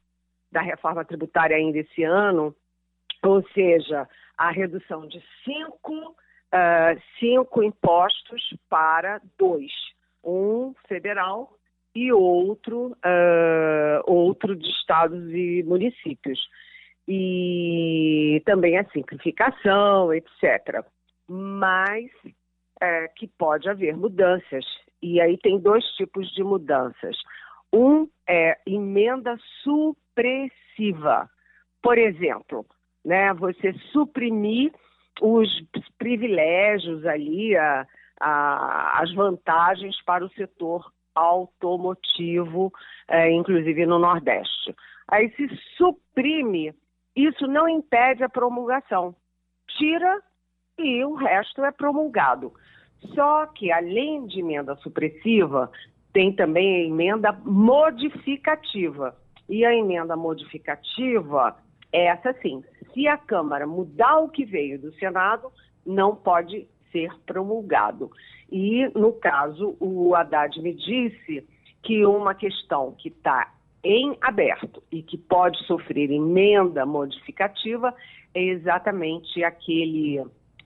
da 0.49 0.61
reforma 0.61 1.03
tributária 1.03 1.57
ainda 1.57 1.79
esse 1.79 2.03
ano, 2.03 2.55
ou 3.23 3.45
seja, 3.49 4.07
a 4.37 4.51
redução 4.51 5.05
de 5.05 5.21
cinco 5.43 6.15
uh, 6.53 7.01
cinco 7.19 7.63
impostos 7.63 8.53
para 8.69 9.21
dois, 9.37 9.71
um 10.23 10.73
federal 10.87 11.53
e 11.95 12.11
outro, 12.11 12.95
uh, 13.05 14.03
outro 14.05 14.55
de 14.55 14.69
estados 14.69 15.33
e 15.33 15.63
municípios. 15.63 16.39
E 17.07 18.41
também 18.45 18.77
a 18.77 18.87
simplificação, 18.91 20.13
etc. 20.13 20.85
Mas 21.27 22.11
é, 22.79 23.07
que 23.09 23.27
pode 23.27 23.67
haver 23.67 23.97
mudanças. 23.97 24.65
E 25.01 25.19
aí 25.19 25.37
tem 25.37 25.59
dois 25.59 25.83
tipos 25.95 26.29
de 26.33 26.43
mudanças. 26.43 27.17
Um 27.73 28.07
é 28.27 28.57
emenda 28.65 29.37
supressiva. 29.63 31.29
Por 31.81 31.97
exemplo, 31.97 32.65
né, 33.03 33.33
você 33.33 33.73
suprimir 33.91 34.71
os 35.21 35.49
privilégios 35.97 37.05
ali, 37.05 37.55
a, 37.55 37.85
a, 38.19 39.01
as 39.01 39.13
vantagens 39.13 40.01
para 40.03 40.25
o 40.25 40.29
setor 40.29 40.91
automotivo, 41.15 42.71
é, 43.07 43.31
inclusive 43.31 43.85
no 43.85 43.99
Nordeste. 43.99 44.75
Aí 45.07 45.29
se 45.35 45.49
suprime, 45.75 46.73
isso 47.15 47.47
não 47.47 47.67
impede 47.67 48.23
a 48.23 48.29
promulgação. 48.29 49.15
Tira 49.77 50.21
e 50.77 51.03
o 51.03 51.15
resto 51.15 51.63
é 51.65 51.71
promulgado. 51.71 52.53
Só 53.13 53.45
que, 53.47 53.71
além 53.71 54.25
de 54.27 54.39
emenda 54.39 54.75
supressiva, 54.77 55.71
tem 56.13 56.33
também 56.33 56.75
a 56.75 56.87
emenda 56.87 57.31
modificativa. 57.43 59.15
E 59.47 59.65
a 59.65 59.73
emenda 59.73 60.15
modificativa 60.15 61.57
é 61.91 62.05
essa 62.05 62.33
sim. 62.41 62.63
Se 62.93 63.07
a 63.07 63.17
Câmara 63.17 63.65
mudar 63.67 64.19
o 64.19 64.29
que 64.29 64.45
veio 64.45 64.79
do 64.79 64.93
Senado, 64.93 65.51
não 65.85 66.15
pode 66.15 66.67
ser 66.91 67.11
promulgado. 67.25 68.11
E, 68.51 68.87
no 68.97 69.13
caso, 69.13 69.75
o 69.79 70.15
Haddad 70.15 70.59
me 70.61 70.73
disse 70.73 71.47
que 71.83 72.05
uma 72.05 72.33
questão 72.33 72.95
que 72.97 73.09
está 73.09 73.53
em 73.83 74.17
aberto 74.21 74.83
e 74.91 75.01
que 75.01 75.17
pode 75.17 75.57
sofrer 75.65 76.11
emenda 76.11 76.85
modificativa 76.85 77.93
é 78.33 78.43
exatamente 78.43 79.43
aquele 79.43 80.23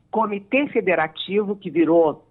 comitê 0.09 0.67
federativo 0.67 1.55
que 1.55 1.69
virou 1.69 2.25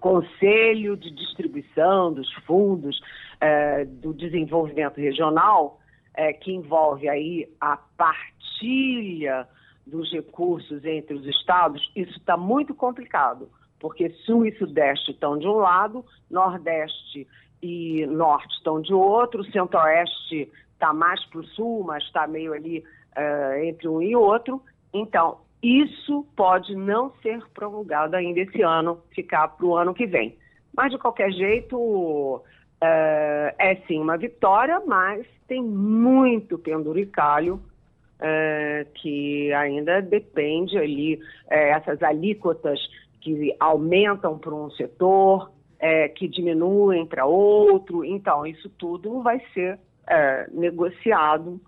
Conselho 0.00 0.96
de 0.96 1.10
Distribuição 1.10 2.12
dos 2.12 2.32
Fundos 2.46 3.00
eh, 3.40 3.84
do 3.84 4.12
Desenvolvimento 4.14 4.96
Regional, 4.96 5.78
eh, 6.14 6.32
que 6.32 6.52
envolve 6.52 7.08
aí 7.08 7.48
a 7.60 7.76
partilha 7.96 9.48
dos 9.86 10.12
recursos 10.12 10.84
entre 10.84 11.14
os 11.14 11.26
estados, 11.26 11.90
isso 11.96 12.16
está 12.18 12.36
muito 12.36 12.74
complicado, 12.74 13.48
porque 13.80 14.10
Sul 14.24 14.46
e 14.46 14.56
Sudeste 14.58 15.10
estão 15.10 15.38
de 15.38 15.46
um 15.46 15.56
lado, 15.56 16.04
Nordeste 16.30 17.26
e 17.62 18.06
Norte 18.06 18.54
estão 18.56 18.80
de 18.80 18.92
outro, 18.92 19.44
Centro-Oeste 19.44 20.50
está 20.72 20.92
mais 20.92 21.24
para 21.26 21.40
o 21.40 21.44
Sul, 21.44 21.84
mas 21.84 22.02
está 22.04 22.26
meio 22.26 22.52
ali 22.52 22.80
uh, 22.80 23.64
entre 23.64 23.88
um 23.88 24.02
e 24.02 24.16
outro. 24.16 24.62
Então, 24.92 25.38
isso 25.62 26.26
pode 26.36 26.74
não 26.74 27.12
ser 27.22 27.40
promulgado 27.54 28.16
ainda 28.16 28.40
esse 28.40 28.62
ano, 28.62 29.00
ficar 29.14 29.48
para 29.48 29.66
o 29.66 29.76
ano 29.76 29.94
que 29.94 30.06
vem. 30.06 30.36
Mas, 30.76 30.90
de 30.90 30.98
qualquer 30.98 31.30
jeito, 31.30 32.42
uh, 32.82 33.54
é 33.58 33.76
sim 33.86 33.98
uma 34.00 34.18
vitória, 34.18 34.82
mas 34.86 35.24
tem 35.46 35.62
muito 35.62 36.58
penduricalho 36.58 37.54
uh, 37.54 38.90
que 38.94 39.52
ainda 39.52 40.02
depende 40.02 40.76
ali, 40.76 41.20
essas 41.48 42.02
alíquotas 42.02 42.78
que 43.20 43.54
aumentam 43.60 44.36
para 44.36 44.54
um 44.54 44.70
setor, 44.72 45.50
é, 45.82 46.08
que 46.08 46.28
diminuem 46.28 47.04
para 47.04 47.26
outro. 47.26 48.04
Então, 48.04 48.46
isso 48.46 48.70
tudo 48.70 49.20
vai 49.20 49.40
ser 49.52 49.78
é, 50.08 50.46
negociado 50.52 51.60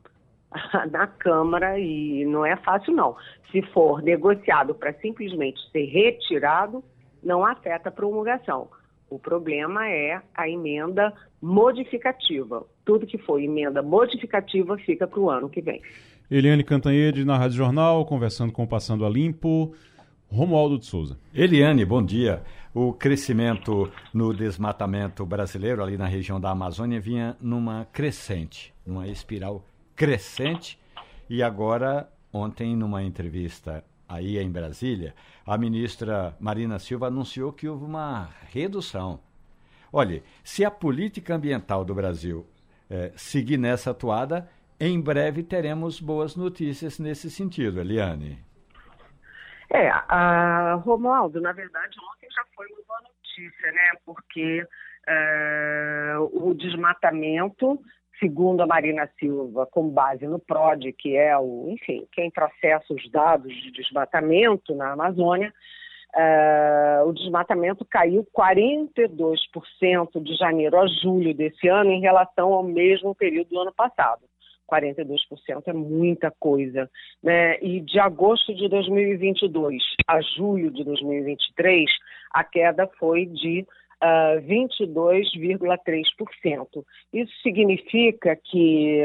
na 0.91 1.09
Câmara 1.09 1.79
e 1.79 2.25
não 2.25 2.47
é 2.47 2.57
fácil, 2.57 2.95
não. 2.95 3.17
Se 3.51 3.61
for 3.73 4.01
negociado 4.03 4.75
para 4.75 4.93
simplesmente 4.95 5.61
ser 5.73 5.87
retirado, 5.87 6.83
não 7.23 7.45
afeta 7.45 7.89
a 7.89 7.93
promulgação. 7.93 8.69
O 9.15 9.19
problema 9.21 9.89
é 9.89 10.21
a 10.35 10.49
emenda 10.49 11.15
modificativa. 11.41 12.67
Tudo 12.85 13.07
que 13.07 13.17
for 13.17 13.41
emenda 13.41 13.81
modificativa 13.81 14.77
fica 14.79 15.07
para 15.07 15.21
o 15.21 15.31
ano 15.31 15.49
que 15.49 15.61
vem. 15.61 15.81
Eliane 16.29 16.65
Cantanhede, 16.65 17.25
na 17.25 17.39
Rádio 17.39 17.59
Jornal, 17.59 18.05
conversando 18.07 18.53
com 18.53 18.65
o 18.65 18.67
Passando 18.67 19.07
a 19.07 19.09
Limpo. 19.09 19.73
Romualdo 20.29 20.81
de 20.81 20.87
Souza. 20.87 21.17
Eliane, 21.33 21.85
bom 21.85 22.05
dia. 22.05 22.43
O 22.75 22.93
crescimento 22.93 23.89
no 24.13 24.35
desmatamento 24.35 25.25
brasileiro, 25.25 25.81
ali 25.81 25.97
na 25.97 26.07
região 26.07 26.41
da 26.41 26.51
Amazônia, 26.51 26.99
vinha 26.99 27.37
numa 27.41 27.87
crescente, 27.93 28.75
numa 28.85 29.07
espiral 29.07 29.65
crescente. 29.95 30.77
E 31.31 31.41
agora, 31.41 32.11
ontem, 32.33 32.75
numa 32.75 33.01
entrevista 33.05 33.85
aí 34.09 34.39
em 34.39 34.51
Brasília, 34.51 35.15
a 35.47 35.59
ministra 35.59 36.37
Marina 36.41 36.79
Silva 36.79 37.09
anunciou 37.09 37.53
que 37.53 37.69
houve 37.69 37.85
uma 37.85 38.31
redução. 38.51 39.21
Olhe, 39.93 40.23
se 40.43 40.65
a 40.65 40.71
política 40.71 41.35
ambiental 41.35 41.85
do 41.85 41.95
Brasil 41.95 42.47
eh, 42.91 43.13
seguir 43.17 43.59
nessa 43.59 43.91
atuada, 43.91 44.49
em 44.81 45.01
breve 45.01 45.43
teremos 45.43 46.01
boas 46.01 46.35
notícias 46.35 46.99
nesse 46.99 47.31
sentido, 47.31 47.81
Eliane. 47.81 48.39
É, 49.71 49.89
a 49.91 50.75
Romualdo, 50.75 51.41
na 51.41 51.53
verdade, 51.53 51.97
ontem 52.13 52.29
já 52.31 52.45
foi 52.55 52.67
uma 52.67 52.83
boa 52.87 53.01
notícia, 53.03 53.73
né? 53.73 53.93
Porque 54.05 54.67
é, 55.07 56.15
o 56.19 56.55
desmatamento, 56.55 57.81
segundo 58.19 58.63
a 58.63 58.67
Marina 58.67 59.09
Silva, 59.19 59.67
com 59.67 59.89
base 59.89 60.27
no 60.27 60.39
PROD, 60.39 60.93
que 60.93 61.17
é 61.17 61.37
o, 61.37 61.67
enfim, 61.69 62.07
quem 62.13 62.31
processa 62.31 62.93
os 62.93 63.11
dados 63.11 63.53
de 63.53 63.71
desmatamento 63.71 64.75
na 64.75 64.93
Amazônia, 64.93 65.53
é, 66.17 67.03
o 67.05 67.13
desmatamento 67.13 67.85
caiu 67.85 68.25
42% 68.37 70.23
de 70.23 70.37
janeiro 70.37 70.79
a 70.79 70.87
julho 70.87 71.35
desse 71.35 71.67
ano 71.67 71.91
em 71.91 72.01
relação 72.01 72.53
ao 72.53 72.63
mesmo 72.63 73.15
período 73.15 73.49
do 73.49 73.61
ano 73.61 73.73
passado. 73.73 74.23
42% 74.71 75.19
é 75.67 75.73
muita 75.73 76.31
coisa. 76.31 76.91
Né? 77.23 77.59
E 77.61 77.81
de 77.81 77.99
agosto 77.99 78.55
de 78.55 78.69
2022 78.69 79.83
a 80.07 80.21
julho 80.21 80.71
de 80.71 80.85
2023, 80.85 81.91
a 82.33 82.45
queda 82.45 82.89
foi 82.99 83.27
de 83.27 83.67
uh, 84.05 84.07
ah, 84.37 84.37
22,3%. 84.43 86.85
Isso 87.13 87.33
significa 87.43 88.37
que 88.37 89.03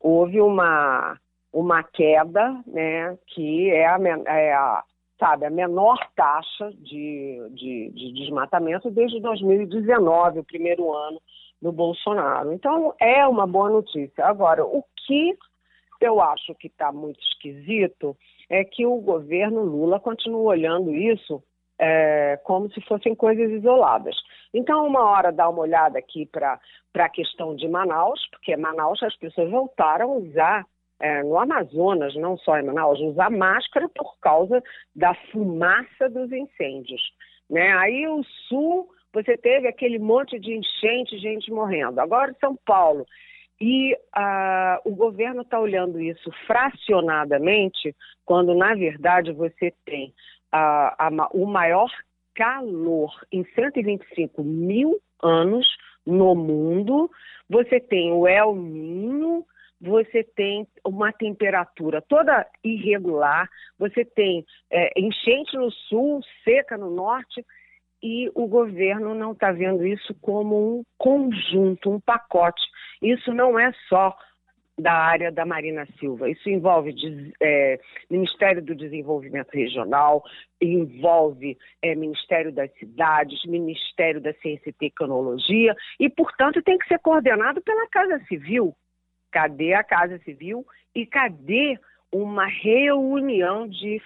houve 0.00 0.40
uma, 0.40 1.16
uma 1.52 1.84
queda, 1.84 2.60
né, 2.66 3.16
que 3.28 3.70
é 3.70 3.86
a, 3.86 3.96
é 4.26 4.52
a, 4.52 4.82
sabe, 5.18 5.46
a 5.46 5.50
menor 5.50 5.98
taxa 6.16 6.72
de, 6.72 7.40
de, 7.50 7.90
de 7.90 8.12
desmatamento 8.14 8.90
desde 8.90 9.20
2019, 9.20 10.40
o 10.40 10.44
primeiro 10.44 10.92
ano 10.92 11.22
do 11.60 11.70
Bolsonaro. 11.70 12.52
Então, 12.52 12.92
é 13.00 13.24
uma 13.26 13.46
boa 13.46 13.70
notícia. 13.70 14.26
Agora, 14.26 14.64
o 14.64 14.82
que 15.06 15.36
eu 16.00 16.20
acho 16.20 16.52
que 16.56 16.66
está 16.66 16.90
muito 16.90 17.20
esquisito 17.20 18.16
é 18.50 18.64
que 18.64 18.84
o 18.84 18.96
governo 18.96 19.62
Lula 19.62 20.00
continua 20.00 20.42
olhando 20.42 20.92
isso 20.92 21.40
é, 21.84 22.38
como 22.44 22.70
se 22.70 22.80
fossem 22.82 23.12
coisas 23.12 23.50
isoladas. 23.50 24.14
Então, 24.54 24.86
uma 24.86 25.04
hora 25.04 25.32
dá 25.32 25.48
uma 25.48 25.62
olhada 25.62 25.98
aqui 25.98 26.24
para 26.26 26.60
a 26.94 27.08
questão 27.08 27.56
de 27.56 27.66
Manaus, 27.66 28.24
porque 28.30 28.56
Manaus 28.56 29.02
as 29.02 29.16
pessoas 29.16 29.50
voltaram 29.50 30.12
a 30.12 30.16
usar 30.16 30.66
é, 31.00 31.24
no 31.24 31.36
Amazonas, 31.36 32.14
não 32.14 32.38
só 32.38 32.56
em 32.56 32.64
Manaus, 32.64 33.00
usar 33.00 33.30
máscara 33.30 33.88
por 33.88 34.16
causa 34.20 34.62
da 34.94 35.12
fumaça 35.32 36.08
dos 36.08 36.30
incêndios. 36.30 37.02
Né? 37.50 37.72
Aí 37.76 38.06
o 38.06 38.22
Sul, 38.48 38.88
você 39.12 39.36
teve 39.36 39.66
aquele 39.66 39.98
monte 39.98 40.38
de 40.38 40.54
enchente, 40.54 41.18
gente 41.18 41.50
morrendo. 41.50 42.00
Agora 42.00 42.32
São 42.40 42.56
Paulo, 42.64 43.04
e 43.60 43.96
o 44.84 44.94
governo 44.94 45.42
está 45.42 45.58
olhando 45.58 46.00
isso 46.00 46.30
fracionadamente, 46.46 47.94
quando 48.24 48.54
na 48.54 48.74
verdade 48.74 49.32
você 49.32 49.72
tem 49.84 50.12
uh, 50.54 50.94
a, 50.98 51.10
o 51.32 51.46
maior 51.46 51.90
calor 52.34 53.12
em 53.30 53.44
125 53.54 54.42
mil 54.42 54.98
anos 55.22 55.66
no 56.06 56.34
mundo, 56.34 57.10
você 57.48 57.78
tem 57.78 58.12
o 58.12 58.26
El 58.26 58.54
Ninho, 58.56 59.44
você 59.80 60.22
tem 60.22 60.66
uma 60.84 61.12
temperatura 61.12 62.00
toda 62.00 62.46
irregular, 62.62 63.48
você 63.78 64.04
tem 64.04 64.44
é, 64.70 64.90
enchente 64.98 65.56
no 65.56 65.70
sul, 65.70 66.20
seca 66.44 66.76
no 66.76 66.90
norte 66.90 67.44
e 68.02 68.30
o 68.34 68.46
governo 68.46 69.14
não 69.14 69.32
está 69.32 69.52
vendo 69.52 69.86
isso 69.86 70.14
como 70.20 70.78
um 70.78 70.82
conjunto, 70.98 71.90
um 71.90 72.00
pacote. 72.00 72.62
Isso 73.00 73.32
não 73.32 73.58
é 73.58 73.72
só 73.88 74.16
da 74.82 74.92
área 74.92 75.30
da 75.30 75.46
Marina 75.46 75.86
Silva. 75.98 76.28
Isso 76.28 76.50
envolve 76.50 76.94
é, 77.40 77.78
Ministério 78.10 78.60
do 78.60 78.74
Desenvolvimento 78.74 79.50
Regional, 79.52 80.22
envolve 80.60 81.56
é, 81.80 81.94
Ministério 81.94 82.52
das 82.52 82.70
Cidades, 82.78 83.44
Ministério 83.44 84.20
da 84.20 84.34
Ciência 84.34 84.70
e 84.70 84.72
Tecnologia, 84.72 85.74
e, 85.98 86.10
portanto, 86.10 86.62
tem 86.62 86.76
que 86.76 86.88
ser 86.88 86.98
coordenado 86.98 87.62
pela 87.62 87.88
Casa 87.88 88.18
Civil. 88.26 88.74
Cadê 89.30 89.72
a 89.72 89.84
Casa 89.84 90.18
Civil 90.18 90.66
e 90.94 91.06
cadê 91.06 91.78
uma 92.12 92.46
reunião 92.46 93.66
de, 93.66 94.02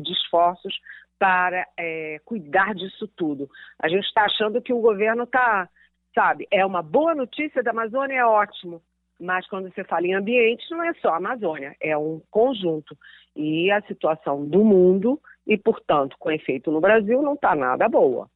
de 0.00 0.12
esforços 0.12 0.74
para 1.18 1.66
é, 1.76 2.18
cuidar 2.24 2.74
disso 2.74 3.06
tudo. 3.08 3.46
A 3.78 3.88
gente 3.88 4.06
está 4.06 4.24
achando 4.24 4.62
que 4.62 4.72
o 4.72 4.80
governo 4.80 5.24
está, 5.24 5.68
sabe, 6.14 6.48
é 6.50 6.64
uma 6.64 6.82
boa 6.82 7.14
notícia 7.14 7.62
da 7.62 7.72
Amazônia, 7.72 8.20
é 8.20 8.24
ótimo. 8.24 8.80
Mas 9.20 9.46
quando 9.48 9.70
você 9.70 9.84
fala 9.84 10.06
em 10.06 10.14
ambiente, 10.14 10.64
não 10.70 10.82
é 10.82 10.94
só 10.94 11.10
a 11.10 11.16
Amazônia, 11.18 11.76
é 11.80 11.96
um 11.96 12.22
conjunto. 12.30 12.96
E 13.36 13.70
a 13.70 13.82
situação 13.82 14.46
do 14.46 14.64
mundo, 14.64 15.20
e 15.46 15.58
portanto 15.58 16.16
com 16.18 16.30
efeito 16.30 16.70
no 16.72 16.80
Brasil, 16.80 17.20
não 17.22 17.34
está 17.34 17.54
nada 17.54 17.88
boa. 17.88 18.28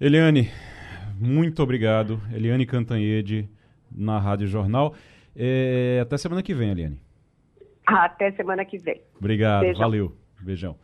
Eliane, 0.00 0.48
muito 1.20 1.62
obrigado. 1.62 2.20
Eliane 2.32 2.66
Cantanhede, 2.66 3.48
na 3.90 4.18
Rádio 4.18 4.46
Jornal. 4.46 4.94
É, 5.36 6.00
até 6.02 6.16
semana 6.16 6.42
que 6.42 6.52
vem, 6.52 6.70
Eliane. 6.70 7.00
Até 7.86 8.32
semana 8.32 8.64
que 8.64 8.78
vem. 8.78 9.00
Obrigado, 9.18 9.62
Beijão. 9.62 9.80
valeu. 9.80 10.16
Beijão. 10.40 10.76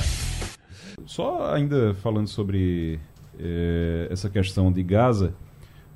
Só 1.06 1.54
ainda 1.54 1.94
falando 1.94 2.28
sobre 2.28 3.00
eh, 3.40 4.06
essa 4.12 4.30
questão 4.30 4.74
de 4.74 4.84
Gaza, 4.84 5.34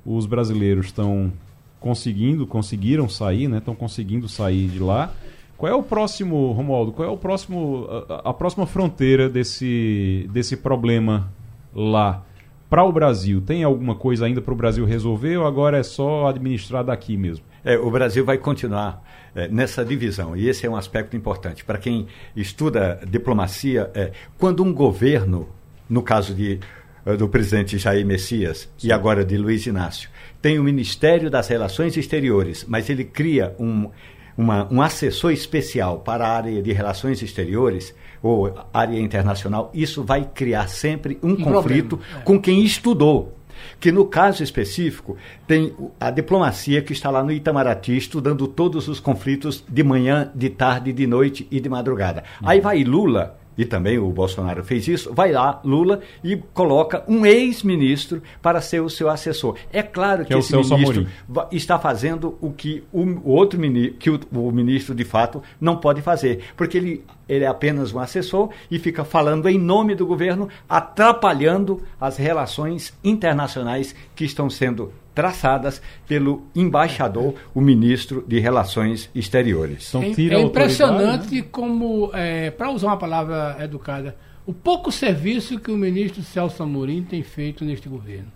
os 0.02 0.24
brasileiros 0.24 0.86
estão 0.86 1.30
conseguindo, 1.78 2.46
conseguiram 2.46 3.10
sair, 3.10 3.46
né? 3.46 3.58
Estão 3.58 3.74
conseguindo 3.74 4.26
sair 4.26 4.68
de 4.68 4.78
lá. 4.78 5.12
Qual 5.58 5.70
é 5.70 5.74
o 5.74 5.82
próximo, 5.82 6.50
Romualdo? 6.52 6.92
Qual 6.92 7.06
é 7.06 7.12
o 7.12 7.18
próximo, 7.18 7.86
a, 8.08 8.30
a 8.30 8.32
próxima 8.32 8.64
fronteira 8.64 9.28
desse, 9.28 10.26
desse 10.32 10.56
problema 10.56 11.30
lá 11.74 12.24
para 12.70 12.82
o 12.84 12.90
Brasil? 12.90 13.42
Tem 13.42 13.64
alguma 13.64 13.94
coisa 13.94 14.24
ainda 14.24 14.40
para 14.40 14.54
o 14.54 14.56
Brasil 14.56 14.86
resolver 14.86 15.36
ou 15.36 15.46
agora 15.46 15.76
é 15.76 15.82
só 15.82 16.26
administrar 16.26 16.82
daqui 16.82 17.18
mesmo? 17.18 17.49
É, 17.64 17.76
o 17.76 17.90
Brasil 17.90 18.24
vai 18.24 18.38
continuar 18.38 19.02
é, 19.34 19.48
nessa 19.48 19.84
divisão 19.84 20.36
e 20.36 20.48
esse 20.48 20.66
é 20.66 20.70
um 20.70 20.76
aspecto 20.76 21.16
importante 21.16 21.64
para 21.64 21.78
quem 21.78 22.06
estuda 22.34 23.00
diplomacia. 23.06 23.90
É, 23.94 24.12
quando 24.38 24.62
um 24.62 24.72
governo, 24.72 25.48
no 25.88 26.02
caso 26.02 26.34
de 26.34 26.58
eh, 27.04 27.16
do 27.16 27.28
presidente 27.28 27.78
Jair 27.78 28.04
Messias 28.04 28.68
Sim. 28.76 28.88
e 28.88 28.92
agora 28.92 29.24
de 29.24 29.36
Luiz 29.36 29.66
Inácio, 29.66 30.10
tem 30.40 30.58
o 30.58 30.64
Ministério 30.64 31.30
das 31.30 31.48
Relações 31.48 31.96
Exteriores, 31.96 32.64
mas 32.68 32.90
ele 32.90 33.04
cria 33.04 33.54
um 33.58 33.90
uma, 34.36 34.66
um 34.72 34.80
assessor 34.80 35.32
especial 35.32 36.00
para 36.00 36.26
a 36.26 36.36
área 36.36 36.62
de 36.62 36.72
relações 36.72 37.20
exteriores 37.20 37.94
ou 38.22 38.54
área 38.72 38.98
internacional, 38.98 39.70
isso 39.74 40.02
vai 40.02 40.24
criar 40.24 40.68
sempre 40.68 41.18
um, 41.22 41.32
um 41.32 41.36
conflito 41.36 42.00
é. 42.16 42.20
com 42.20 42.40
quem 42.40 42.64
estudou. 42.64 43.36
Que 43.78 43.90
no 43.90 44.04
caso 44.04 44.42
específico, 44.42 45.16
tem 45.46 45.74
a 45.98 46.10
diplomacia 46.10 46.82
que 46.82 46.92
está 46.92 47.10
lá 47.10 47.22
no 47.22 47.32
Itamaraty 47.32 47.96
estudando 47.96 48.46
todos 48.46 48.88
os 48.88 49.00
conflitos 49.00 49.64
de 49.68 49.82
manhã, 49.82 50.30
de 50.34 50.50
tarde, 50.50 50.92
de 50.92 51.06
noite 51.06 51.46
e 51.50 51.60
de 51.60 51.68
madrugada. 51.68 52.24
Uhum. 52.42 52.48
Aí 52.48 52.60
vai 52.60 52.84
Lula 52.84 53.39
e 53.56 53.64
também 53.64 53.98
o 53.98 54.10
Bolsonaro 54.10 54.64
fez 54.64 54.88
isso, 54.88 55.12
vai 55.12 55.32
lá, 55.32 55.60
Lula, 55.64 56.00
e 56.22 56.36
coloca 56.36 57.04
um 57.06 57.26
ex-ministro 57.26 58.22
para 58.40 58.60
ser 58.60 58.80
o 58.80 58.88
seu 58.88 59.08
assessor. 59.08 59.56
É 59.72 59.82
claro 59.82 60.22
que, 60.22 60.28
que 60.28 60.34
é 60.34 60.38
esse 60.38 60.56
ministro 60.56 61.06
está 61.52 61.78
fazendo 61.78 62.36
o 62.40 62.52
que 62.52 62.82
o 62.92 63.30
outro 63.30 63.58
ministro, 63.58 63.98
que 63.98 64.10
o, 64.10 64.20
o, 64.32 64.50
ministro 64.50 64.94
de 64.94 65.04
fato 65.04 65.42
não 65.60 65.76
pode 65.76 66.00
fazer, 66.02 66.40
porque 66.56 66.78
ele, 66.78 67.04
ele 67.28 67.44
é 67.44 67.48
apenas 67.48 67.92
um 67.92 67.98
assessor 67.98 68.50
e 68.70 68.78
fica 68.78 69.04
falando 69.04 69.48
em 69.48 69.58
nome 69.58 69.94
do 69.94 70.06
governo, 70.06 70.48
atrapalhando 70.68 71.82
as 72.00 72.16
relações 72.16 72.94
internacionais 73.04 73.94
que 74.14 74.24
estão 74.24 74.48
sendo 74.48 74.92
traçadas 75.20 75.82
pelo 76.08 76.46
embaixador, 76.56 77.34
o 77.54 77.60
ministro 77.60 78.24
de 78.26 78.40
Relações 78.40 79.10
Exteriores. 79.14 79.86
Então, 79.90 80.02
é, 80.02 80.34
é 80.34 80.40
impressionante 80.40 81.42
né? 81.42 81.46
como, 81.52 82.10
é, 82.14 82.50
para 82.50 82.70
usar 82.70 82.86
uma 82.86 82.96
palavra 82.96 83.58
educada, 83.60 84.16
o 84.46 84.54
pouco 84.54 84.90
serviço 84.90 85.58
que 85.58 85.70
o 85.70 85.76
ministro 85.76 86.22
Celso 86.22 86.62
Amorim 86.62 87.02
tem 87.02 87.22
feito 87.22 87.66
neste 87.66 87.86
governo. 87.86 88.32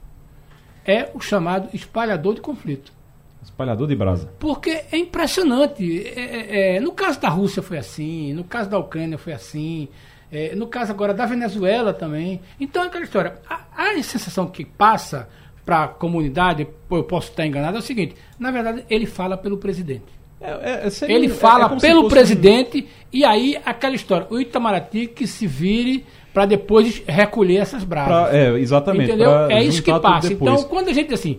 É 0.85 1.09
o 1.15 1.21
chamado 1.21 1.71
espalhador 1.73 2.35
de 2.35 2.43
conflito. 2.43 2.93
Espalhador 3.43 3.89
de 3.89 3.97
brasa. 3.97 4.31
Porque 4.39 4.83
é 4.93 4.99
impressionante. 4.99 6.07
É, 6.07 6.21
é, 6.21 6.77
é 6.77 6.81
no 6.81 6.93
caso 6.93 7.19
da 7.19 7.31
Rússia 7.31 7.63
foi 7.63 7.79
assim, 7.79 8.35
no 8.35 8.45
caso 8.45 8.69
da 8.69 8.79
Ucrânia 8.79 9.17
foi 9.17 9.33
assim, 9.33 9.89
é, 10.31 10.55
no 10.55 10.67
caso 10.67 10.93
agora 10.93 11.15
da 11.15 11.25
Venezuela 11.25 11.95
também. 11.95 12.43
Então, 12.61 12.83
aquela 12.83 13.05
história. 13.05 13.37
A, 13.49 13.65
a 13.75 14.03
sensação 14.03 14.47
que 14.49 14.67
passa 14.67 15.31
para 15.65 15.85
a 15.85 15.89
comunidade, 15.89 16.67
eu 16.91 17.05
posso 17.05 17.31
estar 17.31 17.47
enganado, 17.47 17.77
é 17.77 17.81
o 17.81 17.83
seguinte: 17.83 18.15
na 18.39 18.51
verdade, 18.51 18.85
ele 18.89 19.07
fala 19.07 19.37
pelo 19.37 19.57
presidente. 19.59 20.15
É, 20.41 20.87
é, 20.87 20.91
seria, 20.91 21.17
ele 21.17 21.29
fala 21.31 21.75
é 21.75 21.81
pelo 21.81 22.07
presidente 22.07 22.81
um... 22.83 22.87
e 23.11 23.25
aí 23.25 23.57
aquela 23.65 23.95
história, 23.95 24.27
o 24.29 24.39
Itamaraty 24.39 25.07
que 25.07 25.27
se 25.27 25.47
vire 25.47 26.05
para 26.35 26.45
depois 26.45 27.03
recolher 27.07 27.59
essas 27.59 27.83
brasas. 27.85 28.29
Pra, 28.29 28.37
é, 28.37 28.51
exatamente. 28.59 29.09
Entendeu? 29.09 29.31
É 29.49 29.63
isso 29.63 29.83
que 29.83 30.01
passa. 30.01 30.33
Então, 30.33 30.65
quando 30.65 30.89
a 30.89 30.93
gente 30.93 31.15
assim, 31.15 31.39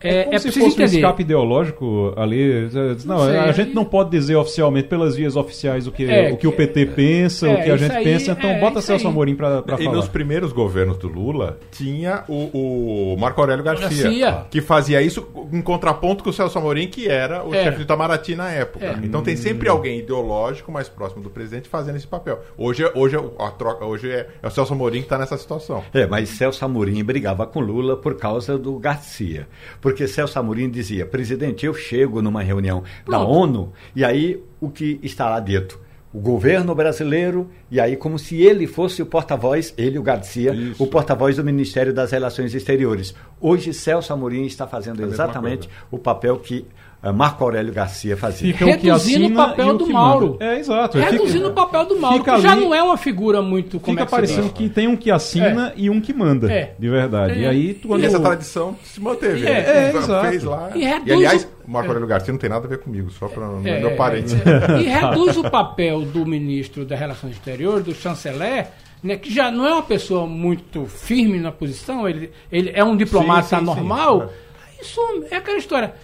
é, 0.00 0.30
é, 0.30 0.34
é 0.34 0.38
se 0.38 0.48
fosse 0.48 0.66
entender. 0.66 0.82
um 0.82 0.84
escape 0.84 1.22
ideológico 1.22 2.14
ali. 2.16 2.68
Não, 3.04 3.16
não 3.16 3.40
a 3.40 3.52
gente 3.52 3.74
não 3.74 3.84
pode 3.84 4.10
dizer 4.10 4.36
oficialmente 4.36 4.88
pelas 4.88 5.16
vias 5.16 5.36
oficiais 5.36 5.86
o 5.86 5.92
que, 5.92 6.04
é, 6.04 6.32
o, 6.32 6.36
que 6.36 6.46
o 6.46 6.52
PT 6.52 6.86
pensa, 6.86 7.48
é, 7.48 7.54
o 7.54 7.64
que 7.64 7.70
a 7.70 7.76
gente 7.76 7.96
aí, 7.96 8.04
pensa, 8.04 8.32
então 8.32 8.50
é, 8.50 8.60
bota 8.60 8.80
Celso 8.80 9.08
Amorim 9.08 9.34
para 9.34 9.62
falar. 9.62 9.80
E 9.80 9.88
nos 9.88 10.08
primeiros 10.08 10.52
governos 10.52 10.96
do 10.98 11.08
Lula 11.08 11.58
tinha 11.72 12.24
o, 12.28 13.14
o 13.14 13.16
Marco 13.18 13.40
Aurélio 13.40 13.64
Garcia, 13.64 13.88
Garcia, 13.88 14.46
que 14.50 14.60
fazia 14.60 15.02
isso 15.02 15.26
em 15.52 15.60
contraponto 15.60 16.22
com 16.22 16.30
o 16.30 16.32
Celso 16.32 16.58
Amorim, 16.58 16.86
que 16.86 17.08
era 17.08 17.44
o 17.44 17.52
é. 17.52 17.64
chefe 17.64 17.78
do 17.78 17.82
Itamaraty 17.82 18.36
na 18.36 18.50
época. 18.50 18.98
Então 19.02 19.22
tem 19.22 19.36
sempre 19.36 19.68
alguém 19.68 19.98
ideológico 19.98 20.70
mais 20.70 20.88
próximo 20.88 21.22
do 21.22 21.30
presidente 21.30 21.68
fazendo 21.68 21.96
esse 21.96 22.06
papel. 22.06 22.40
Hoje, 22.56 22.88
hoje, 22.94 23.16
a 23.38 23.50
troca, 23.50 23.84
hoje 23.84 24.10
é, 24.10 24.28
o 24.42 24.50
Celso 24.50 24.72
Amorim 24.72 24.98
que 24.98 25.06
está 25.06 25.18
nessa 25.18 25.36
situação. 25.36 25.82
É, 25.92 26.06
mas 26.06 26.28
Celso 26.30 26.64
Amorim 26.64 27.02
brigava 27.02 27.46
com 27.46 27.60
Lula 27.60 27.96
por 27.96 28.16
causa 28.16 28.56
do 28.56 28.78
Garcia. 28.78 29.48
Porque 29.80 30.06
Celso 30.06 30.38
Amorim 30.38 30.70
dizia: 30.70 31.06
presidente, 31.06 31.66
eu 31.66 31.74
chego 31.74 32.22
numa 32.22 32.42
reunião 32.42 32.82
Pronto. 33.04 33.10
da 33.10 33.24
ONU 33.24 33.72
e 33.94 34.04
aí 34.04 34.42
o 34.60 34.70
que 34.70 34.98
está 35.02 35.28
lá 35.28 35.40
dentro? 35.40 35.80
O 36.12 36.20
governo 36.20 36.74
brasileiro, 36.74 37.50
e 37.70 37.78
aí, 37.78 37.94
como 37.94 38.18
se 38.18 38.40
ele 38.40 38.66
fosse 38.66 39.02
o 39.02 39.06
porta-voz, 39.06 39.74
ele, 39.76 39.98
o 39.98 40.02
Garcia, 40.02 40.54
Isso. 40.54 40.82
o 40.82 40.86
porta-voz 40.86 41.36
do 41.36 41.44
Ministério 41.44 41.92
das 41.92 42.12
Relações 42.12 42.54
Exteriores. 42.54 43.14
Hoje, 43.38 43.74
Celso 43.74 44.10
Amorim 44.10 44.46
está 44.46 44.66
fazendo 44.66 45.04
exatamente 45.04 45.68
o 45.90 45.98
papel 45.98 46.38
que 46.38 46.64
é, 46.64 46.87
Marco 47.14 47.44
Aurélio 47.44 47.72
Garcia 47.72 48.16
fazia. 48.16 48.52
Fica 48.52 48.64
Reduzindo 48.64 49.26
o, 49.26 49.30
o 49.30 49.34
papel 49.34 49.68
o 49.68 49.74
do 49.74 49.86
Mauro. 49.86 50.30
Manda. 50.32 50.44
É, 50.44 50.58
exato. 50.58 50.98
Reduzindo 50.98 51.32
fica, 51.32 51.48
o 51.48 51.52
papel 51.54 51.86
do 51.86 52.00
Mauro, 52.00 52.24
que 52.24 52.30
ali, 52.30 52.42
já 52.42 52.56
não 52.56 52.74
é 52.74 52.82
uma 52.82 52.96
figura 52.96 53.40
muito... 53.40 53.78
Fica 53.78 54.04
parecendo 54.04 54.50
que 54.50 54.68
tem 54.68 54.88
um 54.88 54.96
que 54.96 55.10
assina 55.10 55.68
é. 55.68 55.72
e 55.76 55.88
um 55.88 56.00
que 56.00 56.12
manda, 56.12 56.52
é. 56.52 56.74
de 56.78 56.88
verdade. 56.88 57.34
É. 57.34 57.38
E 57.38 57.46
aí... 57.46 57.74
Quando... 57.74 58.02
E 58.02 58.06
essa 58.06 58.18
tradição 58.18 58.76
se 58.82 59.00
manteve. 59.00 59.46
É, 59.46 59.50
é, 59.50 59.96
exato. 59.96 60.28
Fez 60.28 60.42
lá. 60.42 60.70
E, 60.74 60.82
e 60.82 61.12
aliás, 61.12 61.48
o 61.64 61.70
Marco 61.70 61.88
Aurélio 61.88 62.08
Garcia 62.08 62.32
não 62.32 62.38
tem 62.38 62.50
nada 62.50 62.66
a 62.66 62.68
ver 62.68 62.78
comigo, 62.78 63.10
só 63.10 63.28
para 63.28 63.46
não 63.46 63.64
é, 63.64 63.80
meu 63.80 63.94
parente. 63.94 64.34
E 64.80 64.88
reduz 64.88 65.36
o 65.36 65.48
papel 65.48 66.02
do 66.02 66.26
ministro 66.26 66.84
das 66.84 66.98
Relações 66.98 67.34
Exteriores, 67.34 67.84
do 67.84 67.94
chanceler, 67.94 68.68
né, 69.02 69.16
que 69.16 69.32
já 69.32 69.50
não 69.50 69.66
é 69.66 69.72
uma 69.72 69.82
pessoa 69.82 70.26
muito 70.26 70.86
firme 70.86 71.38
na 71.38 71.52
posição, 71.52 72.08
ele, 72.08 72.32
ele 72.50 72.72
é 72.74 72.82
um 72.82 72.96
diplomata 72.96 73.48
sim, 73.48 73.58
sim, 73.58 73.64
normal. 73.64 74.22
Sim. 74.22 74.34
Isso 74.80 75.00
é 75.30 75.36
aquela 75.36 75.58
história 75.58 75.94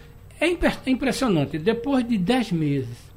é, 0.44 0.72
é 0.86 0.90
impressionante. 0.90 1.58
Depois 1.58 2.06
de 2.06 2.18
dez 2.18 2.52
meses, 2.52 3.12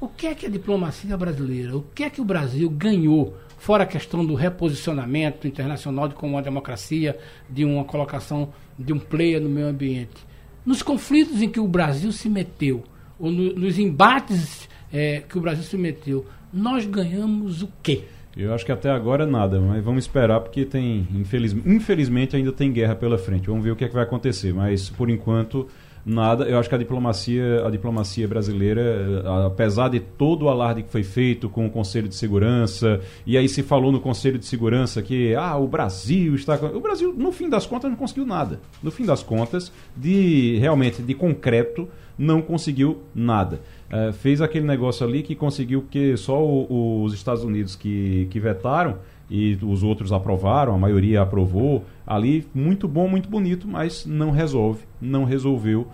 o 0.00 0.08
que 0.08 0.26
é 0.26 0.34
que 0.34 0.46
a 0.46 0.50
diplomacia 0.50 1.16
brasileira, 1.16 1.76
o 1.76 1.82
que 1.94 2.04
é 2.04 2.10
que 2.10 2.20
o 2.20 2.24
Brasil 2.24 2.68
ganhou, 2.68 3.36
fora 3.58 3.84
a 3.84 3.86
questão 3.86 4.24
do 4.24 4.34
reposicionamento 4.34 5.46
internacional 5.46 6.08
de 6.08 6.14
como 6.14 6.34
uma 6.34 6.42
democracia, 6.42 7.18
de 7.48 7.64
uma 7.64 7.84
colocação 7.84 8.52
de 8.78 8.92
um 8.92 8.98
player 8.98 9.40
no 9.40 9.48
meio 9.48 9.66
ambiente? 9.66 10.26
Nos 10.64 10.82
conflitos 10.82 11.40
em 11.40 11.48
que 11.48 11.60
o 11.60 11.68
Brasil 11.68 12.12
se 12.12 12.28
meteu, 12.28 12.84
ou 13.18 13.30
no, 13.30 13.54
nos 13.54 13.78
embates 13.78 14.68
é, 14.92 15.22
que 15.26 15.38
o 15.38 15.40
Brasil 15.40 15.64
se 15.64 15.76
meteu, 15.76 16.26
nós 16.52 16.86
ganhamos 16.86 17.62
o 17.62 17.68
quê? 17.82 18.04
Eu 18.36 18.52
acho 18.52 18.66
que 18.66 18.72
até 18.72 18.90
agora 18.90 19.24
nada, 19.24 19.58
mas 19.58 19.82
vamos 19.82 20.04
esperar 20.04 20.40
porque 20.40 20.66
tem, 20.66 21.08
infeliz, 21.14 21.56
infelizmente, 21.64 22.36
ainda 22.36 22.52
tem 22.52 22.70
guerra 22.70 22.94
pela 22.94 23.16
frente. 23.16 23.46
Vamos 23.46 23.64
ver 23.64 23.70
o 23.70 23.76
que, 23.76 23.84
é 23.84 23.88
que 23.88 23.94
vai 23.94 24.04
acontecer, 24.04 24.52
mas 24.52 24.90
por 24.90 25.08
enquanto 25.08 25.66
nada. 26.06 26.44
Eu 26.44 26.58
acho 26.58 26.68
que 26.68 26.74
a 26.74 26.78
diplomacia, 26.78 27.66
a 27.66 27.70
diplomacia 27.70 28.28
brasileira, 28.28 28.80
eh, 28.80 29.46
apesar 29.46 29.88
de 29.88 29.98
todo 29.98 30.44
o 30.44 30.48
alarde 30.48 30.84
que 30.84 30.90
foi 30.90 31.02
feito 31.02 31.48
com 31.48 31.66
o 31.66 31.70
Conselho 31.70 32.08
de 32.08 32.14
Segurança, 32.14 33.00
e 33.26 33.36
aí 33.36 33.48
se 33.48 33.62
falou 33.62 33.90
no 33.90 34.00
Conselho 34.00 34.38
de 34.38 34.46
Segurança 34.46 35.02
que 35.02 35.34
ah, 35.34 35.56
o 35.56 35.66
Brasil 35.66 36.36
está. 36.36 36.54
O 36.54 36.80
Brasil, 36.80 37.12
no 37.12 37.32
fim 37.32 37.48
das 37.48 37.66
contas, 37.66 37.90
não 37.90 37.96
conseguiu 37.98 38.24
nada. 38.24 38.60
No 38.80 38.92
fim 38.92 39.04
das 39.04 39.24
contas, 39.24 39.72
de 39.96 40.56
realmente 40.60 41.02
de 41.02 41.12
concreto, 41.12 41.88
não 42.16 42.40
conseguiu 42.40 42.98
nada. 43.12 43.60
Uh, 43.90 44.12
fez 44.12 44.40
aquele 44.40 44.66
negócio 44.66 45.06
ali 45.06 45.22
que 45.22 45.34
conseguiu 45.34 45.84
que 45.90 46.16
só 46.16 46.42
o, 46.42 46.66
o, 46.72 47.02
os 47.04 47.14
Estados 47.14 47.44
Unidos 47.44 47.76
que, 47.76 48.26
que 48.30 48.40
vetaram 48.40 48.98
e 49.30 49.58
os 49.62 49.82
outros 49.82 50.12
aprovaram, 50.12 50.74
a 50.74 50.78
maioria 50.78 51.22
aprovou. 51.22 51.84
Ali, 52.06 52.46
muito 52.54 52.86
bom, 52.86 53.08
muito 53.08 53.28
bonito, 53.28 53.66
mas 53.66 54.06
não 54.06 54.30
resolve, 54.30 54.84
não 55.00 55.24
resolveu 55.24 55.88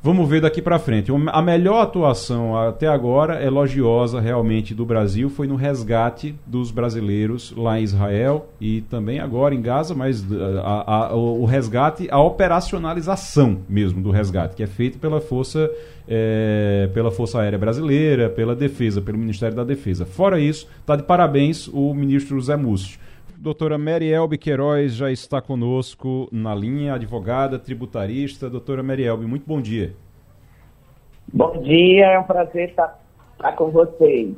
Vamos 0.00 0.28
ver 0.28 0.40
daqui 0.40 0.62
para 0.62 0.78
frente. 0.78 1.10
A 1.26 1.42
melhor 1.42 1.82
atuação 1.82 2.56
até 2.56 2.86
agora, 2.86 3.42
elogiosa 3.44 4.20
realmente 4.20 4.72
do 4.72 4.86
Brasil, 4.86 5.28
foi 5.28 5.48
no 5.48 5.56
resgate 5.56 6.36
dos 6.46 6.70
brasileiros 6.70 7.52
lá 7.56 7.80
em 7.80 7.82
Israel 7.82 8.48
e 8.60 8.82
também 8.82 9.18
agora 9.18 9.56
em 9.56 9.60
Gaza, 9.60 9.96
mas 9.96 10.24
a, 10.62 11.08
a, 11.08 11.16
o 11.16 11.44
resgate, 11.44 12.06
a 12.12 12.20
operacionalização 12.20 13.58
mesmo 13.68 14.00
do 14.00 14.12
resgate, 14.12 14.54
que 14.54 14.62
é 14.62 14.68
feito 14.68 15.00
pela 15.00 15.20
Força, 15.20 15.68
é, 16.06 16.88
pela 16.94 17.10
Força 17.10 17.40
Aérea 17.40 17.58
Brasileira, 17.58 18.30
pela 18.30 18.54
Defesa, 18.54 19.02
pelo 19.02 19.18
Ministério 19.18 19.56
da 19.56 19.64
Defesa. 19.64 20.06
Fora 20.06 20.38
isso, 20.38 20.68
está 20.80 20.94
de 20.94 21.02
parabéns 21.02 21.66
o 21.66 21.92
ministro 21.92 22.40
Zé 22.40 22.56
Múcio. 22.56 23.00
Doutora 23.40 23.78
Merielbe 23.78 24.36
Queiroz 24.36 24.94
já 24.94 25.12
está 25.12 25.40
conosco 25.40 26.28
na 26.32 26.52
linha, 26.52 26.94
advogada, 26.94 27.56
tributarista. 27.56 28.50
Doutora 28.50 28.82
Merielbe, 28.82 29.26
muito 29.26 29.46
bom 29.46 29.60
dia. 29.60 29.94
Bom 31.32 31.62
dia, 31.62 32.06
é 32.06 32.18
um 32.18 32.24
prazer 32.24 32.70
estar, 32.70 33.00
estar 33.36 33.52
com 33.52 33.70
vocês. 33.70 34.34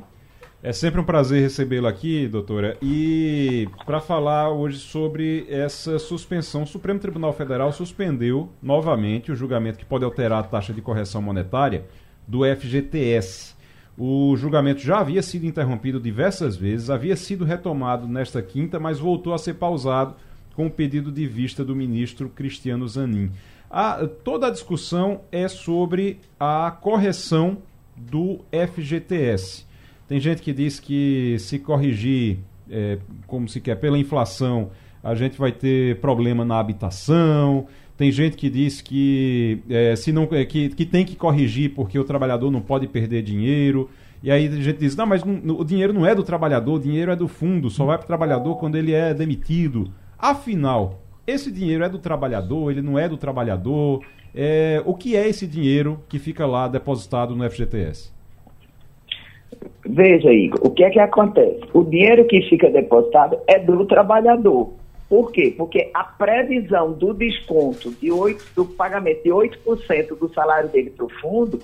É 0.61 0.71
sempre 0.71 1.01
um 1.01 1.03
prazer 1.03 1.41
recebê-la 1.41 1.89
aqui, 1.89 2.27
doutora. 2.27 2.77
E 2.79 3.67
para 3.87 3.99
falar 3.99 4.51
hoje 4.51 4.77
sobre 4.77 5.47
essa 5.49 5.97
suspensão, 5.97 6.61
o 6.61 6.67
Supremo 6.67 6.99
Tribunal 6.99 7.33
Federal 7.33 7.71
suspendeu 7.71 8.49
novamente 8.61 9.31
o 9.31 9.35
julgamento 9.35 9.79
que 9.79 9.85
pode 9.85 10.05
alterar 10.05 10.41
a 10.41 10.47
taxa 10.47 10.73
de 10.73 10.81
correção 10.81 11.23
monetária 11.23 11.85
do 12.27 12.41
FGTS. 12.45 13.55
O 14.03 14.35
julgamento 14.35 14.81
já 14.81 14.97
havia 14.97 15.21
sido 15.21 15.45
interrompido 15.45 15.99
diversas 15.99 16.57
vezes, 16.57 16.89
havia 16.89 17.15
sido 17.15 17.45
retomado 17.45 18.07
nesta 18.07 18.41
quinta, 18.41 18.79
mas 18.79 18.97
voltou 18.97 19.31
a 19.31 19.37
ser 19.37 19.53
pausado 19.53 20.15
com 20.55 20.65
o 20.65 20.71
pedido 20.71 21.11
de 21.11 21.27
vista 21.27 21.63
do 21.63 21.75
ministro 21.75 22.27
Cristiano 22.27 22.87
Zanin. 22.87 23.29
A, 23.69 24.07
toda 24.23 24.47
a 24.47 24.49
discussão 24.49 25.21
é 25.31 25.47
sobre 25.47 26.19
a 26.39 26.75
correção 26.81 27.59
do 27.95 28.39
FGTS. 28.51 29.67
Tem 30.07 30.19
gente 30.19 30.41
que 30.41 30.51
diz 30.51 30.79
que 30.79 31.35
se 31.37 31.59
corrigir, 31.59 32.39
é, 32.71 32.97
como 33.27 33.47
se 33.47 33.61
quer, 33.61 33.75
pela 33.75 33.99
inflação, 33.99 34.71
a 35.03 35.13
gente 35.13 35.37
vai 35.37 35.51
ter 35.51 35.99
problema 35.99 36.43
na 36.43 36.57
habitação. 36.57 37.67
Tem 38.01 38.11
gente 38.11 38.35
que 38.35 38.49
diz 38.49 38.81
que, 38.81 39.59
é, 39.69 39.95
se 39.95 40.11
não, 40.11 40.27
é, 40.31 40.43
que, 40.43 40.69
que 40.69 40.87
tem 40.87 41.05
que 41.05 41.15
corrigir 41.15 41.75
porque 41.75 41.99
o 41.99 42.03
trabalhador 42.03 42.49
não 42.49 42.59
pode 42.59 42.87
perder 42.87 43.21
dinheiro. 43.21 43.91
E 44.23 44.31
aí 44.31 44.47
a 44.47 44.49
gente 44.49 44.79
diz, 44.79 44.95
não, 44.95 45.05
mas 45.05 45.23
não, 45.23 45.59
o 45.59 45.63
dinheiro 45.63 45.93
não 45.93 46.03
é 46.03 46.15
do 46.15 46.23
trabalhador, 46.23 46.73
o 46.73 46.79
dinheiro 46.79 47.11
é 47.11 47.15
do 47.15 47.27
fundo, 47.27 47.69
só 47.69 47.85
vai 47.85 47.99
para 47.99 48.05
o 48.05 48.07
trabalhador 48.07 48.55
quando 48.55 48.75
ele 48.75 48.91
é 48.91 49.13
demitido. 49.13 49.87
Afinal, 50.17 50.99
esse 51.27 51.51
dinheiro 51.51 51.83
é 51.83 51.89
do 51.89 51.99
trabalhador, 51.99 52.71
ele 52.71 52.81
não 52.81 52.97
é 52.97 53.07
do 53.07 53.17
trabalhador? 53.17 54.03
É, 54.33 54.81
o 54.83 54.95
que 54.95 55.15
é 55.15 55.29
esse 55.29 55.45
dinheiro 55.45 55.99
que 56.09 56.17
fica 56.17 56.47
lá 56.47 56.67
depositado 56.67 57.35
no 57.35 57.47
FGTS? 57.47 58.11
Veja, 59.85 60.33
Igor, 60.33 60.59
o 60.63 60.71
que 60.71 60.83
é 60.83 60.89
que 60.89 60.99
acontece? 60.99 61.61
O 61.71 61.83
dinheiro 61.83 62.25
que 62.25 62.41
fica 62.49 62.67
depositado 62.67 63.37
é 63.45 63.59
do 63.59 63.85
trabalhador. 63.85 64.80
Por 65.11 65.29
quê? 65.33 65.53
Porque 65.57 65.91
a 65.93 66.05
previsão 66.05 66.93
do 66.93 67.13
desconto 67.13 67.91
de 67.91 68.09
8, 68.09 68.53
do 68.55 68.65
pagamento 68.65 69.21
de 69.23 69.29
8% 69.29 70.17
do 70.17 70.33
salário 70.33 70.69
dele 70.69 70.89
para 70.91 71.03
o 71.05 71.09
fundo 71.09 71.59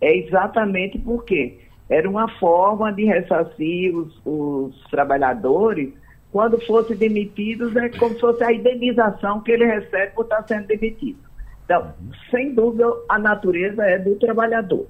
é 0.00 0.16
exatamente 0.16 0.96
porque 1.00 1.58
era 1.90 2.08
uma 2.08 2.28
forma 2.38 2.92
de 2.92 3.04
ressarcir 3.04 3.96
os, 3.96 4.16
os 4.24 4.80
trabalhadores 4.92 5.92
quando 6.30 6.64
fossem 6.64 6.96
demitidos, 6.96 7.74
é 7.74 7.88
como 7.88 8.14
se 8.14 8.20
fosse 8.20 8.44
a 8.44 8.52
indenização 8.52 9.40
que 9.40 9.50
ele 9.50 9.64
recebe 9.64 10.12
por 10.14 10.22
estar 10.22 10.46
sendo 10.46 10.68
demitido. 10.68 11.18
Então, 11.64 11.92
sem 12.30 12.54
dúvida, 12.54 12.86
a 13.08 13.18
natureza 13.18 13.82
é 13.82 13.98
do 13.98 14.14
trabalhador. 14.20 14.86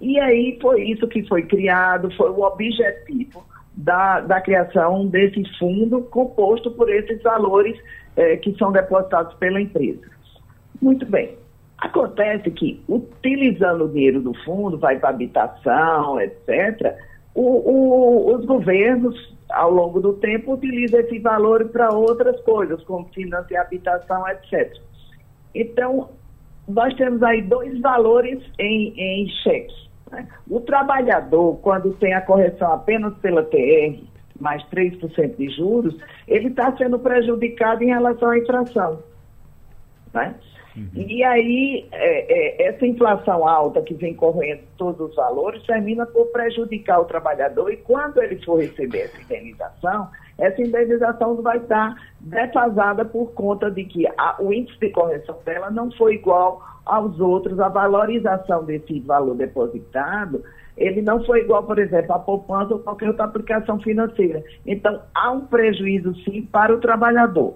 E 0.00 0.18
aí 0.18 0.58
foi 0.62 0.82
isso 0.84 1.06
que 1.08 1.22
foi 1.28 1.42
criado, 1.42 2.10
foi 2.16 2.30
o 2.30 2.40
objetivo 2.40 3.44
da, 3.76 4.20
da 4.20 4.40
criação 4.40 5.06
desse 5.06 5.42
fundo 5.58 6.02
composto 6.02 6.70
por 6.70 6.88
esses 6.88 7.22
valores 7.22 7.76
eh, 8.16 8.36
que 8.36 8.56
são 8.56 8.70
depositados 8.70 9.34
pela 9.34 9.60
empresa. 9.60 10.02
Muito 10.80 11.04
bem. 11.06 11.36
Acontece 11.78 12.50
que, 12.50 12.82
utilizando 12.88 13.84
o 13.84 13.88
dinheiro 13.88 14.20
do 14.20 14.32
fundo, 14.44 14.78
vai 14.78 14.98
para 14.98 15.10
habitação, 15.10 16.20
etc., 16.20 16.96
o, 17.34 17.42
o, 17.42 18.34
os 18.36 18.44
governos, 18.46 19.34
ao 19.50 19.70
longo 19.70 20.00
do 20.00 20.12
tempo, 20.14 20.54
utilizam 20.54 21.00
esse 21.00 21.18
valor 21.18 21.68
para 21.70 21.92
outras 21.92 22.40
coisas, 22.42 22.82
como 22.84 23.08
financiar 23.08 23.66
habitação, 23.66 24.24
etc. 24.28 24.72
Então, 25.52 26.10
nós 26.68 26.94
temos 26.94 27.22
aí 27.22 27.42
dois 27.42 27.80
valores 27.80 28.40
em, 28.58 28.94
em 28.96 29.28
cheque. 29.42 29.83
Né? 30.14 30.28
O 30.48 30.60
trabalhador, 30.60 31.58
quando 31.60 31.92
tem 31.94 32.14
a 32.14 32.20
correção 32.20 32.72
apenas 32.72 33.14
pela 33.18 33.42
TR, 33.42 34.02
mais 34.40 34.62
3% 34.64 35.36
de 35.36 35.48
juros, 35.50 35.96
ele 36.26 36.48
está 36.48 36.74
sendo 36.76 36.98
prejudicado 36.98 37.82
em 37.82 37.88
relação 37.88 38.30
à 38.30 38.38
inflação. 38.38 39.02
Né? 40.12 40.34
Uhum. 40.76 40.88
E 40.94 41.22
aí, 41.22 41.88
é, 41.92 42.64
é, 42.64 42.68
essa 42.68 42.86
inflação 42.86 43.46
alta 43.46 43.80
que 43.82 43.94
vem 43.94 44.14
correndo 44.14 44.62
todos 44.76 45.10
os 45.10 45.14
valores 45.14 45.62
termina 45.64 46.04
por 46.06 46.26
prejudicar 46.26 47.00
o 47.00 47.04
trabalhador 47.04 47.72
e 47.72 47.76
quando 47.76 48.20
ele 48.20 48.44
for 48.44 48.60
receber 48.60 49.02
essa 49.02 49.20
indenização, 49.20 50.08
essa 50.38 50.60
indenização 50.60 51.40
vai 51.42 51.58
estar 51.58 51.94
defasada 52.20 53.04
por 53.04 53.32
conta 53.32 53.70
de 53.70 53.84
que 53.84 54.06
a, 54.06 54.36
o 54.40 54.52
índice 54.52 54.78
de 54.80 54.90
correção 54.90 55.38
dela 55.44 55.70
não 55.70 55.90
foi 55.92 56.14
igual 56.14 56.62
aos 56.84 57.18
outros, 57.18 57.58
a 57.60 57.68
valorização 57.68 58.64
desse 58.64 59.00
valor 59.00 59.36
depositado, 59.36 60.42
ele 60.76 61.00
não 61.00 61.24
foi 61.24 61.40
igual, 61.40 61.62
por 61.62 61.78
exemplo, 61.78 62.12
a 62.12 62.18
poupança 62.18 62.74
ou 62.74 62.80
qualquer 62.80 63.08
outra 63.08 63.24
aplicação 63.24 63.78
financeira. 63.80 64.42
Então, 64.66 65.00
há 65.14 65.30
um 65.30 65.42
prejuízo, 65.42 66.14
sim, 66.24 66.42
para 66.42 66.74
o 66.74 66.80
trabalhador. 66.80 67.54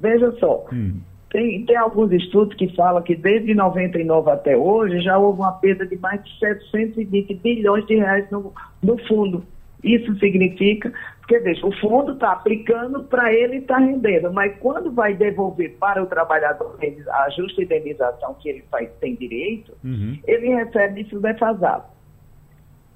Veja 0.00 0.30
só, 0.38 0.64
hum. 0.72 1.00
tem, 1.30 1.64
tem 1.66 1.76
alguns 1.76 2.12
estudos 2.12 2.56
que 2.56 2.74
falam 2.76 3.02
que 3.02 3.16
desde 3.16 3.52
99 3.52 4.30
até 4.30 4.56
hoje 4.56 5.00
já 5.00 5.18
houve 5.18 5.40
uma 5.40 5.52
perda 5.52 5.84
de 5.84 5.96
mais 5.96 6.22
de 6.22 6.38
720 6.38 7.34
bilhões 7.34 7.84
de 7.86 7.96
reais 7.96 8.30
no, 8.30 8.52
no 8.80 8.96
fundo. 9.06 9.42
Isso 9.82 10.18
significa 10.18 10.92
porque, 11.28 11.40
veja, 11.40 11.66
o 11.66 11.72
fundo 11.72 12.12
está 12.12 12.32
aplicando 12.32 13.04
para 13.04 13.30
ele 13.30 13.58
estar 13.58 13.74
tá 13.74 13.80
rendendo, 13.80 14.32
mas 14.32 14.56
quando 14.60 14.90
vai 14.90 15.12
devolver 15.12 15.76
para 15.78 16.02
o 16.02 16.06
trabalhador 16.06 16.78
a 17.10 17.28
justa 17.28 17.62
indenização 17.62 18.32
que 18.40 18.48
ele 18.48 18.64
faz, 18.70 18.88
tem 18.98 19.14
direito, 19.14 19.74
uhum. 19.84 20.18
ele 20.26 20.48
recebe 20.54 21.02
isso 21.02 21.20
defasado. 21.20 21.84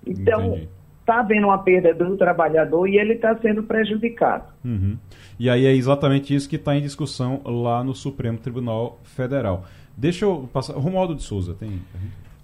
Então, 0.06 0.62
está 1.00 1.20
havendo 1.20 1.48
uma 1.48 1.58
perda 1.58 1.92
do 1.92 2.16
trabalhador 2.16 2.88
e 2.88 2.96
ele 2.96 3.12
está 3.12 3.36
sendo 3.36 3.64
prejudicado. 3.64 4.44
Uhum. 4.64 4.96
E 5.38 5.50
aí 5.50 5.66
é 5.66 5.74
exatamente 5.74 6.34
isso 6.34 6.48
que 6.48 6.56
está 6.56 6.74
em 6.74 6.80
discussão 6.80 7.42
lá 7.44 7.84
no 7.84 7.94
Supremo 7.94 8.38
Tribunal 8.38 8.98
Federal. 9.04 9.66
Deixa 9.94 10.24
eu 10.24 10.48
passar. 10.50 10.72
Romualdo 10.72 11.14
de 11.14 11.22
Souza, 11.22 11.52
tem. 11.52 11.82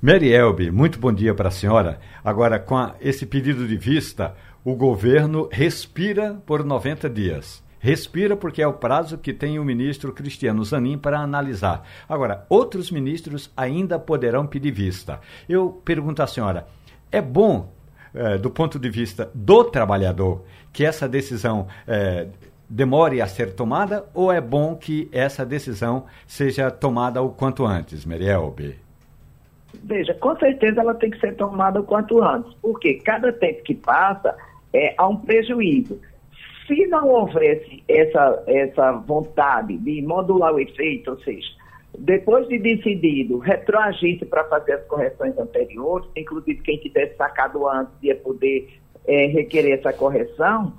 Mary 0.00 0.32
Elbe, 0.32 0.70
muito 0.70 0.96
bom 0.96 1.12
dia 1.12 1.34
para 1.34 1.48
a 1.48 1.50
senhora. 1.50 1.98
Agora, 2.22 2.56
com 2.60 2.76
a, 2.76 2.94
esse 3.00 3.26
pedido 3.26 3.66
de 3.66 3.76
vista, 3.76 4.32
o 4.64 4.76
governo 4.76 5.48
respira 5.50 6.40
por 6.46 6.64
90 6.64 7.10
dias. 7.10 7.64
Respira 7.80 8.36
porque 8.36 8.62
é 8.62 8.66
o 8.68 8.74
prazo 8.74 9.18
que 9.18 9.32
tem 9.32 9.58
o 9.58 9.64
ministro 9.64 10.12
Cristiano 10.12 10.64
Zanin 10.64 10.96
para 10.96 11.18
analisar. 11.18 11.84
Agora, 12.08 12.46
outros 12.48 12.92
ministros 12.92 13.50
ainda 13.56 13.98
poderão 13.98 14.46
pedir 14.46 14.70
vista. 14.70 15.20
Eu 15.48 15.82
pergunto 15.84 16.22
à 16.22 16.28
senhora: 16.28 16.68
é 17.10 17.20
bom, 17.20 17.72
é, 18.14 18.38
do 18.38 18.50
ponto 18.50 18.78
de 18.78 18.88
vista 18.88 19.28
do 19.34 19.64
trabalhador, 19.64 20.44
que 20.72 20.84
essa 20.84 21.08
decisão 21.08 21.66
é, 21.88 22.28
demore 22.70 23.20
a 23.20 23.26
ser 23.26 23.52
tomada 23.52 24.08
ou 24.14 24.30
é 24.30 24.40
bom 24.40 24.76
que 24.76 25.08
essa 25.10 25.44
decisão 25.44 26.06
seja 26.24 26.70
tomada 26.70 27.20
o 27.20 27.30
quanto 27.30 27.66
antes, 27.66 28.04
Merielbe? 28.04 28.86
Veja, 29.74 30.14
com 30.14 30.36
certeza 30.36 30.80
ela 30.80 30.94
tem 30.94 31.10
que 31.10 31.20
ser 31.20 31.36
tomada 31.36 31.80
o 31.80 31.84
quanto 31.84 32.22
antes, 32.22 32.52
porque 32.62 32.94
cada 32.94 33.32
tempo 33.32 33.62
que 33.62 33.74
passa, 33.74 34.36
é, 34.72 34.94
há 34.96 35.06
um 35.06 35.16
prejuízo. 35.16 36.00
Se 36.66 36.86
não 36.86 37.08
houvesse 37.08 37.82
essa, 37.88 38.42
essa 38.46 38.92
vontade 38.92 39.76
de 39.78 40.02
modular 40.02 40.54
o 40.54 40.60
efeito, 40.60 41.12
ou 41.12 41.18
seja, 41.20 41.48
depois 41.98 42.46
de 42.48 42.58
decidido, 42.58 43.38
retroagisse 43.38 44.24
para 44.26 44.44
fazer 44.44 44.74
as 44.74 44.86
correções 44.86 45.36
anteriores, 45.38 46.08
inclusive 46.16 46.60
quem 46.62 46.78
tivesse 46.78 47.16
sacado 47.16 47.66
antes 47.68 47.92
ia 48.02 48.16
poder 48.16 48.68
é, 49.06 49.26
requerer 49.26 49.78
essa 49.78 49.92
correção, 49.92 50.74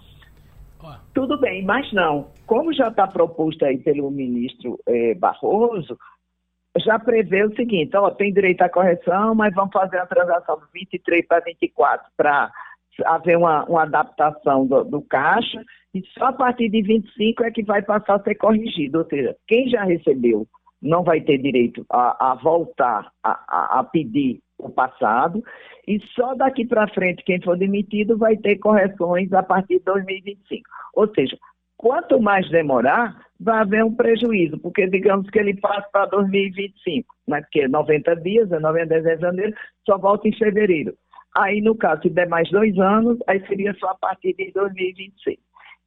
tudo 1.13 1.39
bem, 1.39 1.63
mas 1.65 1.91
não. 1.91 2.27
Como 2.45 2.73
já 2.73 2.87
está 2.87 3.07
proposto 3.07 3.65
aí 3.65 3.77
pelo 3.77 4.09
ministro 4.09 4.79
é, 4.87 5.13
Barroso, 5.15 5.97
já 6.77 6.99
prevê 6.99 7.43
o 7.43 7.55
seguinte, 7.55 7.95
ó, 7.97 8.11
tem 8.11 8.33
direito 8.33 8.61
à 8.61 8.69
correção, 8.69 9.33
mas 9.33 9.53
vamos 9.53 9.71
fazer 9.71 9.97
a 9.97 10.05
transação 10.05 10.59
de 10.59 10.65
23 10.73 11.25
para 11.27 11.43
24 11.43 12.07
para 12.15 12.51
haver 13.05 13.37
uma, 13.37 13.63
uma 13.65 13.83
adaptação 13.83 14.65
do, 14.67 14.83
do, 14.83 15.01
caixa 15.01 15.63
e 15.93 16.03
só 16.17 16.25
a 16.25 16.33
partir 16.33 16.69
de 16.69 16.81
25 16.81 17.43
é 17.43 17.51
que 17.51 17.63
vai 17.63 17.81
passar 17.81 18.15
a 18.15 18.23
ser 18.23 18.35
corrigido. 18.35 18.99
Ou 18.99 19.05
seja, 19.05 19.35
quem 19.47 19.69
já 19.69 19.83
recebeu 19.83 20.47
não 20.81 21.03
vai 21.03 21.21
ter 21.21 21.37
direito 21.37 21.85
a, 21.89 22.31
a 22.31 22.35
voltar 22.35 23.11
a, 23.23 23.31
a, 23.47 23.79
a 23.79 23.83
pedir 23.83 24.39
o 24.57 24.69
passado, 24.69 25.41
e 25.87 25.99
só 26.13 26.35
daqui 26.35 26.65
para 26.65 26.87
frente, 26.89 27.23
quem 27.23 27.41
for 27.41 27.57
demitido 27.57 28.17
vai 28.17 28.35
ter 28.35 28.57
correções 28.57 29.31
a 29.31 29.41
partir 29.41 29.79
de 29.79 29.85
2025. 29.85 30.69
Ou 30.93 31.07
seja, 31.13 31.37
quanto 31.79 32.19
mais 32.19 32.47
demorar, 32.49 33.17
vai 33.39 33.61
haver 33.61 33.85
um 33.85 33.95
prejuízo, 33.95 34.59
porque 34.59 34.85
digamos 34.85 35.29
que 35.29 35.39
ele 35.39 35.55
passa 35.55 35.87
para 35.93 36.07
2025, 36.07 37.15
mas 37.25 37.47
que 37.49 37.69
90 37.69 38.17
dias, 38.17 38.51
é 38.51 38.59
90 38.59 39.01
dias 39.01 39.17
de 39.17 39.21
janeiro, 39.21 39.53
só 39.85 39.97
volta 39.97 40.27
em 40.27 40.37
fevereiro. 40.37 40.93
Aí, 41.37 41.61
no 41.61 41.73
caso, 41.73 42.01
se 42.01 42.09
der 42.09 42.27
mais 42.27 42.49
dois 42.49 42.77
anos, 42.77 43.17
aí 43.27 43.39
seria 43.47 43.73
só 43.75 43.91
a 43.91 43.95
partir 43.95 44.33
de 44.33 44.51
2026. 44.51 45.37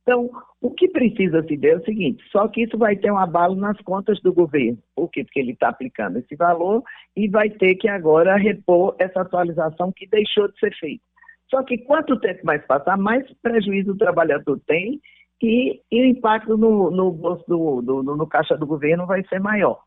Então, 0.00 0.30
o 0.62 0.70
que 0.70 0.88
precisa 0.88 1.42
se 1.42 1.56
ver 1.56 1.74
é 1.74 1.76
o 1.76 1.84
seguinte: 1.84 2.24
só 2.32 2.48
que 2.48 2.62
isso 2.62 2.78
vai 2.78 2.96
ter 2.96 3.12
um 3.12 3.18
abalo 3.18 3.54
nas 3.54 3.78
contas 3.82 4.18
do 4.22 4.32
governo. 4.32 4.78
Por 4.96 5.10
quê? 5.10 5.24
Porque 5.24 5.40
ele 5.40 5.52
está 5.52 5.68
aplicando 5.68 6.18
esse 6.18 6.34
valor 6.36 6.82
e 7.14 7.28
vai 7.28 7.50
ter 7.50 7.74
que 7.74 7.88
agora 7.88 8.36
repor 8.36 8.96
essa 8.98 9.20
atualização 9.20 9.92
que 9.94 10.08
deixou 10.08 10.48
de 10.48 10.58
ser 10.58 10.74
feita. 10.74 11.04
Só 11.50 11.62
que 11.62 11.76
quanto 11.76 12.18
tempo 12.18 12.46
mais 12.46 12.64
passar, 12.66 12.96
mais 12.96 13.30
prejuízo 13.42 13.92
o 13.92 13.98
trabalhador 13.98 14.58
tem 14.66 14.98
e, 15.42 15.80
e 15.90 16.02
o 16.02 16.06
impacto 16.06 16.56
no, 16.56 16.90
no 16.90 17.10
bolso 17.10 17.44
do, 17.48 17.82
do, 17.82 18.02
no, 18.02 18.16
no 18.16 18.26
caixa 18.26 18.56
do 18.56 18.66
governo 18.66 19.06
vai 19.06 19.24
ser 19.24 19.40
maior. 19.40 19.80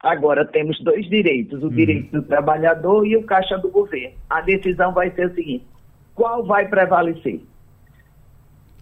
Agora 0.00 0.44
temos 0.44 0.80
dois 0.80 1.08
direitos, 1.08 1.60
o 1.62 1.66
uhum. 1.66 1.74
direito 1.74 2.12
do 2.12 2.22
trabalhador 2.22 3.04
e 3.04 3.16
o 3.16 3.24
caixa 3.24 3.58
do 3.58 3.68
governo. 3.68 4.16
A 4.30 4.40
decisão 4.40 4.92
vai 4.92 5.10
ser 5.10 5.30
o 5.30 5.34
seguinte: 5.34 5.66
qual 6.14 6.44
vai 6.44 6.68
prevalecer? 6.68 7.40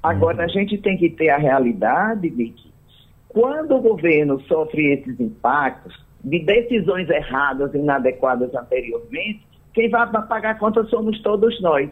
Agora, 0.03 0.45
a 0.45 0.49
gente 0.49 0.79
tem 0.79 0.97
que 0.97 1.11
ter 1.11 1.31
a 1.31 1.39
realidade 1.39 2.31
de 2.31 2.51
que, 2.51 2.71
quando 3.29 3.75
o 3.75 3.81
governo 3.81 4.41
sofre 4.43 4.93
esses 4.93 5.19
impactos 5.19 5.99
de 6.23 6.39
decisões 6.41 7.09
erradas, 7.09 7.75
inadequadas 7.75 8.55
anteriormente, 8.55 9.45
quem 9.75 9.89
vai 9.91 10.09
pagar 10.11 10.51
a 10.51 10.55
conta 10.55 10.85
somos 10.85 11.21
todos 11.23 11.61
nós. 11.61 11.91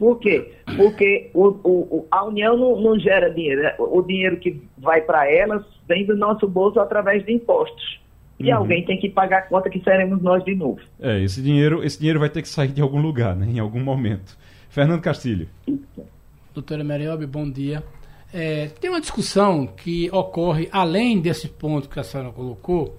Por 0.00 0.18
quê? 0.18 0.50
Porque 0.78 1.30
o, 1.34 1.48
o, 1.62 2.06
a 2.10 2.24
União 2.24 2.56
não, 2.56 2.80
não, 2.80 2.98
gera 2.98 3.28
dinheiro. 3.28 3.62
Né? 3.62 3.74
O 3.78 4.00
dinheiro 4.00 4.38
que 4.38 4.58
vai 4.78 5.02
para 5.02 5.30
elas 5.30 5.62
vem 5.86 6.06
do 6.06 6.16
nosso 6.16 6.48
bolso 6.48 6.80
através 6.80 7.22
de 7.26 7.34
impostos. 7.34 8.00
E 8.38 8.50
uhum. 8.50 8.60
alguém 8.60 8.82
tem 8.86 8.98
que 8.98 9.10
pagar 9.10 9.40
a 9.40 9.42
conta 9.42 9.68
que 9.68 9.78
seremos 9.80 10.22
nós 10.22 10.42
de 10.42 10.54
novo. 10.54 10.80
É, 10.98 11.22
esse 11.22 11.42
dinheiro, 11.42 11.84
esse 11.84 11.98
dinheiro 11.98 12.18
vai 12.18 12.30
ter 12.30 12.40
que 12.40 12.48
sair 12.48 12.68
de 12.68 12.80
algum 12.80 12.98
lugar, 12.98 13.36
né? 13.36 13.46
em 13.46 13.58
algum 13.58 13.84
momento. 13.84 14.38
Fernando 14.70 15.02
Castilho. 15.02 15.46
Isso. 15.68 16.02
Doutora 16.54 16.82
Meriob, 16.82 17.26
bom 17.26 17.48
dia. 17.50 17.84
É, 18.32 18.68
tem 18.80 18.88
uma 18.88 19.02
discussão 19.02 19.66
que 19.66 20.08
ocorre 20.10 20.66
além 20.72 21.20
desse 21.20 21.46
ponto 21.46 21.90
que 21.90 22.00
a 22.00 22.02
senhora 22.02 22.30
colocou, 22.30 22.96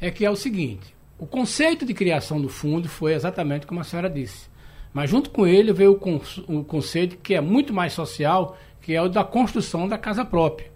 é 0.00 0.10
que 0.10 0.24
é 0.24 0.30
o 0.30 0.34
seguinte: 0.34 0.96
o 1.16 1.26
conceito 1.26 1.86
de 1.86 1.94
criação 1.94 2.40
do 2.40 2.48
fundo 2.48 2.88
foi 2.88 3.12
exatamente 3.14 3.68
como 3.68 3.78
a 3.78 3.84
senhora 3.84 4.10
disse. 4.10 4.49
Mas 4.92 5.10
junto 5.10 5.30
com 5.30 5.46
ele 5.46 5.72
veio 5.72 5.92
o, 5.92 6.56
o 6.58 6.64
conceito 6.64 7.16
que 7.18 7.34
é 7.34 7.40
muito 7.40 7.72
mais 7.72 7.92
social, 7.92 8.56
que 8.80 8.94
é 8.94 9.00
o 9.00 9.08
da 9.08 9.22
construção 9.22 9.88
da 9.88 9.96
casa 9.96 10.24
própria. 10.24 10.70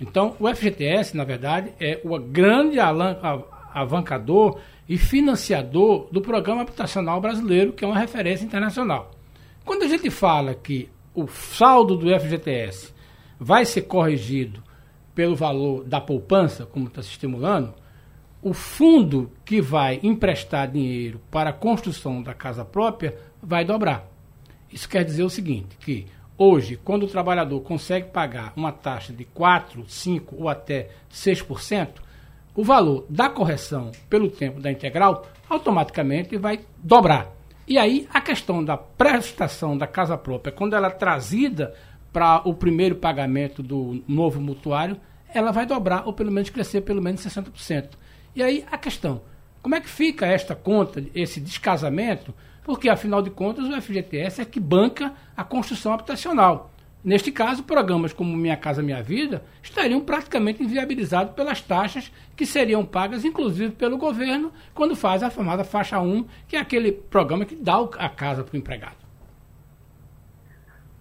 Então, 0.00 0.34
o 0.40 0.48
FGTS, 0.48 1.16
na 1.16 1.24
verdade, 1.24 1.72
é 1.78 2.00
o 2.04 2.18
grande 2.18 2.78
avancador 3.74 4.58
e 4.88 4.96
financiador 4.96 6.08
do 6.10 6.22
Programa 6.22 6.62
Habitacional 6.62 7.20
Brasileiro, 7.20 7.72
que 7.72 7.84
é 7.84 7.86
uma 7.86 7.98
referência 7.98 8.44
internacional. 8.44 9.10
Quando 9.64 9.82
a 9.82 9.88
gente 9.88 10.08
fala 10.10 10.54
que 10.54 10.88
o 11.14 11.28
saldo 11.28 11.96
do 11.96 12.08
FGTS 12.18 12.94
vai 13.38 13.64
ser 13.64 13.82
corrigido 13.82 14.62
pelo 15.14 15.36
valor 15.36 15.84
da 15.84 16.00
poupança, 16.00 16.64
como 16.64 16.86
está 16.86 17.02
se 17.02 17.10
estimulando, 17.10 17.74
o 18.42 18.54
fundo 18.54 19.30
que 19.44 19.60
vai 19.60 20.00
emprestar 20.02 20.70
dinheiro 20.70 21.20
para 21.30 21.50
a 21.50 21.54
construção 21.54 22.22
da 22.22 22.32
casa 22.32 22.64
própria 22.64 23.16
vai 23.42 23.64
dobrar. 23.64 24.08
Isso 24.72 24.88
quer 24.88 25.04
dizer 25.04 25.22
o 25.22 25.30
seguinte, 25.30 25.76
que 25.78 26.06
hoje, 26.38 26.76
quando 26.76 27.04
o 27.04 27.08
trabalhador 27.08 27.60
consegue 27.60 28.08
pagar 28.08 28.52
uma 28.56 28.72
taxa 28.72 29.12
de 29.12 29.24
4, 29.24 29.84
5 29.86 30.36
ou 30.38 30.48
até 30.48 30.90
6%, 31.12 31.88
o 32.54 32.64
valor 32.64 33.04
da 33.08 33.28
correção 33.28 33.90
pelo 34.08 34.30
tempo 34.30 34.60
da 34.60 34.70
integral 34.70 35.26
automaticamente 35.48 36.36
vai 36.36 36.60
dobrar. 36.78 37.28
E 37.66 37.78
aí 37.78 38.08
a 38.12 38.20
questão 38.20 38.64
da 38.64 38.76
prestação 38.76 39.76
da 39.76 39.86
casa 39.86 40.16
própria, 40.16 40.52
quando 40.52 40.74
ela 40.74 40.88
é 40.88 40.90
trazida 40.90 41.74
para 42.12 42.42
o 42.44 42.54
primeiro 42.54 42.96
pagamento 42.96 43.62
do 43.62 44.02
novo 44.08 44.40
mutuário, 44.40 44.96
ela 45.32 45.52
vai 45.52 45.66
dobrar 45.66 46.06
ou 46.06 46.12
pelo 46.12 46.32
menos 46.32 46.50
crescer 46.50 46.80
pelo 46.80 47.02
menos 47.02 47.20
60%. 47.20 47.90
E 48.34 48.42
aí 48.42 48.64
a 48.70 48.78
questão, 48.78 49.22
como 49.62 49.74
é 49.74 49.80
que 49.80 49.88
fica 49.88 50.26
esta 50.26 50.54
conta, 50.54 51.02
esse 51.14 51.40
descasamento? 51.40 52.34
Porque 52.64 52.88
afinal 52.88 53.22
de 53.22 53.30
contas 53.30 53.66
o 53.66 53.80
FGTS 53.80 54.42
é 54.42 54.44
que 54.44 54.60
banca 54.60 55.12
a 55.36 55.42
construção 55.42 55.92
habitacional. 55.92 56.70
Neste 57.02 57.32
caso, 57.32 57.62
programas 57.62 58.12
como 58.12 58.36
Minha 58.36 58.58
Casa 58.58 58.82
Minha 58.82 59.02
Vida 59.02 59.42
estariam 59.62 60.02
praticamente 60.02 60.62
inviabilizados 60.62 61.32
pelas 61.32 61.62
taxas 61.62 62.12
que 62.36 62.44
seriam 62.44 62.84
pagas, 62.84 63.24
inclusive 63.24 63.72
pelo 63.72 63.96
governo, 63.96 64.52
quando 64.74 64.94
faz 64.94 65.22
a 65.22 65.30
famosa 65.30 65.64
faixa 65.64 65.98
1, 65.98 66.26
que 66.46 66.56
é 66.56 66.60
aquele 66.60 66.92
programa 66.92 67.46
que 67.46 67.56
dá 67.56 67.80
a 67.98 68.08
casa 68.08 68.44
para 68.44 68.54
o 68.54 68.58
empregado. 68.58 68.96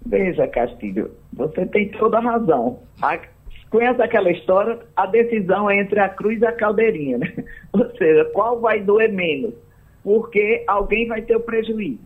Veja, 0.05 0.47
Castilho, 0.47 1.11
você 1.33 1.65
tem 1.65 1.89
toda 1.91 2.17
a 2.17 2.21
razão. 2.21 2.79
Conhece 3.69 4.01
aquela 4.01 4.31
história? 4.31 4.79
A 4.95 5.05
decisão 5.05 5.69
é 5.69 5.79
entre 5.79 5.99
a 5.99 6.09
cruz 6.09 6.41
e 6.41 6.45
a 6.45 6.51
caldeirinha, 6.51 7.17
né? 7.17 7.33
Ou 7.73 7.89
seja, 7.97 8.25
qual 8.33 8.59
vai 8.59 8.81
doer 8.81 9.11
menos? 9.11 9.53
Porque 10.03 10.63
alguém 10.67 11.07
vai 11.07 11.21
ter 11.21 11.35
o 11.35 11.41
prejuízo. 11.41 11.99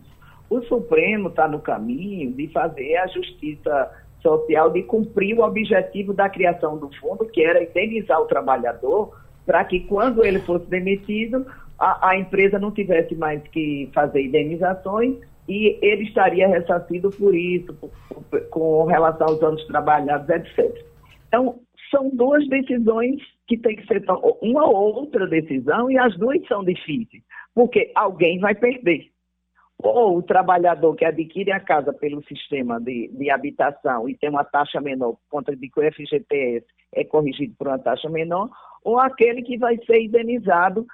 O 0.50 0.60
Supremo 0.62 1.28
está 1.28 1.48
no 1.48 1.60
caminho 1.60 2.32
de 2.32 2.48
fazer 2.48 2.96
a 2.96 3.06
justiça 3.06 3.90
social, 4.20 4.70
de 4.70 4.82
cumprir 4.82 5.38
o 5.38 5.42
objetivo 5.42 6.14
da 6.14 6.28
criação 6.28 6.78
do 6.78 6.90
fundo, 6.96 7.26
que 7.26 7.42
era 7.42 7.62
indenizar 7.62 8.20
o 8.20 8.26
trabalhador, 8.26 9.14
para 9.44 9.64
que 9.64 9.80
quando 9.80 10.24
ele 10.24 10.40
fosse 10.40 10.66
demitido, 10.66 11.46
a, 11.78 12.10
a, 12.10 12.18
empresa 12.18 12.58
não 12.58 12.70
tivesse 12.70 13.14
mais 13.14 13.42
que 13.48 13.90
fazer 13.92 14.22
indenizações 14.22 15.16
e 15.46 15.78
ele 15.82 16.04
estaria 16.04 16.48
ressarcido 16.48 17.10
por 17.10 17.34
isso, 17.34 17.74
por, 17.74 17.90
por, 18.30 18.40
com 18.48 18.84
relação 18.84 19.28
aos 19.28 19.42
anos 19.42 19.66
trabalhados, 19.66 20.28
etc. 20.28 20.93
Então, 21.34 21.58
são 21.90 22.10
duas 22.10 22.46
decisões 22.46 23.20
que 23.48 23.58
tem 23.58 23.74
que 23.74 23.84
ser 23.88 24.04
uma 24.40 24.68
ou 24.68 24.94
outra 24.94 25.26
decisão 25.26 25.90
e 25.90 25.98
as 25.98 26.16
duas 26.16 26.38
são 26.46 26.62
difíceis, 26.62 27.24
porque 27.52 27.90
alguém 27.96 28.38
vai 28.38 28.54
perder 28.54 29.10
ou 29.76 30.18
o 30.18 30.22
trabalhador 30.22 30.94
que 30.94 31.04
adquire 31.04 31.50
a 31.50 31.58
casa 31.58 31.92
pelo 31.92 32.22
sistema 32.22 32.80
de, 32.80 33.08
de 33.08 33.30
habitação 33.30 34.08
e 34.08 34.16
tem 34.16 34.30
uma 34.30 34.44
taxa 34.44 34.80
menor 34.80 35.14
por 35.14 35.28
conta 35.28 35.56
de 35.56 35.68
que 35.68 35.80
o 35.80 35.92
FGTS 35.92 36.64
é 36.92 37.02
corrigido 37.02 37.52
por 37.58 37.66
uma 37.66 37.80
taxa 37.80 38.08
menor, 38.08 38.48
ou 38.84 39.00
aquele 39.00 39.42
que 39.42 39.58
vai 39.58 39.76
ser 39.84 40.02
indenizado, 40.02 40.86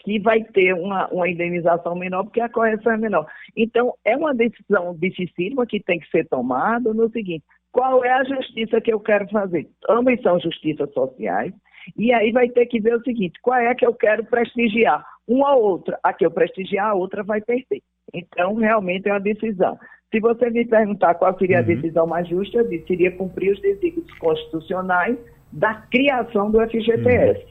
que 0.00 0.20
vai 0.20 0.44
ter 0.44 0.74
uma, 0.74 1.08
uma 1.08 1.30
indenização 1.30 1.96
menor 1.96 2.24
porque 2.24 2.42
a 2.42 2.50
correção 2.50 2.92
é 2.92 2.98
menor. 2.98 3.26
Então, 3.56 3.94
é 4.04 4.14
uma 4.14 4.34
decisão 4.34 4.94
dificílima 4.94 5.66
que 5.66 5.80
tem 5.80 5.98
que 5.98 6.10
ser 6.10 6.28
tomada 6.28 6.92
no 6.92 7.10
seguinte, 7.10 7.44
qual 7.72 8.04
é 8.04 8.12
a 8.12 8.24
justiça 8.24 8.80
que 8.80 8.92
eu 8.92 9.00
quero 9.00 9.26
fazer? 9.28 9.68
Ambas 9.88 10.20
são 10.20 10.38
justiças 10.38 10.92
sociais, 10.92 11.52
e 11.96 12.12
aí 12.12 12.30
vai 12.30 12.48
ter 12.48 12.66
que 12.66 12.80
ver 12.80 12.94
o 12.94 13.02
seguinte, 13.02 13.40
qual 13.42 13.58
é 13.58 13.74
que 13.74 13.84
eu 13.84 13.94
quero 13.94 14.24
prestigiar? 14.24 15.04
Uma 15.26 15.54
ou 15.54 15.62
outra. 15.62 15.98
A 16.02 16.12
que 16.12 16.24
eu 16.24 16.30
prestigiar, 16.30 16.90
a 16.90 16.94
outra 16.94 17.22
vai 17.22 17.40
perder. 17.40 17.82
Então, 18.12 18.54
realmente 18.54 19.08
é 19.08 19.12
uma 19.12 19.20
decisão. 19.20 19.78
Se 20.10 20.20
você 20.20 20.50
me 20.50 20.64
perguntar 20.66 21.14
qual 21.14 21.36
seria 21.38 21.58
a 21.58 21.60
uhum. 21.60 21.66
decisão 21.66 22.06
mais 22.06 22.28
justa, 22.28 22.58
eu 22.58 22.68
disse, 22.68 22.86
seria 22.86 23.10
cumprir 23.16 23.52
os 23.52 23.60
desígnios 23.60 24.12
constitucionais 24.18 25.16
da 25.50 25.74
criação 25.74 26.50
do 26.50 26.60
FGTS. 26.60 27.40
Uhum. 27.40 27.46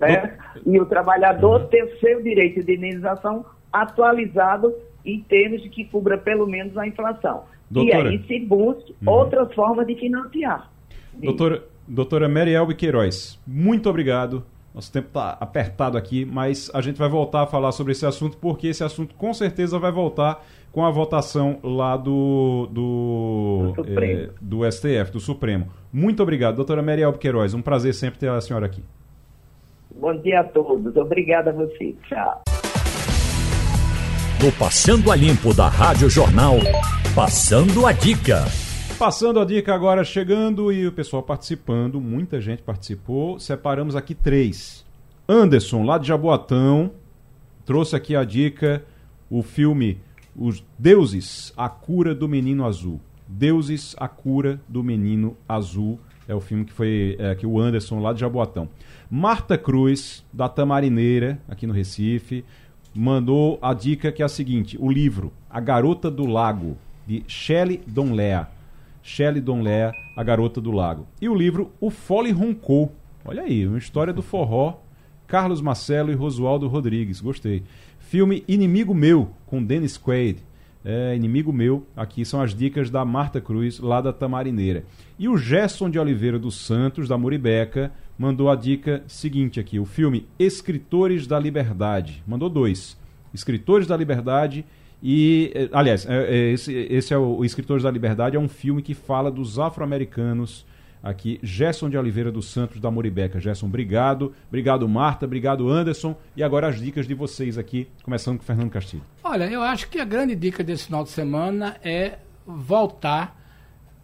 Né? 0.00 0.38
E 0.64 0.80
o 0.80 0.86
trabalhador 0.86 1.62
uhum. 1.62 1.68
ter 1.68 1.84
o 1.84 1.98
seu 1.98 2.22
direito 2.22 2.64
de 2.64 2.74
indenização 2.74 3.44
atualizado 3.72 4.74
em 5.04 5.20
termos 5.20 5.62
de 5.62 5.68
que 5.68 5.84
cubra 5.84 6.16
pelo 6.16 6.46
menos 6.46 6.76
a 6.78 6.86
inflação. 6.86 7.44
Doutora. 7.70 8.12
E 8.12 8.16
aí 8.16 8.26
se 8.26 8.40
busque 8.40 8.94
uhum. 9.02 9.12
outras 9.12 9.54
formas 9.54 9.86
de 9.86 9.94
financiar. 9.94 10.70
Doutora, 11.12 11.64
doutora 11.86 12.28
Meriel 12.28 12.66
Queiroz, 12.74 13.38
muito 13.46 13.88
obrigado 13.88 14.44
nosso 14.74 14.92
tempo 14.92 15.08
está 15.08 15.36
apertado 15.40 15.98
aqui, 15.98 16.24
mas 16.24 16.70
a 16.72 16.80
gente 16.80 16.96
vai 16.96 17.08
voltar 17.08 17.42
a 17.42 17.46
falar 17.46 17.72
sobre 17.72 17.92
esse 17.92 18.06
assunto, 18.06 18.36
porque 18.36 18.68
esse 18.68 18.84
assunto 18.84 19.14
com 19.16 19.34
certeza 19.34 19.78
vai 19.78 19.90
voltar 19.90 20.44
com 20.70 20.84
a 20.84 20.90
votação 20.90 21.58
lá 21.62 21.96
do, 21.96 22.68
do, 22.70 23.72
do, 23.76 24.60
do 24.62 24.70
STF, 24.70 25.10
do 25.10 25.18
Supremo. 25.18 25.66
Muito 25.92 26.22
obrigado, 26.22 26.56
doutora 26.56 26.82
Meriel 26.82 27.12
Queiroz. 27.14 27.52
Um 27.52 27.62
prazer 27.62 27.94
sempre 27.94 28.20
ter 28.20 28.30
a 28.30 28.40
senhora 28.40 28.66
aqui. 28.66 28.82
Bom 29.92 30.16
dia 30.16 30.40
a 30.40 30.44
todos. 30.44 30.96
Obrigada 30.96 31.50
a 31.50 31.52
você. 31.52 31.96
Tchau. 32.08 32.49
No 34.42 34.50
Passando 34.52 35.12
a 35.12 35.16
Limpo 35.16 35.52
da 35.52 35.68
Rádio 35.68 36.08
Jornal, 36.08 36.56
Passando 37.14 37.84
a 37.84 37.92
Dica. 37.92 38.46
Passando 38.98 39.38
a 39.38 39.44
dica 39.44 39.74
agora, 39.74 40.02
chegando 40.02 40.72
e 40.72 40.86
o 40.86 40.92
pessoal 40.92 41.22
participando, 41.22 42.00
muita 42.00 42.40
gente 42.40 42.62
participou. 42.62 43.38
Separamos 43.38 43.94
aqui 43.94 44.14
três. 44.14 44.82
Anderson, 45.28 45.82
lá 45.82 45.98
de 45.98 46.08
Jaboatão, 46.08 46.92
trouxe 47.66 47.94
aqui 47.94 48.16
a 48.16 48.24
dica, 48.24 48.82
o 49.28 49.42
filme 49.42 50.00
Os 50.34 50.64
Deuses, 50.78 51.52
a 51.54 51.68
cura 51.68 52.14
do 52.14 52.26
menino 52.26 52.64
azul. 52.64 52.98
Deuses, 53.28 53.94
a 53.98 54.08
cura 54.08 54.58
do 54.66 54.82
menino 54.82 55.36
azul. 55.46 56.00
É 56.26 56.34
o 56.34 56.40
filme 56.40 56.64
que 56.64 56.72
foi 56.72 57.14
é, 57.18 57.34
que 57.34 57.46
o 57.46 57.60
Anderson, 57.60 58.00
lá 58.00 58.14
de 58.14 58.20
Jaboatão. 58.20 58.70
Marta 59.10 59.58
Cruz, 59.58 60.24
da 60.32 60.48
Tamarineira, 60.48 61.38
aqui 61.46 61.66
no 61.66 61.74
Recife, 61.74 62.42
mandou 62.94 63.58
a 63.62 63.72
dica 63.72 64.12
que 64.12 64.22
é 64.22 64.24
a 64.24 64.28
seguinte: 64.28 64.76
o 64.80 64.90
livro 64.90 65.32
A 65.48 65.60
Garota 65.60 66.10
do 66.10 66.26
Lago, 66.26 66.76
de 67.06 67.24
Shelley 67.26 67.82
Donlea. 67.86 68.48
Shelley 69.02 69.40
Donlea, 69.40 69.92
A 70.16 70.22
Garota 70.22 70.60
do 70.60 70.70
Lago. 70.70 71.06
E 71.20 71.28
o 71.28 71.34
livro 71.34 71.72
O 71.80 71.90
Fole 71.90 72.30
Roncou. 72.30 72.94
Olha 73.24 73.42
aí, 73.42 73.66
uma 73.66 73.78
história 73.78 74.12
do 74.12 74.22
forró. 74.22 74.78
Carlos 75.26 75.60
Marcelo 75.60 76.10
e 76.10 76.14
Rosualdo 76.14 76.66
Rodrigues. 76.66 77.20
Gostei. 77.20 77.62
Filme 77.98 78.44
Inimigo 78.48 78.92
Meu, 78.92 79.30
com 79.46 79.62
Dennis 79.62 79.96
Quaid. 79.96 80.42
É, 80.84 81.14
Inimigo 81.14 81.52
Meu. 81.52 81.86
Aqui 81.96 82.24
são 82.24 82.40
as 82.40 82.54
dicas 82.54 82.90
da 82.90 83.04
Marta 83.04 83.40
Cruz, 83.40 83.78
lá 83.80 84.00
da 84.00 84.12
Tamarineira. 84.12 84.84
E 85.18 85.28
o 85.28 85.36
Gerson 85.36 85.90
de 85.90 85.98
Oliveira 85.98 86.38
dos 86.38 86.54
Santos, 86.54 87.08
da 87.08 87.18
Muribeca, 87.18 87.92
mandou 88.18 88.50
a 88.50 88.56
dica 88.56 89.02
seguinte 89.06 89.60
aqui: 89.60 89.78
o 89.78 89.84
filme 89.84 90.26
Escritores 90.38 91.26
da 91.26 91.38
Liberdade. 91.38 92.22
Mandou 92.26 92.48
dois. 92.48 92.98
Escritores 93.32 93.86
da 93.86 93.96
Liberdade 93.96 94.64
e, 95.02 95.50
eh, 95.54 95.68
aliás, 95.72 96.06
é, 96.06 96.24
é, 96.24 96.52
esse, 96.52 96.74
esse 96.74 97.14
é 97.14 97.18
o, 97.18 97.38
o 97.38 97.44
Escritores 97.44 97.82
da 97.82 97.90
Liberdade, 97.90 98.36
é 98.36 98.40
um 98.40 98.48
filme 98.48 98.82
que 98.82 98.94
fala 98.94 99.30
dos 99.30 99.58
afro-americanos 99.58 100.66
aqui. 101.02 101.38
Gerson 101.42 101.88
de 101.88 101.96
Oliveira 101.96 102.30
dos 102.30 102.46
Santos, 102.46 102.80
da 102.80 102.90
Moribeca. 102.90 103.40
Gerson, 103.40 103.66
obrigado. 103.66 104.34
Obrigado, 104.48 104.88
Marta. 104.88 105.26
Obrigado, 105.26 105.68
Anderson. 105.68 106.16
E 106.36 106.42
agora 106.42 106.68
as 106.68 106.80
dicas 106.80 107.06
de 107.06 107.14
vocês 107.14 107.58
aqui, 107.58 107.88
começando 108.02 108.38
com 108.38 108.44
Fernando 108.44 108.70
Castilho. 108.70 109.02
Olha, 109.22 109.44
eu 109.44 109.62
acho 109.62 109.88
que 109.88 109.98
a 110.00 110.04
grande 110.04 110.34
dica 110.34 110.62
desse 110.62 110.86
final 110.86 111.04
de 111.04 111.10
semana 111.10 111.76
é 111.82 112.18
voltar 112.46 113.38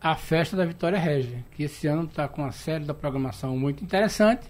à 0.01 0.15
festa 0.15 0.57
da 0.57 0.65
Vitória 0.65 0.99
Regia, 0.99 1.45
que 1.57 1.65
esse 1.65 1.87
ano 1.87 2.05
está 2.05 2.29
com 2.29 2.43
uma 2.43 2.53
série 2.53 2.85
da 2.85 2.95
programação 2.95 3.57
muito 3.57 3.83
interessante. 3.83 4.47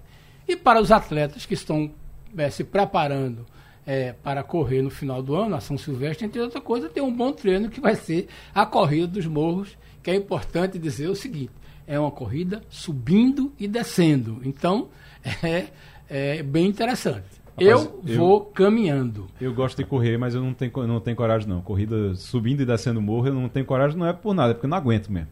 E 0.47 0.57
para 0.57 0.81
os 0.81 0.93
atletas 0.93 1.47
que 1.47 1.55
estão 1.55 1.91
é, 2.37 2.51
se 2.51 2.63
preparando 2.63 3.47
é, 3.87 4.13
para 4.13 4.43
correr 4.43 4.83
no 4.83 4.91
final 4.91 5.23
do 5.23 5.35
ano, 5.35 5.55
a 5.55 5.61
São 5.61 5.79
Silvestre, 5.79 6.27
entre 6.27 6.41
outras 6.41 6.63
coisas, 6.63 6.91
tem 6.93 7.03
um 7.03 7.13
bom 7.13 7.33
treino 7.33 7.69
que 7.69 7.81
vai 7.81 7.95
ser 7.95 8.29
a 8.55 8.67
corrida 8.67 9.07
dos 9.07 9.27
morros, 9.27 9.77
que 10.03 10.11
é 10.11 10.15
importante 10.17 10.79
dizer 10.79 11.09
o 11.09 11.15
seguinte: 11.15 11.53
é 11.87 11.99
uma 11.99 12.11
corrida 12.11 12.63
subindo 12.69 13.53
e 13.59 13.69
descendo. 13.69 14.41
Então, 14.45 14.89
é, 15.43 15.67
é 16.09 16.43
bem 16.43 16.67
interessante. 16.67 17.25
Rapaz, 17.59 17.85
eu 18.05 18.19
vou 18.19 18.39
eu, 18.39 18.41
caminhando. 18.41 19.27
Eu 19.41 19.55
gosto 19.55 19.79
de 19.79 19.85
correr, 19.85 20.19
mas 20.19 20.35
eu 20.35 20.43
não 20.43 20.53
tenho, 20.53 20.71
não 20.87 21.01
tenho 21.01 21.17
coragem, 21.17 21.49
não. 21.49 21.63
Corrida 21.63 22.15
subindo 22.15 22.61
e 22.61 22.67
descendo 22.67 23.01
morro, 23.01 23.29
eu 23.29 23.35
não 23.35 23.49
tenho 23.49 23.65
coragem, 23.65 23.97
não 23.97 24.07
é 24.07 24.13
por 24.13 24.35
nada, 24.35 24.51
é 24.51 24.55
porque 24.55 24.67
eu 24.67 24.71
não 24.71 24.77
aguento 24.77 25.11
mesmo. 25.11 25.29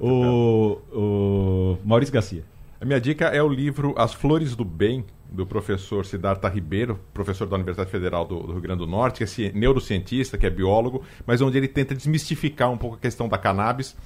O, 0.00 0.78
o 0.92 1.78
Maurício 1.84 2.12
Garcia. 2.12 2.44
A 2.80 2.84
minha 2.84 3.00
dica 3.00 3.26
é 3.26 3.42
o 3.42 3.48
livro 3.48 3.94
As 3.96 4.12
Flores 4.12 4.54
do 4.54 4.64
Bem, 4.64 5.04
do 5.30 5.46
professor 5.46 6.04
Siddhartha 6.04 6.48
Ribeiro, 6.48 6.98
professor 7.12 7.46
da 7.46 7.56
Universidade 7.56 7.90
Federal 7.90 8.24
do, 8.24 8.38
do, 8.40 8.52
Rio 8.52 8.60
Grande 8.60 8.80
do 8.80 8.86
Norte, 8.86 9.24
que 9.24 9.46
é 9.46 9.52
neurocientista, 9.52 10.38
que 10.38 10.46
é 10.46 10.50
biólogo, 10.50 11.02
mas 11.26 11.40
onde 11.40 11.58
ele 11.58 11.68
tenta 11.68 11.94
desmistificar 11.94 12.70
um 12.70 12.76
pouco 12.76 12.96
a 12.96 12.98
questão 12.98 13.28
da 13.28 13.38
cannabis 13.38 13.96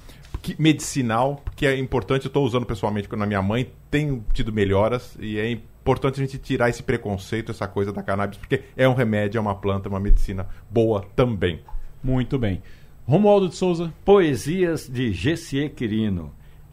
que, 0.41 0.59
medicinal, 0.59 1.43
que 1.55 1.65
é 1.65 1.77
importante, 1.77 2.25
eu 2.25 2.29
estou 2.29 2.45
usando 2.45 2.65
pessoalmente 2.65 3.07
na 3.15 3.25
minha 3.25 3.41
mãe, 3.41 3.71
tenho 3.89 4.25
tido 4.33 4.51
melhoras 4.51 5.15
e 5.19 5.37
é 5.37 5.49
importante 5.51 6.21
a 6.21 6.25
gente 6.25 6.37
tirar 6.37 6.69
esse 6.69 6.83
preconceito, 6.83 7.51
essa 7.51 7.67
coisa 7.67 7.91
da 7.91 8.01
cannabis, 8.01 8.37
porque 8.37 8.63
é 8.75 8.87
um 8.87 8.93
remédio, 8.93 9.37
é 9.37 9.41
uma 9.41 9.55
planta, 9.55 9.87
é 9.87 9.89
uma 9.89 9.99
medicina 9.99 10.47
boa 10.69 11.05
também. 11.15 11.61
Muito 12.03 12.39
bem. 12.39 12.61
Romualdo 13.07 13.49
de 13.49 13.55
Souza. 13.55 13.93
Poesias 14.05 14.87
de 14.87 15.11
Gessie 15.11 15.69
Quirino. 15.69 16.31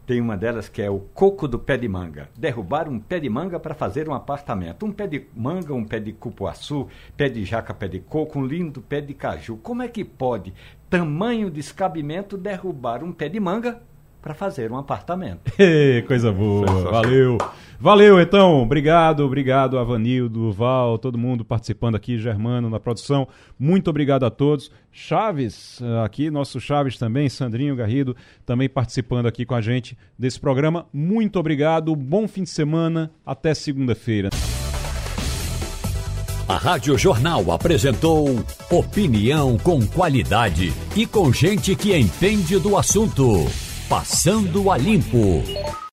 Tem 0.09 0.19
uma 0.19 0.35
delas 0.35 0.67
que 0.67 0.81
é 0.81 0.89
o 0.89 1.01
coco 1.13 1.47
do 1.47 1.59
pé 1.59 1.77
de 1.77 1.87
manga. 1.87 2.31
Derrubar 2.35 2.89
um 2.89 2.99
pé 2.99 3.19
de 3.19 3.29
manga 3.29 3.59
para 3.59 3.75
fazer 3.75 4.09
um 4.09 4.13
apartamento. 4.15 4.83
Um 4.83 4.91
pé 4.91 5.05
de 5.05 5.27
manga, 5.35 5.71
um 5.71 5.85
pé 5.85 5.99
de 5.99 6.11
cupuaçu, 6.11 6.87
pé 7.15 7.29
de 7.29 7.45
jaca, 7.45 7.75
pé 7.75 7.87
de 7.87 7.99
coco, 7.99 8.39
um 8.39 8.43
lindo 8.43 8.81
pé 8.81 9.01
de 9.01 9.13
caju. 9.13 9.57
Como 9.57 9.83
é 9.83 9.87
que 9.87 10.03
pode 10.03 10.51
tamanho 10.89 11.51
descabimento 11.51 12.35
derrubar 12.35 13.03
um 13.03 13.11
pé 13.11 13.29
de 13.29 13.39
manga 13.39 13.79
para 14.29 14.35
fazer 14.35 14.71
um 14.71 14.77
apartamento. 14.77 15.51
Coisa 16.05 16.31
boa, 16.31 16.67
valeu. 16.91 17.35
Valeu, 17.79 18.19
então, 18.19 18.61
obrigado, 18.61 19.21
obrigado, 19.21 19.79
Avanildo, 19.79 20.51
Val, 20.51 20.99
todo 20.99 21.17
mundo 21.17 21.43
participando 21.43 21.95
aqui, 21.95 22.19
Germano 22.19 22.69
na 22.69 22.79
produção. 22.79 23.27
Muito 23.57 23.89
obrigado 23.89 24.25
a 24.25 24.29
todos. 24.29 24.69
Chaves, 24.91 25.81
eh, 25.81 26.05
aqui, 26.05 26.29
nosso 26.29 26.59
Chaves 26.59 26.97
também, 26.97 27.27
Sandrinho 27.29 27.75
Garrido, 27.75 28.15
também 28.45 28.69
participando 28.69 29.27
aqui 29.27 29.45
com 29.45 29.55
a 29.55 29.61
gente 29.61 29.97
desse 30.17 30.39
programa. 30.39 30.85
Muito 30.93 31.39
obrigado, 31.39 31.95
bom 31.95 32.27
fim 32.27 32.43
de 32.43 32.49
semana, 32.49 33.09
até 33.25 33.53
segunda-feira. 33.55 34.29
A 36.47 36.57
Rádio 36.57 36.97
Jornal 36.97 37.51
apresentou 37.51 38.43
opinião 38.69 39.57
com 39.57 39.85
qualidade 39.87 40.73
e 40.95 41.07
com 41.07 41.31
gente 41.31 41.75
que 41.75 41.95
entende 41.95 42.59
do 42.59 42.77
assunto. 42.77 43.68
Passando 43.89 44.69
a 44.69 44.77
Limpo. 44.77 45.79